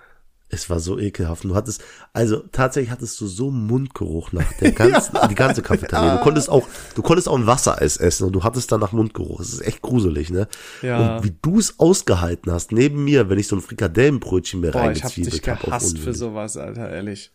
Es 0.48 0.70
war 0.70 0.78
so 0.78 1.00
ekelhaft. 1.00 1.42
Du 1.42 1.56
hattest, 1.56 1.82
also 2.12 2.44
tatsächlich 2.52 2.92
hattest 2.92 3.20
du 3.20 3.26
so 3.26 3.50
Mundgeruch 3.50 4.30
nach 4.32 4.52
der 4.58 4.70
ganzen, 4.72 5.18
die 5.28 5.34
ganze 5.34 5.62
Cafeteria. 5.62 6.18
Du 6.18 6.22
konntest 6.22 6.48
auch, 6.48 6.68
du 6.94 7.02
konntest 7.02 7.28
auch 7.28 7.36
ein 7.36 7.48
Wassereis 7.48 7.96
essen 7.96 8.28
und 8.28 8.32
du 8.32 8.44
hattest 8.44 8.70
danach 8.70 8.92
Mundgeruch. 8.92 9.40
Es 9.40 9.52
ist 9.52 9.62
echt 9.62 9.82
gruselig, 9.82 10.30
ne? 10.30 10.46
Ja. 10.82 11.16
Und 11.16 11.24
wie 11.24 11.34
du 11.42 11.58
es 11.58 11.80
ausgehalten 11.80 12.52
hast, 12.52 12.70
neben 12.70 13.02
mir, 13.02 13.28
wenn 13.28 13.38
ich 13.40 13.48
so 13.48 13.56
ein 13.56 13.62
Frikadellenbrötchen 13.62 14.60
mir 14.60 14.70
Boah, 14.70 14.92
ich 14.92 15.02
hab 15.02 15.12
dich 15.12 15.24
reingezwiebelt 15.24 15.48
habe. 15.48 15.66
gehasst 15.66 15.98
für 15.98 16.14
sowas, 16.14 16.56
Alter, 16.56 16.88
ehrlich. 16.90 17.32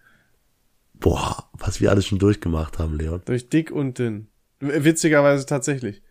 Boah, 0.93 1.49
was 1.53 1.81
wir 1.81 1.89
alles 1.89 2.05
schon 2.05 2.19
durchgemacht 2.19 2.79
haben, 2.79 2.97
Leon. 2.97 3.21
Durch 3.25 3.49
dick 3.49 3.71
und 3.71 3.99
dünn. 3.99 4.27
Witzigerweise 4.61 5.45
tatsächlich. 5.45 6.01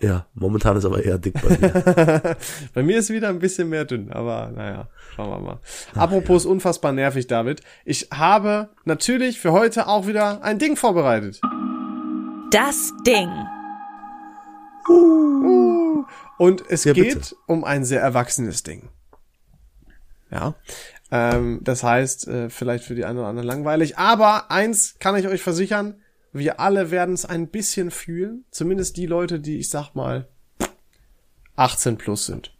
Ja, 0.00 0.26
momentan 0.34 0.76
ist 0.76 0.84
aber 0.84 1.02
eher 1.02 1.16
dick 1.18 1.34
bei 1.42 1.48
mir. 1.58 2.36
Bei 2.74 2.82
mir 2.82 2.98
ist 2.98 3.08
wieder 3.08 3.30
ein 3.30 3.38
bisschen 3.38 3.70
mehr 3.70 3.86
dünn, 3.86 4.12
aber 4.12 4.50
naja, 4.54 4.88
schauen 5.14 5.30
wir 5.30 5.38
mal. 5.38 5.58
Apropos 5.94 6.44
unfassbar 6.44 6.92
nervig, 6.92 7.26
David. 7.28 7.62
Ich 7.86 8.08
habe 8.12 8.68
natürlich 8.84 9.40
für 9.40 9.52
heute 9.52 9.86
auch 9.88 10.06
wieder 10.06 10.42
ein 10.44 10.58
Ding 10.58 10.76
vorbereitet. 10.76 11.40
Das 12.50 12.92
Ding. 13.06 13.30
Und 16.38 16.62
es 16.68 16.84
Ja, 16.84 16.92
geht 16.92 17.14
bitte. 17.14 17.34
um 17.46 17.64
ein 17.64 17.84
sehr 17.84 18.00
erwachsenes 18.02 18.62
Ding. 18.62 18.90
Ja. 20.30 20.54
Ähm, 21.10 21.60
das 21.62 21.82
heißt, 21.82 22.28
äh, 22.28 22.50
vielleicht 22.50 22.84
für 22.84 22.94
die 22.94 23.04
einen 23.04 23.18
oder 23.18 23.28
anderen 23.28 23.46
langweilig. 23.48 23.96
Aber 23.96 24.50
eins 24.50 24.96
kann 24.98 25.16
ich 25.16 25.26
euch 25.28 25.42
versichern, 25.42 26.00
wir 26.38 26.60
alle 26.60 26.90
werden 26.90 27.14
es 27.14 27.24
ein 27.24 27.48
bisschen 27.48 27.90
fühlen. 27.90 28.44
Zumindest 28.50 28.96
die 28.96 29.06
Leute, 29.06 29.40
die, 29.40 29.58
ich 29.58 29.70
sag 29.70 29.94
mal, 29.94 30.28
18 31.56 31.96
plus 31.96 32.26
sind. 32.26 32.54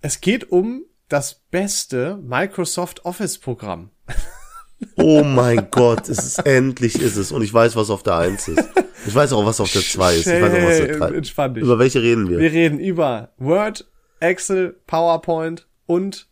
Es 0.00 0.20
geht 0.20 0.50
um 0.50 0.84
das 1.08 1.42
beste 1.50 2.16
Microsoft 2.16 3.04
Office 3.04 3.38
Programm. 3.38 3.90
Oh 4.96 5.22
mein 5.24 5.68
Gott, 5.70 6.08
es 6.08 6.18
ist 6.18 6.38
endlich 6.40 7.00
ist 7.00 7.16
es. 7.16 7.32
Und 7.32 7.42
ich 7.42 7.52
weiß, 7.52 7.76
was 7.76 7.88
auf 7.88 8.02
der 8.02 8.16
Eins 8.16 8.46
ist. 8.48 8.68
Ich 9.06 9.14
weiß 9.14 9.32
auch, 9.32 9.46
was 9.46 9.60
auf 9.60 9.72
der 9.72 9.82
Zwei 9.82 10.16
ist. 10.16 10.26
Ich 10.26 10.42
weiß 10.42 10.52
auch, 10.52 10.68
was 10.68 10.76
der 10.78 10.86
Shame, 10.88 10.98
Drei 10.98 11.16
entspann 11.16 11.54
dich. 11.54 11.62
Über 11.62 11.78
welche 11.78 12.02
reden 12.02 12.28
wir? 12.28 12.38
Wir 12.38 12.52
reden 12.52 12.78
über 12.78 13.32
Word, 13.38 13.88
Excel, 14.20 14.76
PowerPoint 14.86 15.66
und 15.86 16.28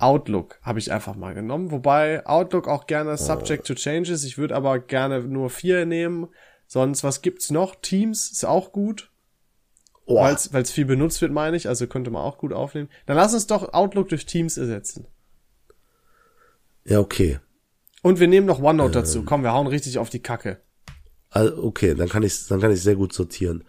Outlook 0.00 0.58
habe 0.62 0.78
ich 0.78 0.92
einfach 0.92 1.14
mal 1.14 1.34
genommen. 1.34 1.70
Wobei 1.70 2.26
Outlook 2.26 2.68
auch 2.68 2.86
gerne 2.86 3.16
subject 3.16 3.66
to 3.66 3.74
changes. 3.74 4.24
Ich 4.24 4.38
würde 4.38 4.56
aber 4.56 4.78
gerne 4.78 5.20
nur 5.20 5.50
vier 5.50 5.86
nehmen. 5.86 6.28
Sonst, 6.66 7.02
was 7.04 7.20
gibt's 7.22 7.50
noch? 7.50 7.74
Teams 7.80 8.30
ist 8.30 8.44
auch 8.44 8.72
gut, 8.72 9.10
Oh, 10.06 10.16
weil 10.16 10.62
es 10.62 10.70
viel 10.70 10.84
benutzt 10.86 11.20
wird, 11.20 11.32
meine 11.32 11.56
ich. 11.56 11.68
Also 11.68 11.86
könnte 11.86 12.10
man 12.10 12.22
auch 12.22 12.38
gut 12.38 12.52
aufnehmen. 12.52 12.88
Dann 13.06 13.16
lass 13.16 13.34
uns 13.34 13.46
doch 13.46 13.72
Outlook 13.72 14.08
durch 14.08 14.26
Teams 14.26 14.56
ersetzen. 14.56 15.06
ja, 16.84 16.98
okay. 16.98 17.38
Und 18.02 18.18
wir 18.18 18.28
nehmen 18.28 18.46
noch 18.46 18.60
OneNote 18.62 18.92
dazu. 19.00 19.24
Komm, 19.24 19.42
wir 19.42 19.52
hauen 19.52 19.66
richtig 19.66 19.98
auf 19.98 20.08
die 20.08 20.22
Kacke. 20.22 20.60
Also, 21.28 21.62
okay, 21.62 21.94
dann 21.94 22.08
kann 22.08 22.22
ich 22.22 22.46
dann 22.46 22.60
kann 22.60 22.72
ich 22.72 22.82
sehr 22.82 22.96
gut 22.96 23.12
sortieren. 23.12 23.62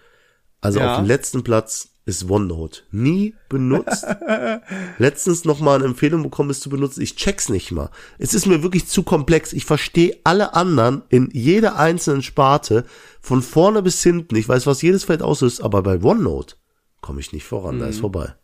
Also 0.61 0.79
Ja. 0.79 0.93
auf 0.93 0.99
dem 1.01 1.07
letzten 1.07 1.43
Platz 1.43 1.90
ist 2.05 2.29
OneNote. 2.29 2.81
Nie 2.91 3.35
benutzt. 3.49 4.05
Letztens 4.97 5.45
noch 5.45 5.59
mal 5.59 5.75
eine 5.75 5.85
Empfehlung 5.85 6.23
bekommen, 6.23 6.49
es 6.49 6.59
zu 6.59 6.69
benutzen. 6.69 7.01
Ich 7.01 7.15
check's 7.15 7.49
nicht 7.49 7.71
mal. 7.71 7.89
Es 8.17 8.33
ist 8.33 8.47
mir 8.47 8.63
wirklich 8.63 8.87
zu 8.87 9.03
komplex. 9.03 9.53
Ich 9.53 9.65
verstehe 9.65 10.17
alle 10.23 10.53
anderen 10.55 11.03
in 11.09 11.29
jeder 11.31 11.77
einzelnen 11.77 12.23
Sparte 12.23 12.85
von 13.21 13.41
vorne 13.41 13.83
bis 13.83 14.01
hinten. 14.01 14.35
Ich 14.35 14.49
weiß, 14.49 14.65
was 14.65 14.81
jedes 14.81 15.03
Feld 15.03 15.21
auslöst, 15.21 15.61
aber 15.61 15.83
bei 15.83 16.01
OneNote 16.01 16.55
komme 17.01 17.19
ich 17.19 17.33
nicht 17.33 17.45
voran. 17.45 17.79
Da 17.79 17.87
ist 17.87 17.97
Mhm. 17.97 18.01
vorbei. 18.01 18.35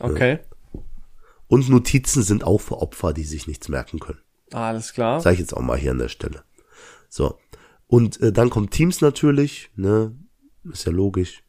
Okay. 0.00 0.40
Und 1.46 1.68
Notizen 1.68 2.22
sind 2.22 2.44
auch 2.44 2.60
für 2.60 2.80
Opfer, 2.80 3.12
die 3.12 3.24
sich 3.24 3.46
nichts 3.46 3.68
merken 3.68 4.00
können. 4.00 4.18
Alles 4.52 4.92
klar. 4.92 5.20
Sag 5.20 5.34
ich 5.34 5.40
jetzt 5.40 5.54
auch 5.56 5.60
mal 5.62 5.78
hier 5.78 5.90
an 5.92 5.98
der 5.98 6.08
Stelle. 6.08 6.42
So. 7.08 7.38
Und 7.86 8.20
äh, 8.20 8.32
dann 8.32 8.50
kommt 8.50 8.72
Teams 8.72 9.00
natürlich, 9.00 9.70
ne? 9.76 10.16
Ist 10.70 10.84
ja 10.86 10.92
logisch. 10.92 11.43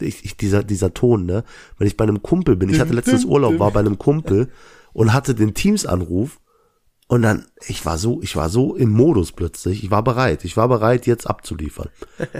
Ich, 0.00 0.24
ich, 0.24 0.36
dieser, 0.36 0.62
dieser 0.62 0.94
Ton, 0.94 1.26
ne? 1.26 1.44
Wenn 1.78 1.86
ich 1.86 1.96
bei 1.96 2.04
einem 2.04 2.22
Kumpel 2.22 2.56
bin, 2.56 2.68
ich 2.68 2.80
hatte 2.80 2.94
letztens 2.94 3.24
Urlaub, 3.24 3.58
war 3.58 3.70
bei 3.70 3.80
einem 3.80 3.98
Kumpel 3.98 4.48
und 4.92 5.12
hatte 5.12 5.34
den 5.34 5.54
Teams-Anruf 5.54 6.40
und 7.08 7.22
dann, 7.22 7.46
ich 7.66 7.84
war 7.84 7.98
so, 7.98 8.22
ich 8.22 8.36
war 8.36 8.48
so 8.48 8.74
im 8.74 8.90
Modus 8.90 9.32
plötzlich, 9.32 9.84
ich 9.84 9.90
war 9.90 10.02
bereit, 10.02 10.44
ich 10.44 10.56
war 10.56 10.68
bereit, 10.68 11.06
jetzt 11.06 11.28
abzuliefern. 11.28 11.88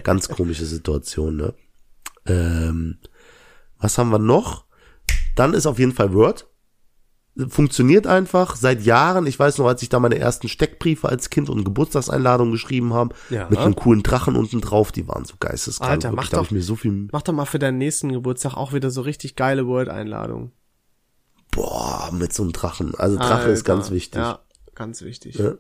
Ganz 0.03 0.29
komische 0.29 0.65
Situation, 0.65 1.37
ne? 1.37 1.55
Ähm, 2.27 2.99
was 3.79 3.99
haben 3.99 4.11
wir 4.11 4.19
noch? 4.19 4.65
Dann 5.37 5.55
ist 5.55 5.67
auf 5.67 5.79
jeden 5.79 5.93
Fall 5.93 6.15
Word 6.15 6.47
funktioniert 7.49 8.07
einfach 8.07 8.57
seit 8.57 8.83
Jahren. 8.83 9.27
Ich 9.27 9.39
weiß 9.39 9.57
noch, 9.59 9.67
als 9.67 9.83
ich 9.83 9.89
da 9.89 9.99
meine 10.01 10.19
ersten 10.19 10.49
Steckbriefe 10.49 11.09
als 11.09 11.31
Kind 11.31 11.49
und 11.49 11.65
Geburtstagseinladungen 11.65 12.53
geschrieben 12.53 12.93
habe, 12.93 13.15
Ja. 13.31 13.49
mit 13.49 13.59
einem 13.59 13.75
coolen 13.75 14.03
Drachen 14.03 14.37
unten 14.37 14.61
drauf, 14.61 14.93
die 14.93 15.09
waren 15.09 15.25
so 15.25 15.35
geisteskrank. 15.41 15.91
Alter, 15.91 16.11
Wirklich, 16.13 16.31
mach 16.33 16.39
hab 16.39 16.45
doch- 16.45 16.51
mir 16.51 16.63
so 16.63 16.77
viel, 16.77 17.09
Mach 17.11 17.23
doch 17.23 17.33
mal 17.33 17.47
für 17.47 17.59
deinen 17.59 17.79
nächsten 17.79 18.13
Geburtstag 18.13 18.55
auch 18.55 18.73
wieder 18.75 18.91
so 18.91 19.01
richtig 19.01 19.35
geile 19.37 19.67
Word-Einladungen. 19.67 20.53
boah, 21.53 22.11
mit 22.13 22.33
so 22.33 22.43
einem 22.43 22.53
Drachen. 22.53 22.95
Also 22.95 23.17
Drache 23.17 23.51
ist 23.51 23.61
Alter, 23.69 23.75
ganz 23.77 23.91
wichtig. 23.91 24.21
Ja, 24.21 24.41
ganz 24.75 25.03
wichtig. 25.03 25.35
Ja. 25.37 25.55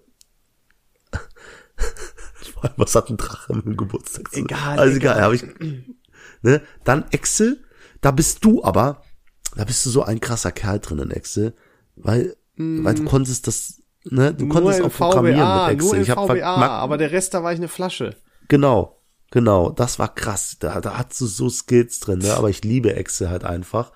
Was 2.76 2.94
hat 2.94 3.10
ein 3.10 3.16
Drache 3.16 3.54
mit 3.54 3.64
dem 3.66 3.76
Geburtstag 3.76 4.30
zu? 4.32 4.40
Egal, 4.40 4.78
Also 4.78 4.96
egal. 4.96 5.16
egal, 5.16 5.22
habe 5.22 5.34
ich. 5.36 5.44
Ne? 6.42 6.62
Dann 6.84 7.04
Excel, 7.10 7.62
da 8.00 8.10
bist 8.10 8.44
du 8.44 8.62
aber, 8.64 9.02
da 9.56 9.64
bist 9.64 9.84
du 9.84 9.90
so 9.90 10.02
ein 10.02 10.20
krasser 10.20 10.52
Kerl 10.52 10.78
drin 10.80 10.98
in 10.98 11.10
Excel, 11.10 11.54
weil, 11.96 12.36
Mm. 12.56 12.84
weil 12.84 12.94
du 12.94 13.04
konntest 13.04 13.46
das 13.46 13.78
Ne, 14.04 14.34
du 14.34 14.46
nur 14.46 14.54
konntest 14.54 14.82
auch 14.82 14.92
programmieren 14.92 15.38
VBA, 15.38 15.66
mit 15.68 15.74
Excel. 15.74 15.92
nur 15.92 16.02
ich 16.02 16.10
hab 16.10 16.28
VBA, 16.28 16.56
aber 16.56 16.98
der 16.98 17.12
Rest, 17.12 17.34
da 17.34 17.44
war 17.44 17.52
ich 17.52 17.58
eine 17.60 17.68
Flasche. 17.68 18.16
Genau, 18.48 19.00
genau, 19.30 19.70
das 19.70 20.00
war 20.00 20.12
krass. 20.12 20.56
Da, 20.58 20.80
da 20.80 20.98
hast 20.98 21.20
du 21.20 21.26
so 21.26 21.48
Skills 21.48 22.00
drin, 22.00 22.18
ne? 22.18 22.34
aber 22.34 22.50
ich 22.50 22.64
liebe 22.64 22.96
Excel 22.96 23.30
halt 23.30 23.44
einfach, 23.44 23.92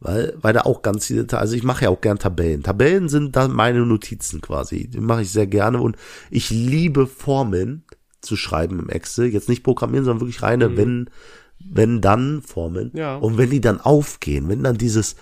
weil, 0.00 0.34
weil 0.38 0.52
da 0.52 0.60
auch 0.62 0.82
ganz 0.82 1.06
viele, 1.06 1.26
also 1.38 1.54
ich 1.56 1.62
mache 1.62 1.84
ja 1.84 1.90
auch 1.90 2.02
gern 2.02 2.18
Tabellen. 2.18 2.62
Tabellen 2.62 3.08
sind 3.08 3.36
dann 3.36 3.52
meine 3.52 3.86
Notizen 3.86 4.42
quasi, 4.42 4.86
die 4.86 5.00
mache 5.00 5.22
ich 5.22 5.32
sehr 5.32 5.46
gerne 5.46 5.80
und 5.80 5.96
ich 6.30 6.50
liebe 6.50 7.06
Formeln 7.06 7.84
zu 8.20 8.36
schreiben 8.36 8.78
im 8.80 8.90
Excel. 8.90 9.28
Jetzt 9.28 9.48
nicht 9.48 9.62
programmieren, 9.64 10.04
sondern 10.04 10.20
wirklich 10.20 10.42
reine, 10.42 10.76
wenn, 10.76 11.08
wenn 11.58 12.02
dann 12.02 12.42
Formeln. 12.42 12.90
Ja. 12.94 13.16
Und 13.16 13.38
wenn 13.38 13.48
die 13.48 13.62
dann 13.62 13.80
aufgehen, 13.80 14.50
wenn 14.50 14.62
dann 14.62 14.76
dieses, 14.76 15.16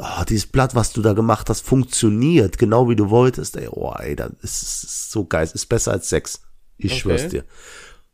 oh, 0.00 0.24
dieses 0.28 0.46
Blatt, 0.46 0.74
was 0.74 0.92
du 0.92 1.02
da 1.02 1.12
gemacht 1.12 1.48
hast, 1.48 1.62
funktioniert, 1.62 2.58
genau 2.58 2.88
wie 2.88 2.96
du 2.96 3.10
wolltest, 3.10 3.56
ey, 3.56 3.68
oh, 3.70 3.92
ey, 3.98 4.16
das 4.16 4.30
ist, 4.42 4.62
ist 4.84 5.10
so 5.10 5.24
geil, 5.24 5.48
ist 5.52 5.66
besser 5.68 5.92
als 5.92 6.08
Sex. 6.08 6.42
Ich 6.78 6.92
Okay. 6.92 7.00
schwör's 7.00 7.28
dir. 7.28 7.44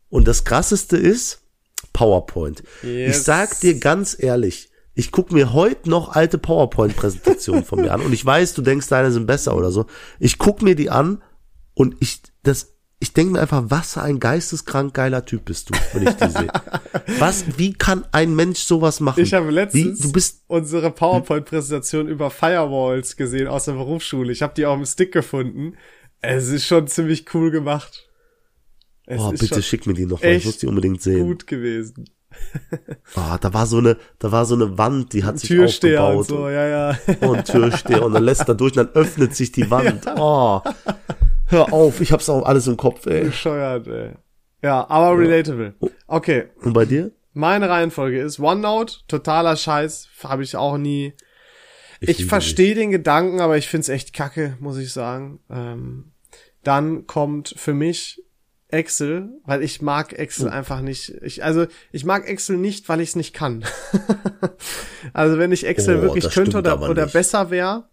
Und 0.09 0.29
das 0.29 0.45
krasseste 0.45 0.97
ist 0.97 1.41
PowerPoint. 1.93 2.63
Yes. 2.83 3.17
Ich 3.17 3.23
sag 3.23 3.61
dir 3.61 3.79
ganz 3.79 4.17
ehrlich, 4.19 4.71
ich 4.95 5.13
guck 5.13 5.31
mir 5.33 5.53
heute 5.53 5.89
noch 5.89 6.17
alte 6.17 6.39
PowerPoint-Präsentationen 6.39 7.65
von 7.65 7.81
mir 7.81 7.93
an 7.93 8.01
und 8.01 8.13
ich 8.13 8.25
weiß, 8.25 8.55
du 8.55 8.63
denkst, 8.63 8.89
deine 8.89 9.13
sind 9.13 9.27
besser 9.27 9.57
oder 9.57 9.71
so. 9.71 9.87
Ich 10.19 10.39
guck 10.39 10.61
mir 10.63 10.75
die 10.75 10.91
an 10.91 11.23
und 11.75 11.97
ich, 12.01 12.23
das, 12.43 12.75
ich 13.01 13.13
denke 13.13 13.35
mir 13.35 13.41
einfach, 13.41 13.65
was 13.69 13.95
für 13.95 14.03
ein 14.03 14.19
geisteskrank 14.19 14.93
geiler 14.93 15.25
Typ 15.25 15.45
bist 15.45 15.71
du, 15.71 15.75
wenn 15.93 16.09
ich 16.09 16.15
die 16.15 16.31
sehe. 16.31 16.49
Was, 17.19 17.45
wie 17.57 17.73
kann 17.73 18.05
ein 18.11 18.35
Mensch 18.35 18.59
sowas 18.59 18.99
machen? 18.99 19.23
Ich 19.23 19.35
habe 19.35 19.51
letztens 19.51 19.99
Wie, 19.99 20.03
du 20.03 20.13
bist, 20.13 20.43
unsere 20.49 20.91
PowerPoint-Präsentation 20.91 22.09
über 22.09 22.31
Firewalls 22.31 23.17
gesehen 23.17 23.47
aus 23.47 23.67
der 23.67 23.73
Berufsschule. 23.73 24.33
Ich 24.33 24.43
habe 24.43 24.53
die 24.55 24.67
auf 24.67 24.77
dem 24.77 24.85
Stick 24.85 25.13
gefunden. 25.13 25.77
Es 26.21 26.49
ist 26.49 26.67
schon 26.67 26.89
ziemlich 26.89 27.33
cool 27.35 27.53
gemacht. 27.53 28.09
Es 29.07 29.21
oh, 29.21 29.31
bitte 29.31 29.63
schick 29.63 29.87
mir 29.87 29.95
die 29.95 30.05
noch 30.05 30.23
mal, 30.23 30.33
ich 30.33 30.45
muss 30.45 30.59
die 30.59 30.67
unbedingt 30.67 31.01
sehen. 31.01 31.25
gut 31.25 31.47
gewesen. 31.47 32.05
Oh, 33.17 33.37
da 33.41 33.55
war 33.55 33.67
so 33.67 33.79
eine, 33.79 33.97
da 34.19 34.31
war 34.33 34.45
so 34.45 34.55
eine 34.55 34.79
Wand, 34.79 35.13
die 35.13 35.25
hat 35.25 35.39
sich 35.39 35.49
Türsteher 35.49 36.05
und 36.05 36.19
aufgebaut. 36.19 36.27
so, 36.27 36.49
ja, 36.49 36.67
ja. 36.69 36.99
und 37.21 37.45
Türsteher 37.47 38.05
und 38.05 38.13
dann 38.13 38.25
lässt 38.25 38.49
er 38.49 38.55
durch 38.55 38.77
und 38.77 38.87
dann 38.87 38.95
öffnet 38.95 39.35
sich 39.35 39.53
die 39.53 39.71
Wand. 39.71 40.07
Oh, 40.17 40.61
hör 41.47 41.73
auf, 41.73 42.01
ich 42.01 42.13
hab's 42.13 42.29
auch 42.29 42.45
alles 42.45 42.67
im 42.67 42.77
Kopf, 42.77 43.07
ey. 43.07 43.25
Bescheuert, 43.25 43.87
ey. 43.89 44.11
Ja, 44.63 44.89
aber 44.89 45.19
relatable. 45.19 45.75
Okay, 46.07 46.49
Und 46.63 46.73
bei 46.73 46.85
dir? 46.85 47.13
meine 47.33 47.69
Reihenfolge 47.69 48.21
ist 48.21 48.41
OneNote, 48.41 48.99
totaler 49.07 49.57
Scheiß, 49.57 50.09
habe 50.25 50.43
ich 50.43 50.57
auch 50.57 50.77
nie. 50.77 51.15
Ich, 52.01 52.19
liebe 52.19 52.29
verstehe 52.29 52.75
den 52.75 52.91
Gedanken, 52.91 53.41
aber 53.41 53.57
ich 53.57 53.69
find's 53.69 53.89
echt 53.89 54.13
kacke, 54.13 54.57
muss 54.61 54.77
ich 54.77 54.93
sagen. 54.93 55.41
Ähm, 55.51 56.13
dann 56.65 57.07
kommt 57.07 57.55
für 57.57 57.75
mich 57.75 58.23
Excel, 58.69 59.31
weil 59.45 59.63
ich 59.63 59.81
mag 59.81 60.13
Excel 60.13 60.51
einfach 60.51 60.81
nicht. 60.83 61.11
Ich, 61.23 61.43
also 61.43 61.67
ich 61.91 62.05
mag 62.05 62.29
Excel 62.29 62.59
nicht, 62.59 62.89
weil 62.89 63.01
ich 63.01 63.11
es 63.11 63.17
nicht 63.17 63.33
kann. 63.35 63.65
also 65.15 65.39
wenn 65.39 65.53
ich 65.53 65.67
Excel 65.67 65.99
Oh, 65.99 66.03
wirklich 66.03 66.31
könnte 66.31 66.59
oder, 66.59 66.81
oder 66.89 67.07
besser 67.07 67.51
wäre, 67.51 67.89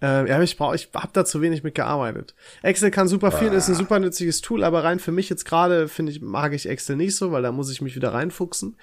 äh, 0.00 0.28
ja, 0.28 0.40
ich 0.40 0.56
brauche, 0.56 0.74
ich 0.74 0.88
habe 0.94 1.10
da 1.12 1.24
zu 1.24 1.42
wenig 1.42 1.64
mitgearbeitet. 1.64 2.34
Excel 2.62 2.90
kann 2.90 3.08
super 3.08 3.30
viel, 3.30 3.52
ist 3.52 3.68
ein 3.68 3.74
Ah. 3.74 3.78
super 3.78 3.98
nützliches 3.98 4.40
Tool, 4.40 4.64
aber 4.64 4.84
rein 4.84 5.00
für 5.00 5.12
mich 5.12 5.28
jetzt 5.28 5.44
gerade 5.44 5.88
finde 5.88 6.12
ich 6.12 6.22
mag 6.22 6.54
ich 6.54 6.66
Excel 6.68 6.96
nicht 6.96 7.16
so, 7.16 7.32
weil 7.32 7.42
da 7.42 7.52
muss 7.52 7.70
ich 7.70 7.82
mich 7.82 7.94
wieder 7.94 8.14
reinfuchsen. 8.14 8.76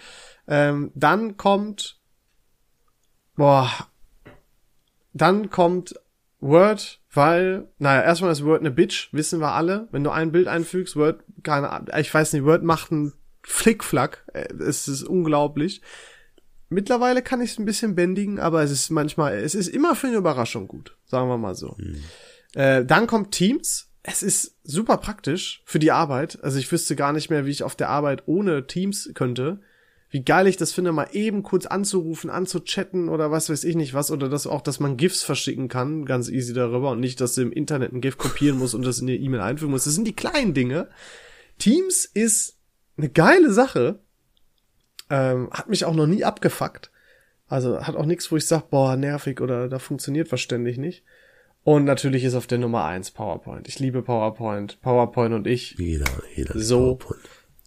Ähm, 0.47 0.91
dann 0.93 1.35
kommt, 1.37 1.99
boah, 3.35 3.71
dann 5.13 5.49
kommt 5.49 5.95
Word, 6.45 7.01
weil, 7.12 7.67
naja, 7.79 8.03
erstmal 8.03 8.31
ist 8.31 8.45
Word 8.45 8.60
eine 8.60 8.71
Bitch, 8.71 9.10
wissen 9.12 9.39
wir 9.39 9.53
alle. 9.53 9.88
Wenn 9.91 10.03
du 10.03 10.12
ein 10.12 10.31
Bild 10.31 10.47
einfügst, 10.47 10.95
Word, 10.95 11.23
keine 11.43 11.71
Ahnung, 11.71 11.89
ich 11.97 12.13
weiß 12.13 12.34
nicht, 12.34 12.45
Word 12.45 12.63
macht 12.63 12.91
einen 12.91 13.13
Flickflack. 13.43 14.25
Äh, 14.34 14.53
Es 14.60 14.88
ist 14.88 15.03
unglaublich. 15.03 15.81
Mittlerweile 16.69 17.21
kann 17.21 17.41
ich 17.41 17.51
es 17.51 17.60
ein 17.60 17.65
bisschen 17.65 17.95
bändigen, 17.95 18.39
aber 18.39 18.63
es 18.63 18.71
ist 18.71 18.89
manchmal, 18.89 19.36
es 19.36 19.55
ist 19.55 19.67
immer 19.67 19.95
für 19.95 20.08
eine 20.08 20.17
Überraschung 20.17 20.67
gut, 20.67 20.95
sagen 21.05 21.29
wir 21.29 21.38
mal 21.38 21.55
so. 21.55 21.77
Äh, 22.53 22.86
dann 22.86 23.08
kommt 23.08 23.31
Teams. 23.31 23.91
Es 24.03 24.21
ist 24.21 24.58
super 24.63 24.97
praktisch 24.97 25.63
für 25.65 25.79
die 25.79 25.91
Arbeit. 25.91 26.43
Also 26.43 26.60
ich 26.60 26.71
wüsste 26.71 26.95
gar 26.95 27.12
nicht 27.13 27.29
mehr, 27.29 27.45
wie 27.45 27.51
ich 27.51 27.63
auf 27.63 27.75
der 27.75 27.89
Arbeit 27.89 28.23
ohne 28.27 28.67
Teams 28.67 29.10
könnte. 29.13 29.62
Wie 30.09 30.23
geil 30.23 30.47
ich 30.47 30.55
das 30.55 30.71
finde, 30.71 30.91
mal 30.91 31.09
eben 31.11 31.43
kurz 31.43 31.65
anzurufen, 31.65 32.29
anzuchatten 32.29 33.09
oder 33.09 33.31
was 33.31 33.49
weiß 33.49 33.63
ich 33.63 33.75
nicht 33.75 33.93
was. 33.93 34.11
Oder 34.11 34.29
dass 34.29 34.47
auch, 34.47 34.61
dass 34.61 34.79
man 34.79 34.97
GIFs 34.97 35.23
verschicken 35.23 35.67
kann, 35.67 36.05
ganz 36.05 36.29
easy 36.29 36.53
darüber. 36.53 36.91
Und 36.91 36.99
nicht, 36.99 37.19
dass 37.21 37.35
du 37.35 37.41
im 37.41 37.51
Internet 37.51 37.91
ein 37.91 38.01
GIF 38.01 38.17
kopieren 38.17 38.57
musst 38.57 38.75
und 38.75 38.85
das 38.85 38.99
in 38.99 39.07
die 39.07 39.17
E-Mail 39.17 39.41
einfügen 39.41 39.71
musst. 39.71 39.87
Das 39.87 39.95
sind 39.95 40.07
die 40.07 40.15
kleinen 40.15 40.53
Dinge. 40.53 40.89
Teams 41.57 42.05
ist 42.05 42.57
eine 42.97 43.09
geile 43.09 43.51
Sache. 43.51 43.99
Ähm, 45.09 45.49
hat 45.51 45.69
mich 45.69 45.85
auch 45.85 45.95
noch 45.95 46.07
nie 46.07 46.23
abgefuckt. 46.23 46.91
Also 47.47 47.81
hat 47.81 47.95
auch 47.95 48.05
nichts, 48.05 48.31
wo 48.31 48.37
ich 48.37 48.47
sag, 48.47 48.69
boah, 48.69 48.95
nervig 48.95 49.39
oder 49.41 49.69
da 49.69 49.79
funktioniert 49.79 50.31
was 50.31 50.41
ständig 50.41 50.77
nicht. 50.77 51.03
Und 51.63 51.83
natürlich 51.85 52.23
ist 52.23 52.35
auf 52.35 52.47
der 52.47 52.59
Nummer 52.59 52.85
eins 52.85 53.11
PowerPoint. 53.11 53.67
Ich 53.67 53.79
liebe 53.79 54.03
PowerPoint. 54.03 54.79
PowerPoint 54.81 55.33
und 55.33 55.47
ich, 55.47 55.75
Jeder, 55.77 56.05
jeder. 56.35 56.59
So. 56.59 56.99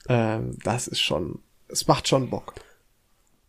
Ähm, 0.08 0.56
das 0.62 0.86
ist 0.86 1.00
schon, 1.00 1.40
es 1.68 1.86
macht 1.86 2.08
schon 2.08 2.30
Bock. 2.30 2.54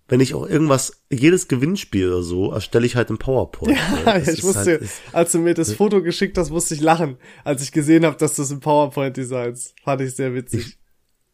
Wenn 0.07 0.21
ich 0.21 0.33
auch 0.33 0.47
irgendwas, 0.47 1.03
jedes 1.11 1.47
Gewinnspiel 1.47 2.07
oder 2.11 2.23
so, 2.23 2.51
erstelle 2.51 2.85
ich 2.87 2.95
halt 2.95 3.11
im 3.11 3.19
PowerPoint. 3.19 3.77
ne? 3.77 4.01
Das 4.05 4.27
ich 4.27 4.43
musste, 4.43 4.59
halt- 4.71 4.81
ist- 4.81 5.01
als 5.11 5.31
du 5.33 5.39
mir 5.39 5.53
das 5.53 5.73
Foto 5.73 6.01
geschickt 6.01 6.37
hast, 6.37 6.49
musste 6.49 6.73
ich 6.73 6.81
lachen, 6.81 7.17
als 7.43 7.61
ich 7.61 7.71
gesehen 7.71 8.05
habe, 8.05 8.17
dass 8.17 8.35
du 8.35 8.41
es 8.41 8.49
im 8.49 8.59
PowerPoint 8.59 9.15
designst. 9.17 9.75
Fand 9.83 10.01
ich 10.01 10.15
sehr 10.15 10.33
witzig. 10.33 10.77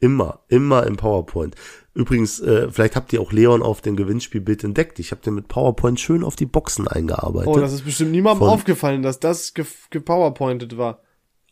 Immer, 0.02 0.42
immer 0.50 0.86
im 0.86 0.98
PowerPoint. 0.98 1.56
Übrigens, 1.94 2.42
äh, 2.42 2.70
vielleicht 2.70 2.98
habt 2.98 3.14
ihr 3.14 3.22
auch 3.22 3.32
Leon 3.32 3.64
auf 3.64 3.80
dem 3.82 3.96
Gewinnspielbild 3.96 4.66
entdeckt. 4.66 5.00
Ich 5.00 5.12
habe 5.12 5.22
den 5.22 5.36
mit 5.36 5.48
PowerPoint 5.48 5.98
schön 6.02 6.22
auf 6.26 6.36
die 6.36 6.46
Boxen 6.46 6.86
eingearbeitet. 6.90 7.48
oh, 7.48 7.58
das 7.58 7.72
ist 7.72 7.86
bestimmt 7.86 8.12
niemandem 8.12 8.40
Von- 8.40 8.50
aufgefallen, 8.50 9.02
dass 9.04 9.22
das 9.22 9.54
ge 9.54 9.66
gepowerpointet 9.90 10.78
war. 10.78 11.00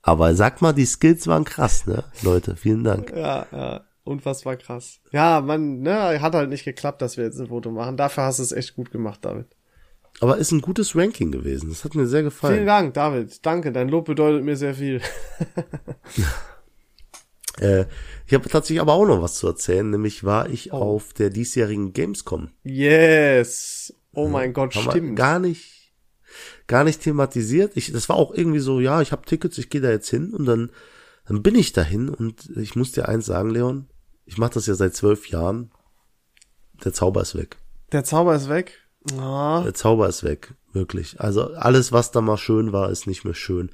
Aber 0.01 0.35
sag 0.35 0.61
mal, 0.61 0.73
die 0.73 0.85
Skills 0.85 1.25
waren 1.27 1.45
krass, 1.45 1.85
ne? 1.87 2.03
Leute, 2.21 2.57
vielen 2.57 2.83
Dank. 2.83 3.13
Ja, 3.15 3.45
ja. 3.53 3.85
Unfassbar 4.05 4.57
krass. 4.57 4.99
Ja, 5.11 5.39
man, 5.41 5.79
ne, 5.81 6.21
hat 6.21 6.35
halt 6.35 6.49
nicht 6.49 6.65
geklappt, 6.65 7.01
dass 7.01 7.15
wir 7.17 7.23
jetzt 7.23 7.39
ein 7.39 7.47
Foto 7.47 7.71
machen. 7.71 7.95
Dafür 7.97 8.23
hast 8.25 8.39
du 8.39 8.43
es 8.43 8.51
echt 8.51 8.75
gut 8.75 8.91
gemacht, 8.91 9.23
David. 9.23 9.47
Aber 10.19 10.37
ist 10.37 10.51
ein 10.51 10.61
gutes 10.61 10.95
Ranking 10.95 11.31
gewesen. 11.31 11.69
Das 11.69 11.83
hat 11.85 11.95
mir 11.95 12.05
sehr 12.05 12.19
Vielen 12.19 12.25
gefallen. 12.29 12.65
Dank, 12.65 12.93
David. 12.93 13.45
Danke. 13.45 13.71
Dein 13.71 13.89
Lob 13.89 14.05
bedeutet 14.05 14.43
mir 14.43 14.55
sehr 14.57 14.75
viel. 14.75 15.01
Äh, 17.59 17.85
ich 18.25 18.33
habe 18.33 18.49
tatsächlich 18.49 18.81
aber 18.81 18.93
auch 18.93 19.05
noch 19.05 19.21
was 19.21 19.35
zu 19.35 19.45
erzählen. 19.47 19.87
Nämlich 19.87 20.23
war 20.23 20.49
ich 20.49 20.73
Oh. 20.73 20.77
auf 20.77 21.13
der 21.13 21.29
diesjährigen 21.29 21.93
Gamescom. 21.93 22.49
Yes. 22.63 23.93
Oh 24.11 24.27
mein 24.27 24.53
Gott, 24.53 24.75
Haben 24.75 24.85
wir 24.85 24.91
stimmt. 24.91 25.15
gar 25.15 25.37
nicht, 25.37 25.93
gar 26.65 26.83
nicht 26.83 27.01
thematisiert. 27.01 27.73
Ich, 27.75 27.91
das 27.91 28.09
war 28.09 28.15
auch 28.15 28.33
irgendwie 28.33 28.57
so, 28.59 28.79
ja, 28.79 29.01
ich 29.01 29.11
habe 29.11 29.25
Tickets, 29.27 29.59
ich 29.59 29.69
gehe 29.69 29.81
da 29.81 29.91
jetzt 29.91 30.09
hin 30.09 30.33
und 30.33 30.45
dann, 30.45 30.71
dann 31.27 31.43
bin 31.43 31.53
ich 31.53 31.73
dahin 31.73 32.09
und 32.09 32.49
ich 32.57 32.75
muss 32.75 32.91
dir 32.91 33.07
eins 33.07 33.27
sagen, 33.27 33.51
Leon, 33.51 33.87
ich 34.25 34.37
mache 34.37 34.53
das 34.55 34.67
ja 34.67 34.73
seit 34.75 34.95
zwölf 34.95 35.27
Jahren. 35.29 35.71
Der 36.83 36.93
Zauber 36.93 37.21
ist 37.21 37.35
weg. 37.35 37.57
Der 37.91 38.03
Zauber 38.03 38.35
ist 38.35 38.49
weg. 38.49 38.79
Ah, 39.17 39.61
Der 39.63 39.73
Zauber 39.73 40.07
ist 40.07 40.23
weg, 40.23 40.53
wirklich. 40.71 41.19
Also 41.19 41.53
alles, 41.55 41.91
was 41.91 42.11
da 42.11 42.21
mal 42.21 42.37
schön 42.37 42.71
war, 42.71 42.89
ist 42.89 43.05
nicht 43.05 43.25
mehr 43.25 43.33
schön. 43.33 43.69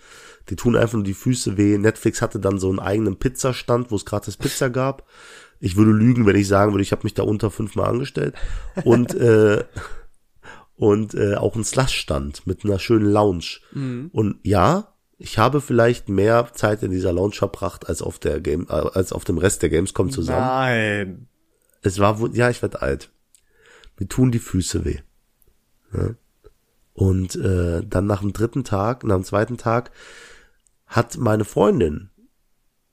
Die 0.50 0.56
tun 0.56 0.76
einfach 0.76 0.96
nur 0.96 1.04
die 1.04 1.14
Füße 1.14 1.56
weh. 1.56 1.78
Netflix 1.78 2.22
hatte 2.22 2.40
dann 2.40 2.58
so 2.58 2.70
einen 2.70 2.80
eigenen 2.80 3.18
Pizzastand, 3.18 3.92
wo 3.92 3.96
es 3.96 4.06
gratis 4.06 4.38
Pizza 4.38 4.70
gab. 4.72 5.06
Ich 5.60 5.76
würde 5.76 5.92
lügen, 5.92 6.26
wenn 6.26 6.36
ich 6.36 6.48
sagen 6.48 6.74
würde, 6.74 6.82
ich 6.82 6.92
habe 6.92 7.04
mich 7.04 7.14
da 7.14 7.24
unter 7.24 7.52
fünfmal 7.52 7.90
angestellt. 7.90 8.34
Und 8.84 9.14
äh, 9.14 9.64
und 10.76 11.14
äh, 11.14 11.36
auch 11.36 11.56
ein 11.56 11.66
Slush-Stand 11.66 12.48
mit 12.48 12.64
einer 12.64 12.80
schönen 12.80 13.06
Lounge. 13.12 13.60
Und 14.14 14.40
ja, 14.44 14.94
ich 15.20 15.38
habe 15.38 15.60
vielleicht 15.62 16.10
mehr 16.10 16.50
Zeit 16.54 16.82
in 16.82 16.92
dieser 16.92 17.14
Lounge 17.14 17.36
verbracht 17.36 17.88
als 17.88 18.02
auf 18.02 18.18
der 18.20 18.40
Game, 18.40 18.66
äh, 18.70 18.74
als 18.74 19.12
auf 19.14 19.26
dem 19.26 19.38
Rest 19.38 19.62
der 19.62 19.70
Gamescom 19.70 20.10
zusammen. 20.10 20.40
nein. 20.40 21.28
Es 21.82 22.00
war, 22.00 22.20
wohl- 22.20 22.36
ja, 22.36 22.50
ich 22.50 22.62
werd 22.62 22.82
alt. 22.82 23.10
Mir 24.00 24.08
tun 24.08 24.32
die 24.32 24.40
Füße 24.40 24.84
weh. 24.86 25.00
Ja. 25.94 26.16
Und 26.94 27.36
äh, 27.36 27.82
dann 27.86 28.06
nach 28.08 28.22
dem 28.22 28.34
dritten 28.34 28.64
Tag, 28.64 29.04
nach 29.04 29.16
dem 29.16 29.24
zweiten 29.24 29.58
Tag, 29.58 29.92
hat 30.88 31.18
meine 31.18 31.46
Freundin 31.46 32.10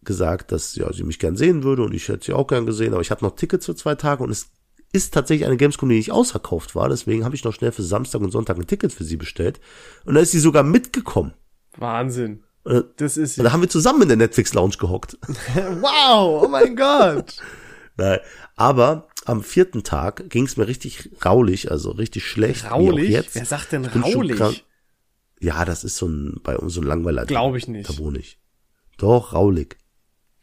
gesagt, 0.03 0.53
dass 0.53 0.77
ja, 0.77 0.93
sie 0.93 1.03
mich 1.03 1.19
gern 1.19 1.37
sehen 1.37 1.65
würde 1.65 1.83
und 1.83 1.93
ich 1.95 2.09
hätte 2.09 2.27
sie 2.27 2.33
auch 2.33 2.47
gern 2.47 2.67
gesehen, 2.67 2.93
aber 2.93 3.03
ich 3.03 3.11
habe 3.11 3.25
noch 3.25 3.35
Tickets 3.35 3.67
für 3.67 3.75
zwei 3.75 3.97
Tage 3.97 4.23
und 4.23 4.31
es 4.31 4.51
ist 4.93 5.13
tatsächlich 5.13 5.47
eine 5.47 5.57
Gamescom, 5.57 5.89
die 5.89 5.97
nicht 5.97 6.13
ausverkauft 6.13 6.77
war, 6.77 6.89
deswegen 6.89 7.25
habe 7.25 7.35
ich 7.35 7.43
noch 7.43 7.53
schnell 7.53 7.73
für 7.73 7.83
Samstag 7.83 8.21
und 8.21 8.31
Sonntag 8.31 8.57
ein 8.57 8.67
Ticket 8.69 8.93
für 8.93 9.03
sie 9.03 9.17
bestellt 9.17 9.61
und 10.05 10.15
da 10.15 10.21
ist 10.21 10.31
sie 10.31 10.39
sogar 10.39 10.63
mitgekommen. 10.63 11.35
Wahnsinn. 11.77 12.43
Äh, 12.65 12.83
Das 12.97 13.17
ist 13.17 13.39
Und 13.39 13.45
da 13.45 13.53
haben 13.53 13.61
wir 13.63 13.69
zusammen 13.69 14.03
in 14.03 14.09
der 14.09 14.17
Netflix 14.17 14.55
Lounge 14.55 14.77
gehockt. 14.79 15.19
Wow, 15.55 16.45
oh 16.45 16.49
mein 16.49 16.77
Gott. 16.77 17.37
Nein, 17.97 18.19
aber 18.57 19.09
am 19.25 19.43
vierten 19.43 19.83
Tag 19.83 20.29
ging 20.31 20.45
es 20.45 20.57
mir 20.57 20.67
richtig 20.69 21.11
raulig, 21.25 21.71
also 21.71 21.91
richtig 21.91 22.27
schlecht. 22.27 22.71
Raulig? 22.71 23.11
Jetzt. 23.11 23.35
Wer 23.35 23.45
sagt 23.47 23.73
denn 23.73 23.85
raulig? 23.87 24.65
Ja, 25.41 25.65
das 25.65 25.85
ist 25.85 25.97
so 25.97 26.07
ein, 26.07 26.41
bei 26.43 26.57
uns 26.57 26.75
so 26.75 26.81
ein 26.81 26.87
langweiler 26.87 27.27
Glaube 27.27 27.59
ich 27.59 27.69
nicht. 27.69 27.89
Da 27.89 27.99
wohne 27.99 28.19
ich. 28.19 28.39
Doch, 28.99 29.35
Raulig. 29.35 29.77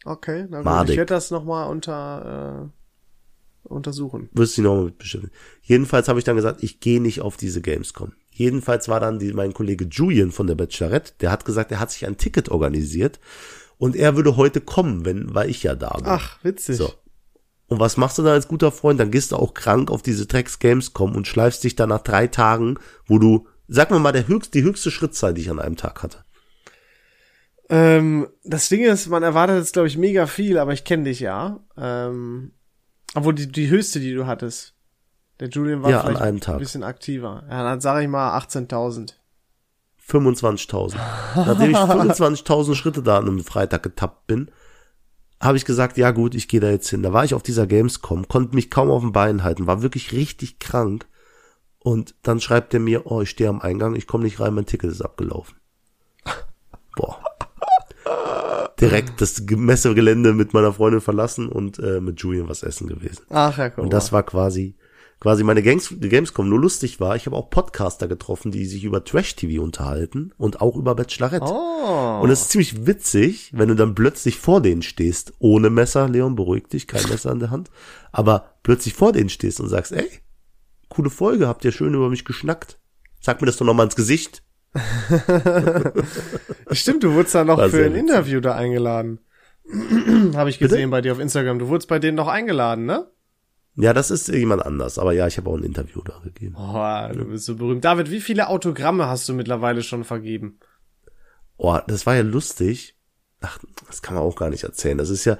Okay, 0.04 0.46
na 0.50 0.58
gut, 0.58 0.64
Madig. 0.66 0.90
ich 0.90 0.96
werde 0.98 1.14
das 1.14 1.30
nochmal 1.30 1.68
unter, 1.70 2.70
äh, 3.64 3.68
untersuchen. 3.68 4.28
Wirst 4.32 4.56
du 4.56 4.62
dich 4.62 4.70
nochmal 4.70 4.90
beschäftigen. 4.92 5.32
Jedenfalls 5.62 6.08
habe 6.08 6.18
ich 6.18 6.24
dann 6.24 6.36
gesagt, 6.36 6.62
ich 6.62 6.78
gehe 6.80 7.00
nicht 7.00 7.20
auf 7.22 7.36
diese 7.36 7.62
Gamescom. 7.62 8.12
Jedenfalls 8.36 8.88
war 8.88 8.98
dann 8.98 9.20
die, 9.20 9.32
mein 9.32 9.54
Kollege 9.54 9.84
Julian 9.84 10.32
von 10.32 10.48
der 10.48 10.56
Bachelorette, 10.56 11.12
der 11.20 11.30
hat 11.30 11.44
gesagt, 11.44 11.70
er 11.70 11.78
hat 11.78 11.92
sich 11.92 12.04
ein 12.04 12.16
Ticket 12.16 12.48
organisiert 12.48 13.20
und 13.78 13.94
er 13.94 14.16
würde 14.16 14.36
heute 14.36 14.60
kommen, 14.60 15.04
wenn, 15.04 15.32
weil 15.34 15.48
ich 15.48 15.62
ja 15.62 15.76
da 15.76 15.90
bin. 15.96 16.06
Ach, 16.06 16.42
witzig. 16.42 16.76
So. 16.76 16.92
Und 17.68 17.78
was 17.78 17.96
machst 17.96 18.18
du 18.18 18.22
dann 18.22 18.32
als 18.32 18.48
guter 18.48 18.72
Freund? 18.72 18.98
Dann 18.98 19.12
gehst 19.12 19.30
du 19.30 19.36
auch 19.36 19.54
krank 19.54 19.88
auf 19.88 20.02
diese 20.02 20.26
Drecks 20.26 20.58
Gamescom 20.58 21.14
und 21.14 21.28
schleifst 21.28 21.62
dich 21.62 21.76
dann 21.76 21.90
nach 21.90 22.02
drei 22.02 22.26
Tagen, 22.26 22.76
wo 23.06 23.20
du, 23.20 23.46
sag 23.68 23.92
mir 23.92 24.00
mal, 24.00 24.10
der 24.10 24.26
höchst, 24.26 24.52
die 24.54 24.64
höchste 24.64 24.90
Schrittzahl, 24.90 25.32
die 25.32 25.42
ich 25.42 25.50
an 25.50 25.60
einem 25.60 25.76
Tag 25.76 26.02
hatte. 26.02 26.24
Ähm, 27.70 28.26
das 28.42 28.68
Ding 28.68 28.84
ist, 28.84 29.06
man 29.06 29.22
erwartet 29.22 29.58
jetzt, 29.58 29.74
glaube 29.74 29.88
ich, 29.88 29.96
mega 29.96 30.26
viel, 30.26 30.58
aber 30.58 30.72
ich 30.72 30.84
kenne 30.84 31.04
dich 31.04 31.20
ja. 31.20 31.60
Ähm, 31.76 32.50
obwohl 33.14 33.34
die, 33.34 33.46
die 33.46 33.70
höchste, 33.70 34.00
die 34.00 34.12
du 34.12 34.26
hattest. 34.26 34.73
Der 35.40 35.48
Julian 35.48 35.82
war 35.82 35.90
Ja, 35.90 36.00
an 36.00 36.06
vielleicht 36.06 36.22
einem 36.22 36.40
Tag. 36.40 36.54
ein 36.56 36.60
bisschen 36.60 36.82
aktiver. 36.84 37.44
Ja, 37.50 37.62
dann 37.64 37.80
sage 37.80 38.02
ich 38.02 38.08
mal 38.08 38.36
18.000. 38.38 39.14
25.000. 40.06 40.96
Nachdem 41.36 41.70
ich 41.70 41.76
25.000 41.78 42.74
Schritte 42.74 43.02
da 43.02 43.18
an 43.18 43.26
einem 43.28 43.44
Freitag 43.44 43.82
getappt 43.82 44.26
bin, 44.26 44.50
habe 45.40 45.56
ich 45.56 45.64
gesagt, 45.64 45.96
ja 45.96 46.10
gut, 46.10 46.34
ich 46.34 46.48
gehe 46.48 46.60
da 46.60 46.70
jetzt 46.70 46.88
hin. 46.88 47.02
Da 47.02 47.12
war 47.12 47.24
ich 47.24 47.34
auf 47.34 47.42
dieser 47.42 47.66
Gamescom, 47.66 48.28
konnte 48.28 48.54
mich 48.54 48.70
kaum 48.70 48.90
auf 48.90 49.02
den 49.02 49.12
Beinen 49.12 49.42
halten, 49.42 49.66
war 49.66 49.82
wirklich 49.82 50.12
richtig 50.12 50.58
krank. 50.58 51.06
Und 51.78 52.14
dann 52.22 52.40
schreibt 52.40 52.72
er 52.72 52.80
mir, 52.80 53.06
oh, 53.10 53.20
ich 53.22 53.30
stehe 53.30 53.50
am 53.50 53.60
Eingang, 53.60 53.94
ich 53.94 54.06
komme 54.06 54.24
nicht 54.24 54.40
rein, 54.40 54.54
mein 54.54 54.66
Ticket 54.66 54.90
ist 54.90 55.02
abgelaufen. 55.02 55.56
Boah. 56.96 57.18
Direkt 58.80 59.20
das 59.20 59.42
Messegelände 59.42 60.32
mit 60.32 60.52
meiner 60.54 60.72
Freundin 60.72 61.00
verlassen 61.00 61.48
und 61.48 61.78
äh, 61.78 62.00
mit 62.00 62.20
Julian 62.20 62.48
was 62.48 62.62
essen 62.62 62.86
gewesen. 62.86 63.24
Ach 63.30 63.56
ja, 63.56 63.70
guck 63.70 63.84
Und 63.84 63.92
das 63.92 64.12
war 64.12 64.22
quasi, 64.22 64.76
quasi 65.24 65.42
meine 65.42 65.62
Games, 65.62 65.88
Gamescom. 65.98 66.50
Nur 66.50 66.60
lustig 66.60 67.00
war, 67.00 67.16
ich 67.16 67.24
habe 67.24 67.34
auch 67.34 67.48
Podcaster 67.48 68.08
getroffen, 68.08 68.52
die 68.52 68.66
sich 68.66 68.84
über 68.84 69.02
Trash-TV 69.02 69.62
unterhalten 69.62 70.34
und 70.36 70.60
auch 70.60 70.76
über 70.76 70.94
Bachelorette. 70.94 71.46
Oh. 71.46 72.20
Und 72.20 72.28
es 72.28 72.42
ist 72.42 72.50
ziemlich 72.50 72.86
witzig, 72.86 73.50
wenn 73.54 73.70
du 73.70 73.74
dann 73.74 73.94
plötzlich 73.94 74.36
vor 74.38 74.60
denen 74.60 74.82
stehst, 74.82 75.32
ohne 75.38 75.70
Messer, 75.70 76.10
Leon, 76.10 76.36
beruhig 76.36 76.68
dich, 76.68 76.86
kein 76.86 77.08
Messer 77.08 77.32
in 77.32 77.38
der 77.38 77.50
Hand, 77.50 77.70
aber 78.12 78.50
plötzlich 78.62 78.92
vor 78.92 79.12
denen 79.12 79.30
stehst 79.30 79.60
und 79.60 79.70
sagst, 79.70 79.92
ey, 79.92 80.06
coole 80.90 81.08
Folge, 81.08 81.48
habt 81.48 81.64
ihr 81.64 81.72
schön 81.72 81.94
über 81.94 82.10
mich 82.10 82.26
geschnackt. 82.26 82.78
Sag 83.22 83.40
mir 83.40 83.46
das 83.46 83.56
doch 83.56 83.64
nochmal 83.64 83.86
ins 83.86 83.96
Gesicht. 83.96 84.42
Stimmt, 86.70 87.02
du 87.02 87.14
wurdest 87.14 87.34
da 87.34 87.44
noch 87.44 87.56
War 87.56 87.70
für 87.70 87.86
ein. 87.86 87.94
Interview 87.94 88.40
da 88.40 88.56
eingeladen. 88.56 89.20
Habe 90.34 90.50
ich 90.50 90.58
gesehen 90.58 90.90
bei 90.90 91.00
dir 91.00 91.12
auf 91.12 91.18
Instagram. 91.18 91.58
Du 91.58 91.68
wurdest 91.68 91.88
bei 91.88 91.98
denen 91.98 92.18
noch 92.18 92.28
eingeladen, 92.28 92.84
ne? 92.84 93.06
Ja, 93.76 93.92
das 93.92 94.10
ist 94.10 94.28
jemand 94.28 94.64
anders, 94.64 94.98
aber 94.98 95.12
ja, 95.12 95.26
ich 95.26 95.36
habe 95.36 95.50
auch 95.50 95.56
ein 95.56 95.64
Interview 95.64 96.00
da 96.04 96.20
gegeben. 96.22 96.54
Oh, 96.56 97.12
du 97.12 97.24
bist 97.24 97.46
so 97.46 97.56
berühmt. 97.56 97.84
David, 97.84 98.10
wie 98.10 98.20
viele 98.20 98.48
Autogramme 98.48 99.08
hast 99.08 99.28
du 99.28 99.34
mittlerweile 99.34 99.82
schon 99.82 100.04
vergeben? 100.04 100.60
Oh, 101.56 101.78
das 101.86 102.06
war 102.06 102.14
ja 102.14 102.22
lustig. 102.22 102.96
Ach, 103.40 103.58
das 103.86 104.00
kann 104.00 104.14
man 104.14 104.22
auch 104.22 104.36
gar 104.36 104.50
nicht 104.50 104.64
erzählen. 104.64 104.96
Das 104.96 105.10
ist 105.10 105.24
ja, 105.24 105.38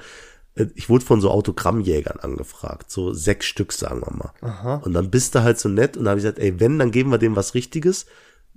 äh, 0.57 0.67
ich 0.75 0.89
wurde 0.89 1.05
von 1.05 1.21
so 1.21 1.31
Autogrammjägern 1.31 2.19
angefragt, 2.21 2.91
so 2.91 3.13
sechs 3.13 3.47
Stück, 3.47 3.73
sagen 3.73 4.03
wir 4.03 4.13
mal. 4.13 4.33
Aha. 4.41 4.77
Und 4.85 4.95
dann 4.95 5.11
bist 5.11 5.35
du 5.35 5.43
halt 5.43 5.59
so 5.59 5.69
nett 5.69 5.97
und 5.97 6.05
dann 6.05 6.11
habe 6.11 6.21
ich 6.21 6.25
gesagt, 6.25 6.41
ey, 6.41 6.59
wenn, 6.59 6.79
dann 6.79 6.91
geben 6.91 7.11
wir 7.11 7.19
dem 7.19 7.37
was 7.37 7.55
Richtiges. 7.55 8.07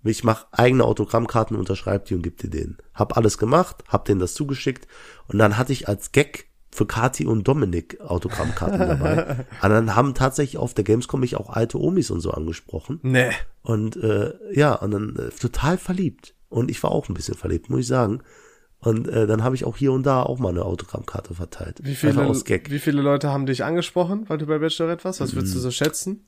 Ich 0.03 0.23
mache 0.23 0.47
eigene 0.51 0.85
Autogrammkarten, 0.85 1.57
unterschreib 1.57 2.05
die 2.05 2.15
und 2.15 2.21
gib 2.21 2.37
dir 2.37 2.49
den. 2.49 2.77
Hab 2.93 3.17
alles 3.17 3.37
gemacht, 3.37 3.83
hab 3.87 4.05
denen 4.05 4.19
das 4.19 4.35
zugeschickt 4.35 4.87
und 5.27 5.37
dann 5.37 5.57
hatte 5.57 5.73
ich 5.73 5.87
als 5.87 6.11
Gag 6.11 6.46
für 6.77 6.85
Kati 6.85 7.25
und 7.25 7.47
Dominik 7.47 7.99
Autogrammkarten 8.01 8.79
dabei. 8.79 9.45
und 9.63 9.69
dann 9.69 9.95
haben 9.95 10.13
tatsächlich 10.13 10.57
auf 10.57 10.75
der 10.75 10.83
Gamescom 10.83 11.19
mich 11.19 11.35
auch 11.35 11.49
alte 11.49 11.79
Omis 11.79 12.11
und 12.11 12.21
so 12.21 12.31
angesprochen. 12.31 12.99
Nee. 13.01 13.31
Und 13.63 13.97
äh, 13.97 14.33
ja, 14.53 14.75
und 14.75 14.91
dann 14.91 15.15
äh, 15.15 15.29
total 15.31 15.77
verliebt. 15.77 16.35
Und 16.49 16.69
ich 16.69 16.81
war 16.83 16.91
auch 16.91 17.09
ein 17.09 17.15
bisschen 17.15 17.35
verliebt, 17.35 17.69
muss 17.69 17.81
ich 17.81 17.87
sagen. 17.87 18.21
Und 18.79 19.07
äh, 19.07 19.25
dann 19.25 19.43
habe 19.43 19.55
ich 19.55 19.65
auch 19.65 19.75
hier 19.75 19.91
und 19.91 20.05
da 20.05 20.21
auch 20.21 20.37
mal 20.37 20.49
eine 20.49 20.63
Autogrammkarte 20.63 21.33
verteilt. 21.33 21.79
Wie 21.81 21.95
viele, 21.95 22.15
wie 22.15 22.79
viele 22.79 23.01
Leute 23.01 23.29
haben 23.29 23.47
dich 23.47 23.63
angesprochen, 23.63 24.25
weil 24.27 24.37
du 24.37 24.45
bei 24.45 24.59
Bachelorette 24.59 25.03
warst? 25.03 25.19
Was 25.19 25.33
würdest 25.33 25.55
du 25.55 25.59
so 25.59 25.71
schätzen? 25.71 26.27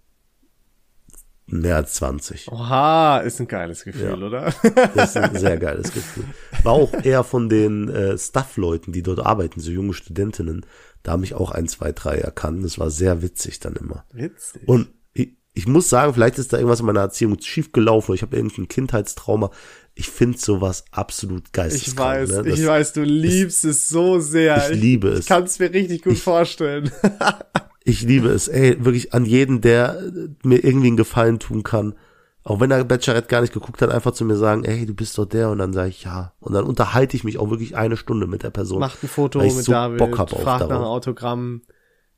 Mehr 1.52 1.78
als 1.78 1.94
20. 1.96 2.52
Oha, 2.52 3.20
ist 3.20 3.40
ein 3.40 3.48
geiles 3.48 3.84
Gefühl, 3.84 4.10
Ja. 4.10 4.14
oder? 4.16 4.54
Das 4.96 5.10
ist 5.12 5.18
ein 5.18 5.36
sehr 5.36 5.58
geiles 5.58 5.92
Gefühl. 5.94 6.26
War 6.64 6.74
auch 6.74 6.94
eher 7.04 7.24
von 7.24 7.50
den 7.50 7.90
äh, 7.90 8.18
Staff-Leuten, 8.18 8.92
die 8.92 9.02
dort 9.04 9.20
arbeiten, 9.20 9.60
so 9.60 9.72
junge 9.72 9.94
Studentinnen. 9.94 10.66
Da 11.04 11.14
haben 11.14 11.22
mich 11.22 11.34
auch 11.34 11.52
ein, 11.52 11.68
zwei, 11.68 11.92
drei 11.92 12.18
erkannt. 12.18 12.64
Das 12.64 12.78
war 12.78 12.90
sehr 12.92 13.22
witzig 13.22 13.60
dann 13.60 13.76
immer. 13.76 14.06
Witzig. 14.12 14.68
Und 14.68 14.90
ich, 15.14 15.30
ich 15.54 15.68
muss 15.68 15.90
sagen, 15.90 16.14
vielleicht 16.14 16.38
ist 16.38 16.54
da 16.54 16.58
irgendwas 16.58 16.82
in 16.82 16.86
meiner 16.86 17.00
Erziehung 17.02 17.38
schief 17.42 17.72
gelaufen 17.72 18.12
oder 18.12 18.16
ich 18.16 18.22
habe 18.22 18.36
irgendein 18.36 18.68
Kindheitstrauma. 18.68 19.50
Ich 19.96 20.10
finde 20.10 20.38
sowas 20.38 20.86
absolut 20.92 21.52
geisteskrank. 21.52 22.24
ich 22.30 22.30
weiß, 22.36 22.44
ne? 22.46 22.50
Ich 22.52 22.66
weiß, 22.66 22.94
du 22.94 23.02
liebst 23.04 23.66
es 23.66 23.90
so 23.90 24.20
sehr. 24.20 24.72
Ich 24.72 24.78
liebe 24.80 25.10
es. 25.10 25.22
Ich 25.22 25.26
kann 25.28 25.44
es 25.44 25.58
mir 25.60 25.74
richtig 25.74 26.04
gut 26.04 26.18
vorstellen. 26.18 26.92
Ich 27.90 28.04
liebe 28.04 28.30
es, 28.30 28.48
ey, 28.48 28.86
wirklich 28.86 29.16
an 29.16 29.26
jeden, 29.26 29.62
der 29.62 30.00
äh, 30.00 30.30
mir 30.44 30.64
irgendwie 30.64 30.88
einen 30.88 30.98
Gefallen 30.98 31.40
tun 31.40 31.64
kann. 31.64 31.96
Auch 32.44 32.60
wenn 32.60 32.70
der 32.70 32.84
Bachelorette 32.84 33.28
gar 33.28 33.42
nicht 33.42 33.54
geguckt 33.54 33.82
hat, 33.82 33.90
einfach 33.90 34.12
zu 34.12 34.26
mir 34.26 34.36
sagen, 34.36 34.64
ey, 34.64 34.86
du 34.86 34.94
bist 34.94 35.18
doch 35.18 35.26
der. 35.26 35.50
Und 35.50 35.58
dann 35.58 35.74
sage 35.74 35.90
ich 35.90 36.04
ja. 36.04 36.34
Und 36.40 36.54
dann 36.54 36.66
unterhalte 36.66 37.18
ich 37.18 37.24
mich 37.24 37.40
auch 37.40 37.50
wirklich 37.50 37.76
eine 37.76 37.98
Stunde 37.98 38.28
mit 38.28 38.44
der 38.44 38.52
Person. 38.52 38.80
Macht 38.80 39.04
ein 39.04 39.10
Foto 39.10 39.40
mit 39.40 39.52
so 39.52 39.72
David, 39.72 39.98
Bock 39.98 40.20
hab 40.20 40.30
fragt 40.30 40.70
nach 40.70 40.78
einem. 40.78 40.86
Autogramm. 40.86 41.64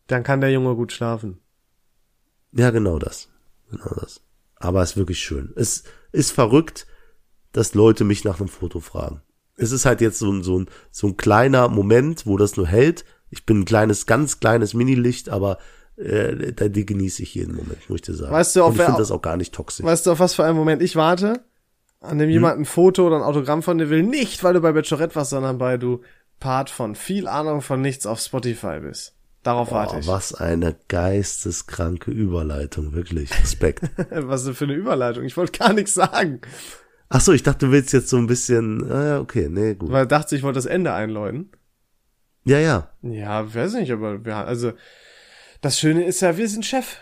Dann 0.08 0.24
kann 0.24 0.42
der 0.42 0.52
Junge 0.52 0.76
gut 0.76 0.92
schlafen. 0.92 1.40
Ja, 2.52 2.72
genau 2.72 3.00
das. 3.00 3.30
Genau 3.70 3.96
das. 4.00 4.22
Aber 4.58 4.82
es 4.82 4.92
ist 4.92 4.98
wirklich 4.98 5.20
schön. 5.20 5.54
Es 5.56 5.86
ist 6.12 6.32
verrückt, 6.32 6.86
dass 7.54 7.76
Leute 7.76 8.04
mich 8.04 8.26
nach 8.26 8.40
einem 8.40 8.50
Foto 8.50 8.82
fragen. 8.82 9.22
Es 9.56 9.72
ist 9.72 9.86
halt 9.86 10.02
jetzt 10.02 10.20
so 10.20 10.32
ein, 10.32 10.44
so 10.44 10.60
ein, 10.60 10.68
so 10.92 11.08
ein 11.08 11.18
kleiner 11.18 11.70
Moment, 11.70 12.26
wo 12.28 12.36
das 12.36 12.58
nur 12.58 12.68
hält. 12.68 13.06
Ich 13.32 13.46
bin 13.46 13.62
ein 13.62 13.66
kleines, 13.66 14.06
ganz 14.06 14.40
kleines 14.40 14.74
Minilicht, 14.76 15.30
aber 15.30 15.58
äh, 15.98 16.70
die 16.70 16.86
genieße 16.86 17.24
ich 17.24 17.34
jeden 17.36 17.56
Moment, 17.56 17.90
muss 17.90 17.98
ich 17.98 18.02
dir 18.04 18.14
sagen. 18.14 18.32
Weißt 18.34 18.56
du, 18.56 18.62
auf 18.64 18.70
Und 18.70 18.76
ich 18.76 18.82
finde 18.84 19.00
das 19.00 19.12
auch 19.12 19.22
gar 19.22 19.38
nicht 19.38 19.54
toxisch. 19.54 19.86
Weißt 19.86 20.06
du, 20.06 20.12
auf 20.12 20.20
was 20.20 20.36
für 20.36 20.44
einen 20.44 20.58
Moment 20.58 20.82
ich 20.82 20.96
warte? 20.96 21.42
An 22.02 22.12
Hm? 22.12 22.20
dem 22.20 22.30
jemand 22.30 22.60
ein 22.60 22.66
Foto 22.66 23.08
oder 23.08 23.16
ein 23.18 23.24
Autogramm 23.24 23.64
von 23.64 23.78
dir 23.78 23.90
will. 23.90 24.04
Nicht, 24.04 24.44
weil 24.44 24.54
du 24.54 24.62
bei 24.62 24.72
Bachelorette 24.74 25.16
warst, 25.16 25.32
sondern 25.32 25.60
weil 25.60 25.80
du 25.80 26.02
Part 26.40 26.70
von 26.70 26.96
viel 26.96 27.28
Ahnung 27.28 27.62
von 27.62 27.82
nichts 27.82 28.06
auf 28.06 28.20
Spotify 28.20 28.80
bist. 28.82 29.14
Darauf 29.44 29.72
warte 29.72 29.96
Oh, 29.96 30.00
ich. 30.00 30.08
was 30.08 30.34
eine 30.36 30.76
geisteskranke 30.88 32.12
Überleitung, 32.12 32.94
wirklich. 32.94 33.32
Respekt. 33.42 33.84
Was 34.12 34.44
denn 34.44 34.54
für 34.54 34.66
eine 34.66 34.74
Überleitung? 34.74 35.24
Ich 35.24 35.36
wollte 35.38 35.58
gar 35.58 35.74
nichts 35.74 35.94
sagen. 35.96 36.42
Ach 37.10 37.22
so, 37.22 37.32
ich 37.34 37.44
dachte, 37.44 37.66
du 37.66 37.72
willst 37.72 37.92
jetzt 37.94 38.10
so 38.10 38.18
ein 38.18 38.28
bisschen, 38.28 38.88
ja, 38.88 39.20
okay, 39.20 39.48
nee, 39.50 39.74
gut. 39.76 39.92
Weil 39.92 40.06
dachte, 40.08 40.36
ich 40.36 40.44
wollte 40.44 40.58
das 40.58 40.66
Ende 40.68 40.94
einläuten. 40.94 41.50
Ja, 42.44 42.60
ja. 42.60 42.90
Ja, 43.02 43.54
weiß 43.54 43.74
nicht, 43.74 43.92
aber 43.92 44.26
wir, 44.26 44.36
also, 44.36 44.74
das 45.62 45.80
Schöne 45.80 46.06
ist 46.06 46.22
ja, 46.22 46.38
wir 46.38 46.50
sind 46.50 46.66
Chef. 46.66 46.98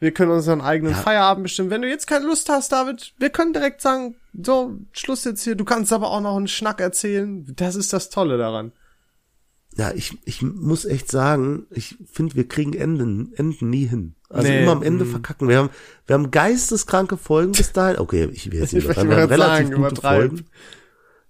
Wir 0.00 0.12
können 0.12 0.30
unseren 0.30 0.60
eigenen 0.60 0.92
Ja. 0.92 0.98
Feierabend 0.98 1.42
bestimmen. 1.42 1.70
Wenn 1.70 1.82
du 1.82 1.88
jetzt 1.88 2.06
keine 2.06 2.24
Lust 2.24 2.48
hast, 2.48 2.70
David, 2.70 3.14
wir 3.18 3.30
können 3.30 3.52
direkt 3.52 3.80
sagen, 3.80 4.14
so, 4.32 4.76
Schluss 4.92 5.24
jetzt 5.24 5.42
hier. 5.42 5.56
Du 5.56 5.64
kannst 5.64 5.92
aber 5.92 6.10
auch 6.10 6.20
noch 6.20 6.36
einen 6.36 6.46
Schnack 6.46 6.80
erzählen. 6.80 7.44
Das 7.56 7.74
ist 7.74 7.92
das 7.92 8.08
Tolle 8.08 8.38
daran. 8.38 8.72
Ja, 9.76 9.92
ich, 9.92 10.16
ich 10.24 10.42
muss 10.42 10.84
echt 10.84 11.10
sagen, 11.10 11.66
ich 11.70 11.96
finde, 12.10 12.36
wir 12.36 12.48
kriegen 12.48 12.74
Enden, 12.74 13.32
Enden 13.34 13.70
nie 13.70 13.86
hin. 13.86 14.14
Also 14.28 14.48
Nee, 14.48 14.62
immer 14.62 14.72
am 14.72 14.82
Ende 14.82 15.04
mm. 15.04 15.10
verkacken. 15.10 15.48
Wir 15.48 15.58
haben, 15.58 15.70
wir 16.06 16.14
haben 16.14 16.30
geisteskranke 16.30 17.16
Folgen 17.16 17.52
bis 17.52 17.72
dahin. 17.72 17.98
Okay, 17.98 18.28
ich 18.32 18.50
will 18.50 18.60
jetzt 18.60 18.72
nicht 18.74 18.84
übertreiben. 18.84 19.10
Wir 19.10 19.16
haben 19.18 19.28
relativ 19.28 19.68
sagen, 19.68 19.82
gute. 19.82 20.00
Folgen. 20.00 20.44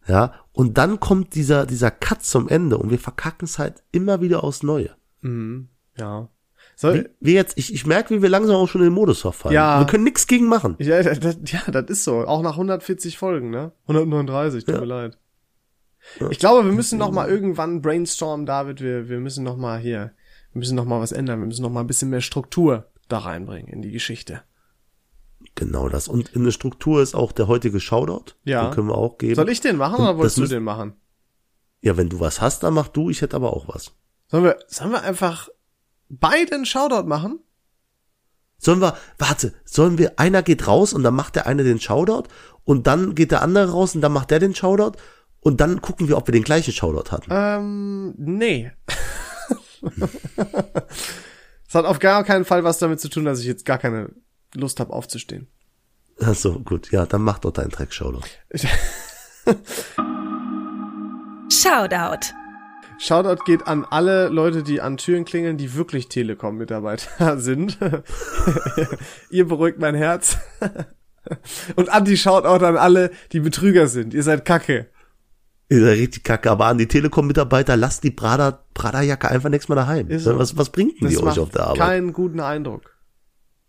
Ja, 0.08 0.32
und 0.52 0.78
dann 0.78 0.98
kommt 1.00 1.34
dieser, 1.34 1.66
dieser 1.66 1.90
Cut 1.90 2.22
zum 2.24 2.48
Ende 2.48 2.78
und 2.78 2.90
wir 2.90 2.98
verkacken 2.98 3.44
es 3.44 3.58
halt 3.58 3.82
immer 3.92 4.20
wieder 4.22 4.42
aufs 4.42 4.62
Neue. 4.62 4.90
Mhm. 5.20 5.68
Ja. 5.96 6.28
So, 6.76 6.94
Wie, 6.94 7.08
wie 7.20 7.34
jetzt, 7.34 7.58
ich, 7.58 7.74
ich 7.74 7.86
merke, 7.86 8.14
wie 8.14 8.22
wir 8.22 8.28
langsam 8.28 8.56
auch 8.56 8.68
schon 8.68 8.80
in 8.80 8.86
den 8.88 8.94
Modus 8.94 9.20
verfallen. 9.20 9.54
Ja. 9.54 9.80
Wir 9.80 9.86
können 9.86 10.04
nichts 10.04 10.26
gegen 10.26 10.46
machen. 10.46 10.76
ja, 10.78 11.02
das, 11.02 11.20
das- 11.20 11.38
ja, 11.44 11.60
das 11.70 11.84
ist 11.90 12.04
so. 12.04 12.24
Auch 12.26 12.40
nach 12.42 12.52
140 12.52 13.18
Folgen, 13.18 13.50
ne? 13.50 13.72
139, 13.86 14.64
tut 14.64 14.74
Ja. 14.76 14.80
mir 14.80 14.86
leid. 14.86 15.18
Ja. 16.20 16.30
Ich 16.30 16.38
glaube, 16.38 16.64
wir 16.64 16.72
müssen 16.72 16.98
noch 16.98 17.10
mal 17.10 17.28
irgendwann 17.28 17.82
brainstormen, 17.82 18.46
David. 18.46 18.80
Wir, 18.80 19.08
wir 19.08 19.18
müssen 19.20 19.44
noch 19.44 19.56
mal 19.56 19.78
hier, 19.78 20.12
wir 20.52 20.58
müssen 20.60 20.76
noch 20.76 20.84
mal 20.84 21.00
was 21.00 21.12
ändern. 21.12 21.40
Wir 21.40 21.46
müssen 21.46 21.62
noch 21.62 21.70
mal 21.70 21.80
ein 21.80 21.86
bisschen 21.86 22.10
mehr 22.10 22.20
Struktur 22.20 22.86
da 23.08 23.18
reinbringen 23.18 23.68
in 23.72 23.82
die 23.82 23.90
Geschichte. 23.90 24.42
Genau 25.58 25.88
das. 25.88 26.06
Und 26.06 26.28
in 26.36 26.44
der 26.44 26.52
Struktur 26.52 27.02
ist 27.02 27.16
auch 27.16 27.32
der 27.32 27.48
heutige 27.48 27.80
Shoutout. 27.80 28.34
Ja. 28.44 28.66
Den 28.66 28.74
können 28.74 28.88
wir 28.88 28.96
auch 28.96 29.18
geben. 29.18 29.34
Soll 29.34 29.48
ich 29.48 29.60
den 29.60 29.76
machen 29.76 29.96
Und 29.96 30.02
oder 30.02 30.16
wolltest 30.16 30.38
du 30.38 30.46
den 30.46 30.62
machen? 30.62 30.94
Ja, 31.80 31.96
wenn 31.96 32.08
du 32.08 32.20
was 32.20 32.40
hast, 32.40 32.62
dann 32.62 32.74
mach 32.74 32.86
du. 32.86 33.10
Ich 33.10 33.22
hätte 33.22 33.34
aber 33.34 33.52
auch 33.52 33.66
was. 33.66 33.92
Sollen 34.28 34.44
wir, 34.44 34.56
sollen 34.68 34.92
wir 34.92 35.02
einfach 35.02 35.48
beide 36.08 36.54
einen 36.54 36.64
Shoutout 36.64 37.08
machen? 37.08 37.40
Sollen 38.58 38.80
wir, 38.80 38.96
warte, 39.18 39.52
sollen 39.64 39.98
wir, 39.98 40.18
einer 40.18 40.42
geht 40.42 40.68
raus 40.68 40.92
und 40.92 41.02
dann 41.02 41.14
macht 41.14 41.34
der 41.34 41.46
eine 41.46 41.64
den 41.64 41.80
Shoutout 41.80 42.28
und 42.64 42.86
dann 42.86 43.16
geht 43.16 43.32
der 43.32 43.42
andere 43.42 43.70
raus 43.70 43.96
und 43.96 44.00
dann 44.00 44.12
macht 44.12 44.30
der 44.30 44.38
den 44.38 44.54
Shoutout 44.54 44.96
und 45.40 45.60
dann 45.60 45.80
gucken 45.80 46.08
wir, 46.08 46.16
ob 46.16 46.28
wir 46.28 46.32
den 46.32 46.44
gleichen 46.44 46.72
Shoutout 46.72 47.10
hatten. 47.10 47.30
Ähm, 47.30 48.14
nee. 48.16 48.70
Es 51.68 51.74
hat 51.74 51.84
auf 51.84 51.98
gar 51.98 52.24
keinen 52.24 52.46
Fall 52.46 52.64
was 52.64 52.78
damit 52.78 52.98
zu 52.98 53.10
tun, 53.10 53.26
dass 53.26 53.40
ich 53.40 53.46
jetzt 53.46 53.66
gar 53.66 53.76
keine 53.76 54.08
Lust 54.54 54.80
habe 54.80 54.92
aufzustehen. 54.92 55.48
Ach 56.20 56.34
so, 56.34 56.58
gut, 56.60 56.90
ja, 56.90 57.06
dann 57.06 57.22
mach 57.22 57.38
doch 57.38 57.52
deinen 57.52 57.70
Dreck 57.70 57.92
Shoutout. 57.92 58.26
Shoutout. 61.50 62.34
Shoutout 62.98 63.44
geht 63.44 63.66
an 63.68 63.84
alle 63.84 64.28
Leute, 64.28 64.64
die 64.64 64.80
an 64.80 64.96
Türen 64.96 65.24
klingeln, 65.24 65.56
die 65.56 65.74
wirklich 65.74 66.08
Telekom-Mitarbeiter 66.08 67.38
sind. 67.40 67.78
Ihr 69.30 69.46
beruhigt 69.46 69.78
mein 69.78 69.94
Herz. 69.94 70.38
Und 71.76 71.88
Anti-Shoutout 71.90 72.64
an 72.64 72.76
alle, 72.76 73.12
die 73.32 73.40
Betrüger 73.40 73.86
sind. 73.86 74.14
Ihr 74.14 74.22
seid 74.24 74.44
Kacke. 74.44 74.88
Ihr 75.70 75.80
seid 75.80 75.98
richtig 75.98 76.24
kacke, 76.24 76.50
aber 76.50 76.64
an 76.66 76.78
die 76.78 76.88
Telekom-Mitarbeiter, 76.88 77.76
lasst 77.76 78.02
die 78.02 78.10
Prada, 78.10 78.64
Prada-Jacke 78.72 79.28
einfach 79.28 79.50
nächstes 79.50 79.68
Mal 79.68 79.74
daheim. 79.74 80.18
So. 80.18 80.38
Was, 80.38 80.56
was 80.56 80.70
bringt 80.70 81.00
denn 81.00 81.10
die 81.10 81.18
euch 81.18 81.38
auf 81.38 81.50
der 81.50 81.64
Arbeit? 81.64 81.78
keinen 81.78 82.12
guten 82.14 82.40
Eindruck. 82.40 82.97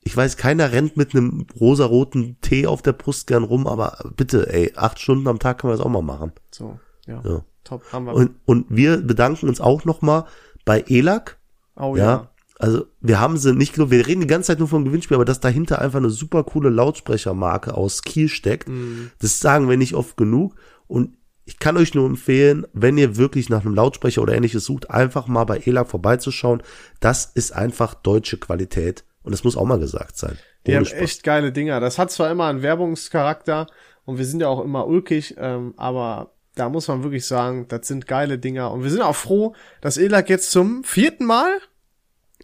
Ich 0.01 0.15
weiß, 0.15 0.37
keiner 0.37 0.71
rennt 0.71 0.97
mit 0.97 1.13
einem 1.13 1.45
rosaroten 1.59 2.37
Tee 2.41 2.65
auf 2.67 2.81
der 2.81 2.93
Brust 2.93 3.27
gern 3.27 3.43
rum, 3.43 3.67
aber 3.67 4.11
bitte, 4.15 4.51
ey, 4.51 4.71
acht 4.75 4.99
Stunden 4.99 5.27
am 5.27 5.39
Tag 5.39 5.59
können 5.59 5.73
wir 5.73 5.77
das 5.77 5.85
auch 5.85 5.89
mal 5.89 6.01
machen. 6.01 6.31
So, 6.51 6.79
ja. 7.05 7.21
Ja. 7.25 7.43
Top, 7.63 7.83
haben 7.91 8.05
wir. 8.05 8.13
Und, 8.13 8.31
und 8.45 8.65
wir 8.69 8.97
bedanken 8.97 9.47
uns 9.49 9.59
auch 9.61 9.85
nochmal 9.85 10.25
bei 10.65 10.83
ELAC. 10.87 11.37
oh 11.75 11.95
Ja. 11.95 12.03
ja. 12.05 12.29
Also 12.57 12.85
wir 12.99 13.19
haben 13.21 13.37
sie 13.37 13.53
nicht 13.53 13.77
nur, 13.77 13.89
wir 13.89 14.05
reden 14.05 14.19
die 14.21 14.27
ganze 14.27 14.47
Zeit 14.47 14.59
nur 14.59 14.67
vom 14.67 14.83
Gewinnspiel, 14.83 15.15
aber 15.15 15.23
dass 15.25 15.39
dahinter 15.39 15.79
einfach 15.79 15.99
eine 15.99 16.09
super 16.09 16.43
coole 16.43 16.69
Lautsprechermarke 16.69 17.73
aus 17.73 18.01
Kiel 18.01 18.27
steckt, 18.27 18.67
Mhm. 18.67 19.11
das 19.19 19.39
sagen 19.39 19.69
wir 19.69 19.77
nicht 19.77 19.93
oft 19.95 20.17
genug. 20.17 20.55
Und 20.87 21.15
ich 21.45 21.57
kann 21.59 21.77
euch 21.77 21.93
nur 21.95 22.05
empfehlen, 22.05 22.67
wenn 22.73 22.97
ihr 22.97 23.15
wirklich 23.17 23.49
nach 23.49 23.65
einem 23.65 23.75
Lautsprecher 23.75 24.21
oder 24.21 24.33
ähnliches 24.35 24.65
sucht, 24.65 24.89
einfach 24.91 25.27
mal 25.27 25.45
bei 25.45 25.57
ELAC 25.59 25.89
vorbeizuschauen. 25.89 26.61
Das 26.99 27.25
ist 27.25 27.53
einfach 27.53 27.93
deutsche 27.93 28.37
Qualität. 28.37 29.05
Und 29.29 29.33
das 29.33 29.43
muss 29.43 29.55
auch 29.55 29.65
mal 29.65 29.77
gesagt 29.77 30.17
sein. 30.17 30.39
Die 30.65 30.75
haben 30.75 30.85
Spaß. 30.85 30.99
echt 30.99 31.23
geile 31.23 31.51
Dinger. 31.51 31.79
Das 31.79 31.99
hat 31.99 32.09
zwar 32.09 32.31
immer 32.31 32.47
einen 32.47 32.63
Werbungscharakter 32.63 33.67
und 34.05 34.17
wir 34.17 34.25
sind 34.25 34.39
ja 34.39 34.47
auch 34.47 34.59
immer 34.63 34.87
ulkig, 34.87 35.35
ähm, 35.37 35.75
aber 35.77 36.33
da 36.55 36.67
muss 36.67 36.87
man 36.87 37.03
wirklich 37.03 37.27
sagen, 37.27 37.67
das 37.67 37.87
sind 37.87 38.07
geile 38.07 38.39
Dinger. 38.39 38.71
Und 38.71 38.81
wir 38.81 38.89
sind 38.89 39.03
auch 39.03 39.15
froh, 39.15 39.53
dass 39.81 39.97
ELAC 39.97 40.31
jetzt 40.31 40.49
zum 40.49 40.83
vierten 40.83 41.25
Mal, 41.25 41.59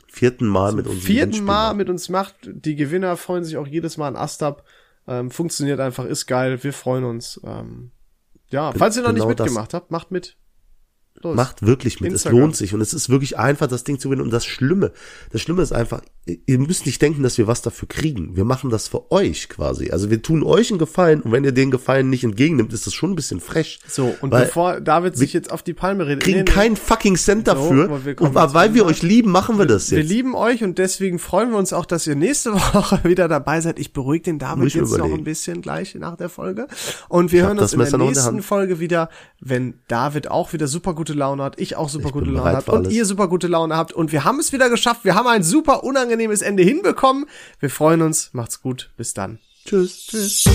vierten 0.08 0.46
Mal 0.46 0.74
mit 0.74 0.86
uns 0.86 1.04
vierten 1.04 1.44
Mal 1.44 1.74
mit 1.74 1.90
uns 1.90 2.08
macht. 2.08 2.36
Die 2.44 2.76
Gewinner 2.76 3.18
freuen 3.18 3.44
sich 3.44 3.58
auch 3.58 3.66
jedes 3.66 3.98
Mal 3.98 4.10
an 4.10 4.16
Astab. 4.16 4.64
Ähm, 5.08 5.32
funktioniert 5.32 5.80
einfach, 5.80 6.06
ist 6.06 6.28
geil. 6.28 6.64
Wir 6.64 6.72
freuen 6.72 7.04
uns. 7.04 7.42
Ähm, 7.44 7.90
ja, 8.50 8.72
falls 8.74 8.96
ihr 8.96 9.02
noch 9.02 9.10
genau 9.10 9.26
nicht 9.26 9.40
das. 9.40 9.48
mitgemacht 9.48 9.74
habt, 9.74 9.90
macht 9.90 10.12
mit. 10.12 10.38
Los. 11.22 11.36
Macht 11.36 11.66
wirklich 11.66 12.02
mit. 12.02 12.12
Instagram. 12.12 12.38
Es 12.38 12.42
lohnt 12.42 12.56
sich. 12.56 12.74
Und 12.74 12.82
es 12.82 12.94
ist 12.94 13.10
wirklich 13.10 13.38
einfach, 13.40 13.68
das 13.68 13.84
Ding 13.84 14.00
zu 14.00 14.10
gewinnen. 14.10 14.22
Und 14.22 14.32
das 14.32 14.46
Schlimme, 14.46 14.92
das 15.32 15.42
Schlimme 15.42 15.62
ist 15.62 15.72
einfach, 15.72 16.02
ihr 16.46 16.60
müsst 16.60 16.86
nicht 16.86 17.02
denken, 17.02 17.24
dass 17.24 17.38
wir 17.38 17.48
was 17.48 17.62
dafür 17.62 17.88
kriegen. 17.88 18.36
Wir 18.36 18.44
machen 18.44 18.70
das 18.70 18.88
für 18.90 19.12
euch 19.12 19.48
quasi. 19.50 19.92
Also 19.92 20.10
wir 20.10 20.22
tun 20.22 20.44
euch 20.44 20.70
einen 20.72 20.78
Gefallen. 20.80 21.22
Und 21.22 21.32
wenn 21.32 21.44
ihr 21.44 21.54
den 21.54 21.72
Gefallen 21.72 22.10
nicht 22.10 22.24
entgegennimmt, 22.24 22.74
ist 22.74 22.86
das 22.86 22.94
schon 22.94 23.12
ein 23.12 23.16
bisschen 23.16 23.40
frech. 23.40 23.80
So, 23.88 24.16
und 24.22 24.32
Weil 24.32 24.46
bevor 24.46 24.82
David 24.82 25.16
sich 25.16 25.32
jetzt 25.34 25.52
auf 25.52 25.64
die 25.64 25.74
Palme 25.74 26.06
redet, 26.06 26.24
kriegen 26.24 26.40
nee, 26.40 26.44
nee. 26.44 26.52
keinen 26.52 26.76
fucking 26.76 27.16
Cent 27.16 27.48
dafür. 27.48 27.86
aber 27.86 28.04
wir 28.06 28.20
und 28.22 28.36
weil 28.36 28.74
wir 28.74 28.86
euch 28.86 29.02
lieben, 29.02 29.32
machen 29.32 29.58
wir 29.58 29.66
das 29.66 29.90
Wir 29.92 30.00
jetzt. 30.00 30.10
lieben 30.10 30.36
euch 30.36 30.64
und 30.64 30.78
deswegen 30.78 31.18
freuen 31.20 31.52
wir 31.52 31.58
uns 31.58 31.72
auch, 31.74 31.86
dass 31.86 32.06
ihr 32.08 32.16
nächste 32.16 32.54
Woche 32.74 33.00
wieder 33.04 33.28
dabei 33.28 33.62
seid. 33.62 33.80
Ich 33.80 33.94
beruhige 33.94 34.24
den 34.24 34.40
David 34.40 34.68
ich 34.68 34.74
jetzt 34.74 34.90
noch 34.90 34.96
überlegen. 34.98 35.20
ein 35.20 35.24
bisschen 35.24 35.62
gleich 35.62 35.96
nach 35.96 36.18
der 36.18 36.30
Folge. 36.30 36.68
Und 37.08 37.32
wir 37.32 37.44
hab 37.44 37.50
hören 37.50 37.60
uns 37.60 37.74
in 37.74 37.80
der 37.80 37.88
noch 37.92 38.08
in 38.08 38.14
der 38.14 38.24
nächsten. 38.24 38.42
Folge 38.42 38.80
wieder, 38.80 39.10
wenn 39.40 39.76
David 39.88 40.30
auch 40.30 40.52
wieder 40.54 40.68
super 40.68 40.94
gute 41.06 41.18
Laune 41.20 41.44
hat, 41.44 41.60
ich 41.60 41.76
auch 41.76 41.88
super 41.88 42.08
Ich 42.08 42.14
gute 42.14 42.32
Laune 42.32 42.62
für 42.62 42.72
und 42.72 42.78
alles. 42.80 42.94
ihr 42.94 43.06
super 43.06 43.28
gute 43.28 43.46
Laune 43.48 43.78
habt. 43.78 43.94
Und 43.94 44.12
wir 44.12 44.24
haben 44.24 44.40
es 44.40 44.52
wieder 44.54 44.72
geschafft. 44.72 45.06
Wir 45.06 45.14
haben 45.14 45.28
ein 45.28 45.44
super 45.44 45.84
unangenehmes 45.84 46.42
Ende 46.42 46.64
hinbekommen. 46.64 47.28
Wir 47.60 47.70
freuen 47.70 48.02
uns. 48.02 48.32
Macht's 48.34 48.60
gut. 48.62 48.90
Bis 48.98 49.14
dann. 49.14 49.38
Tschüss. 49.66 50.08
Tschüss. 50.08 50.46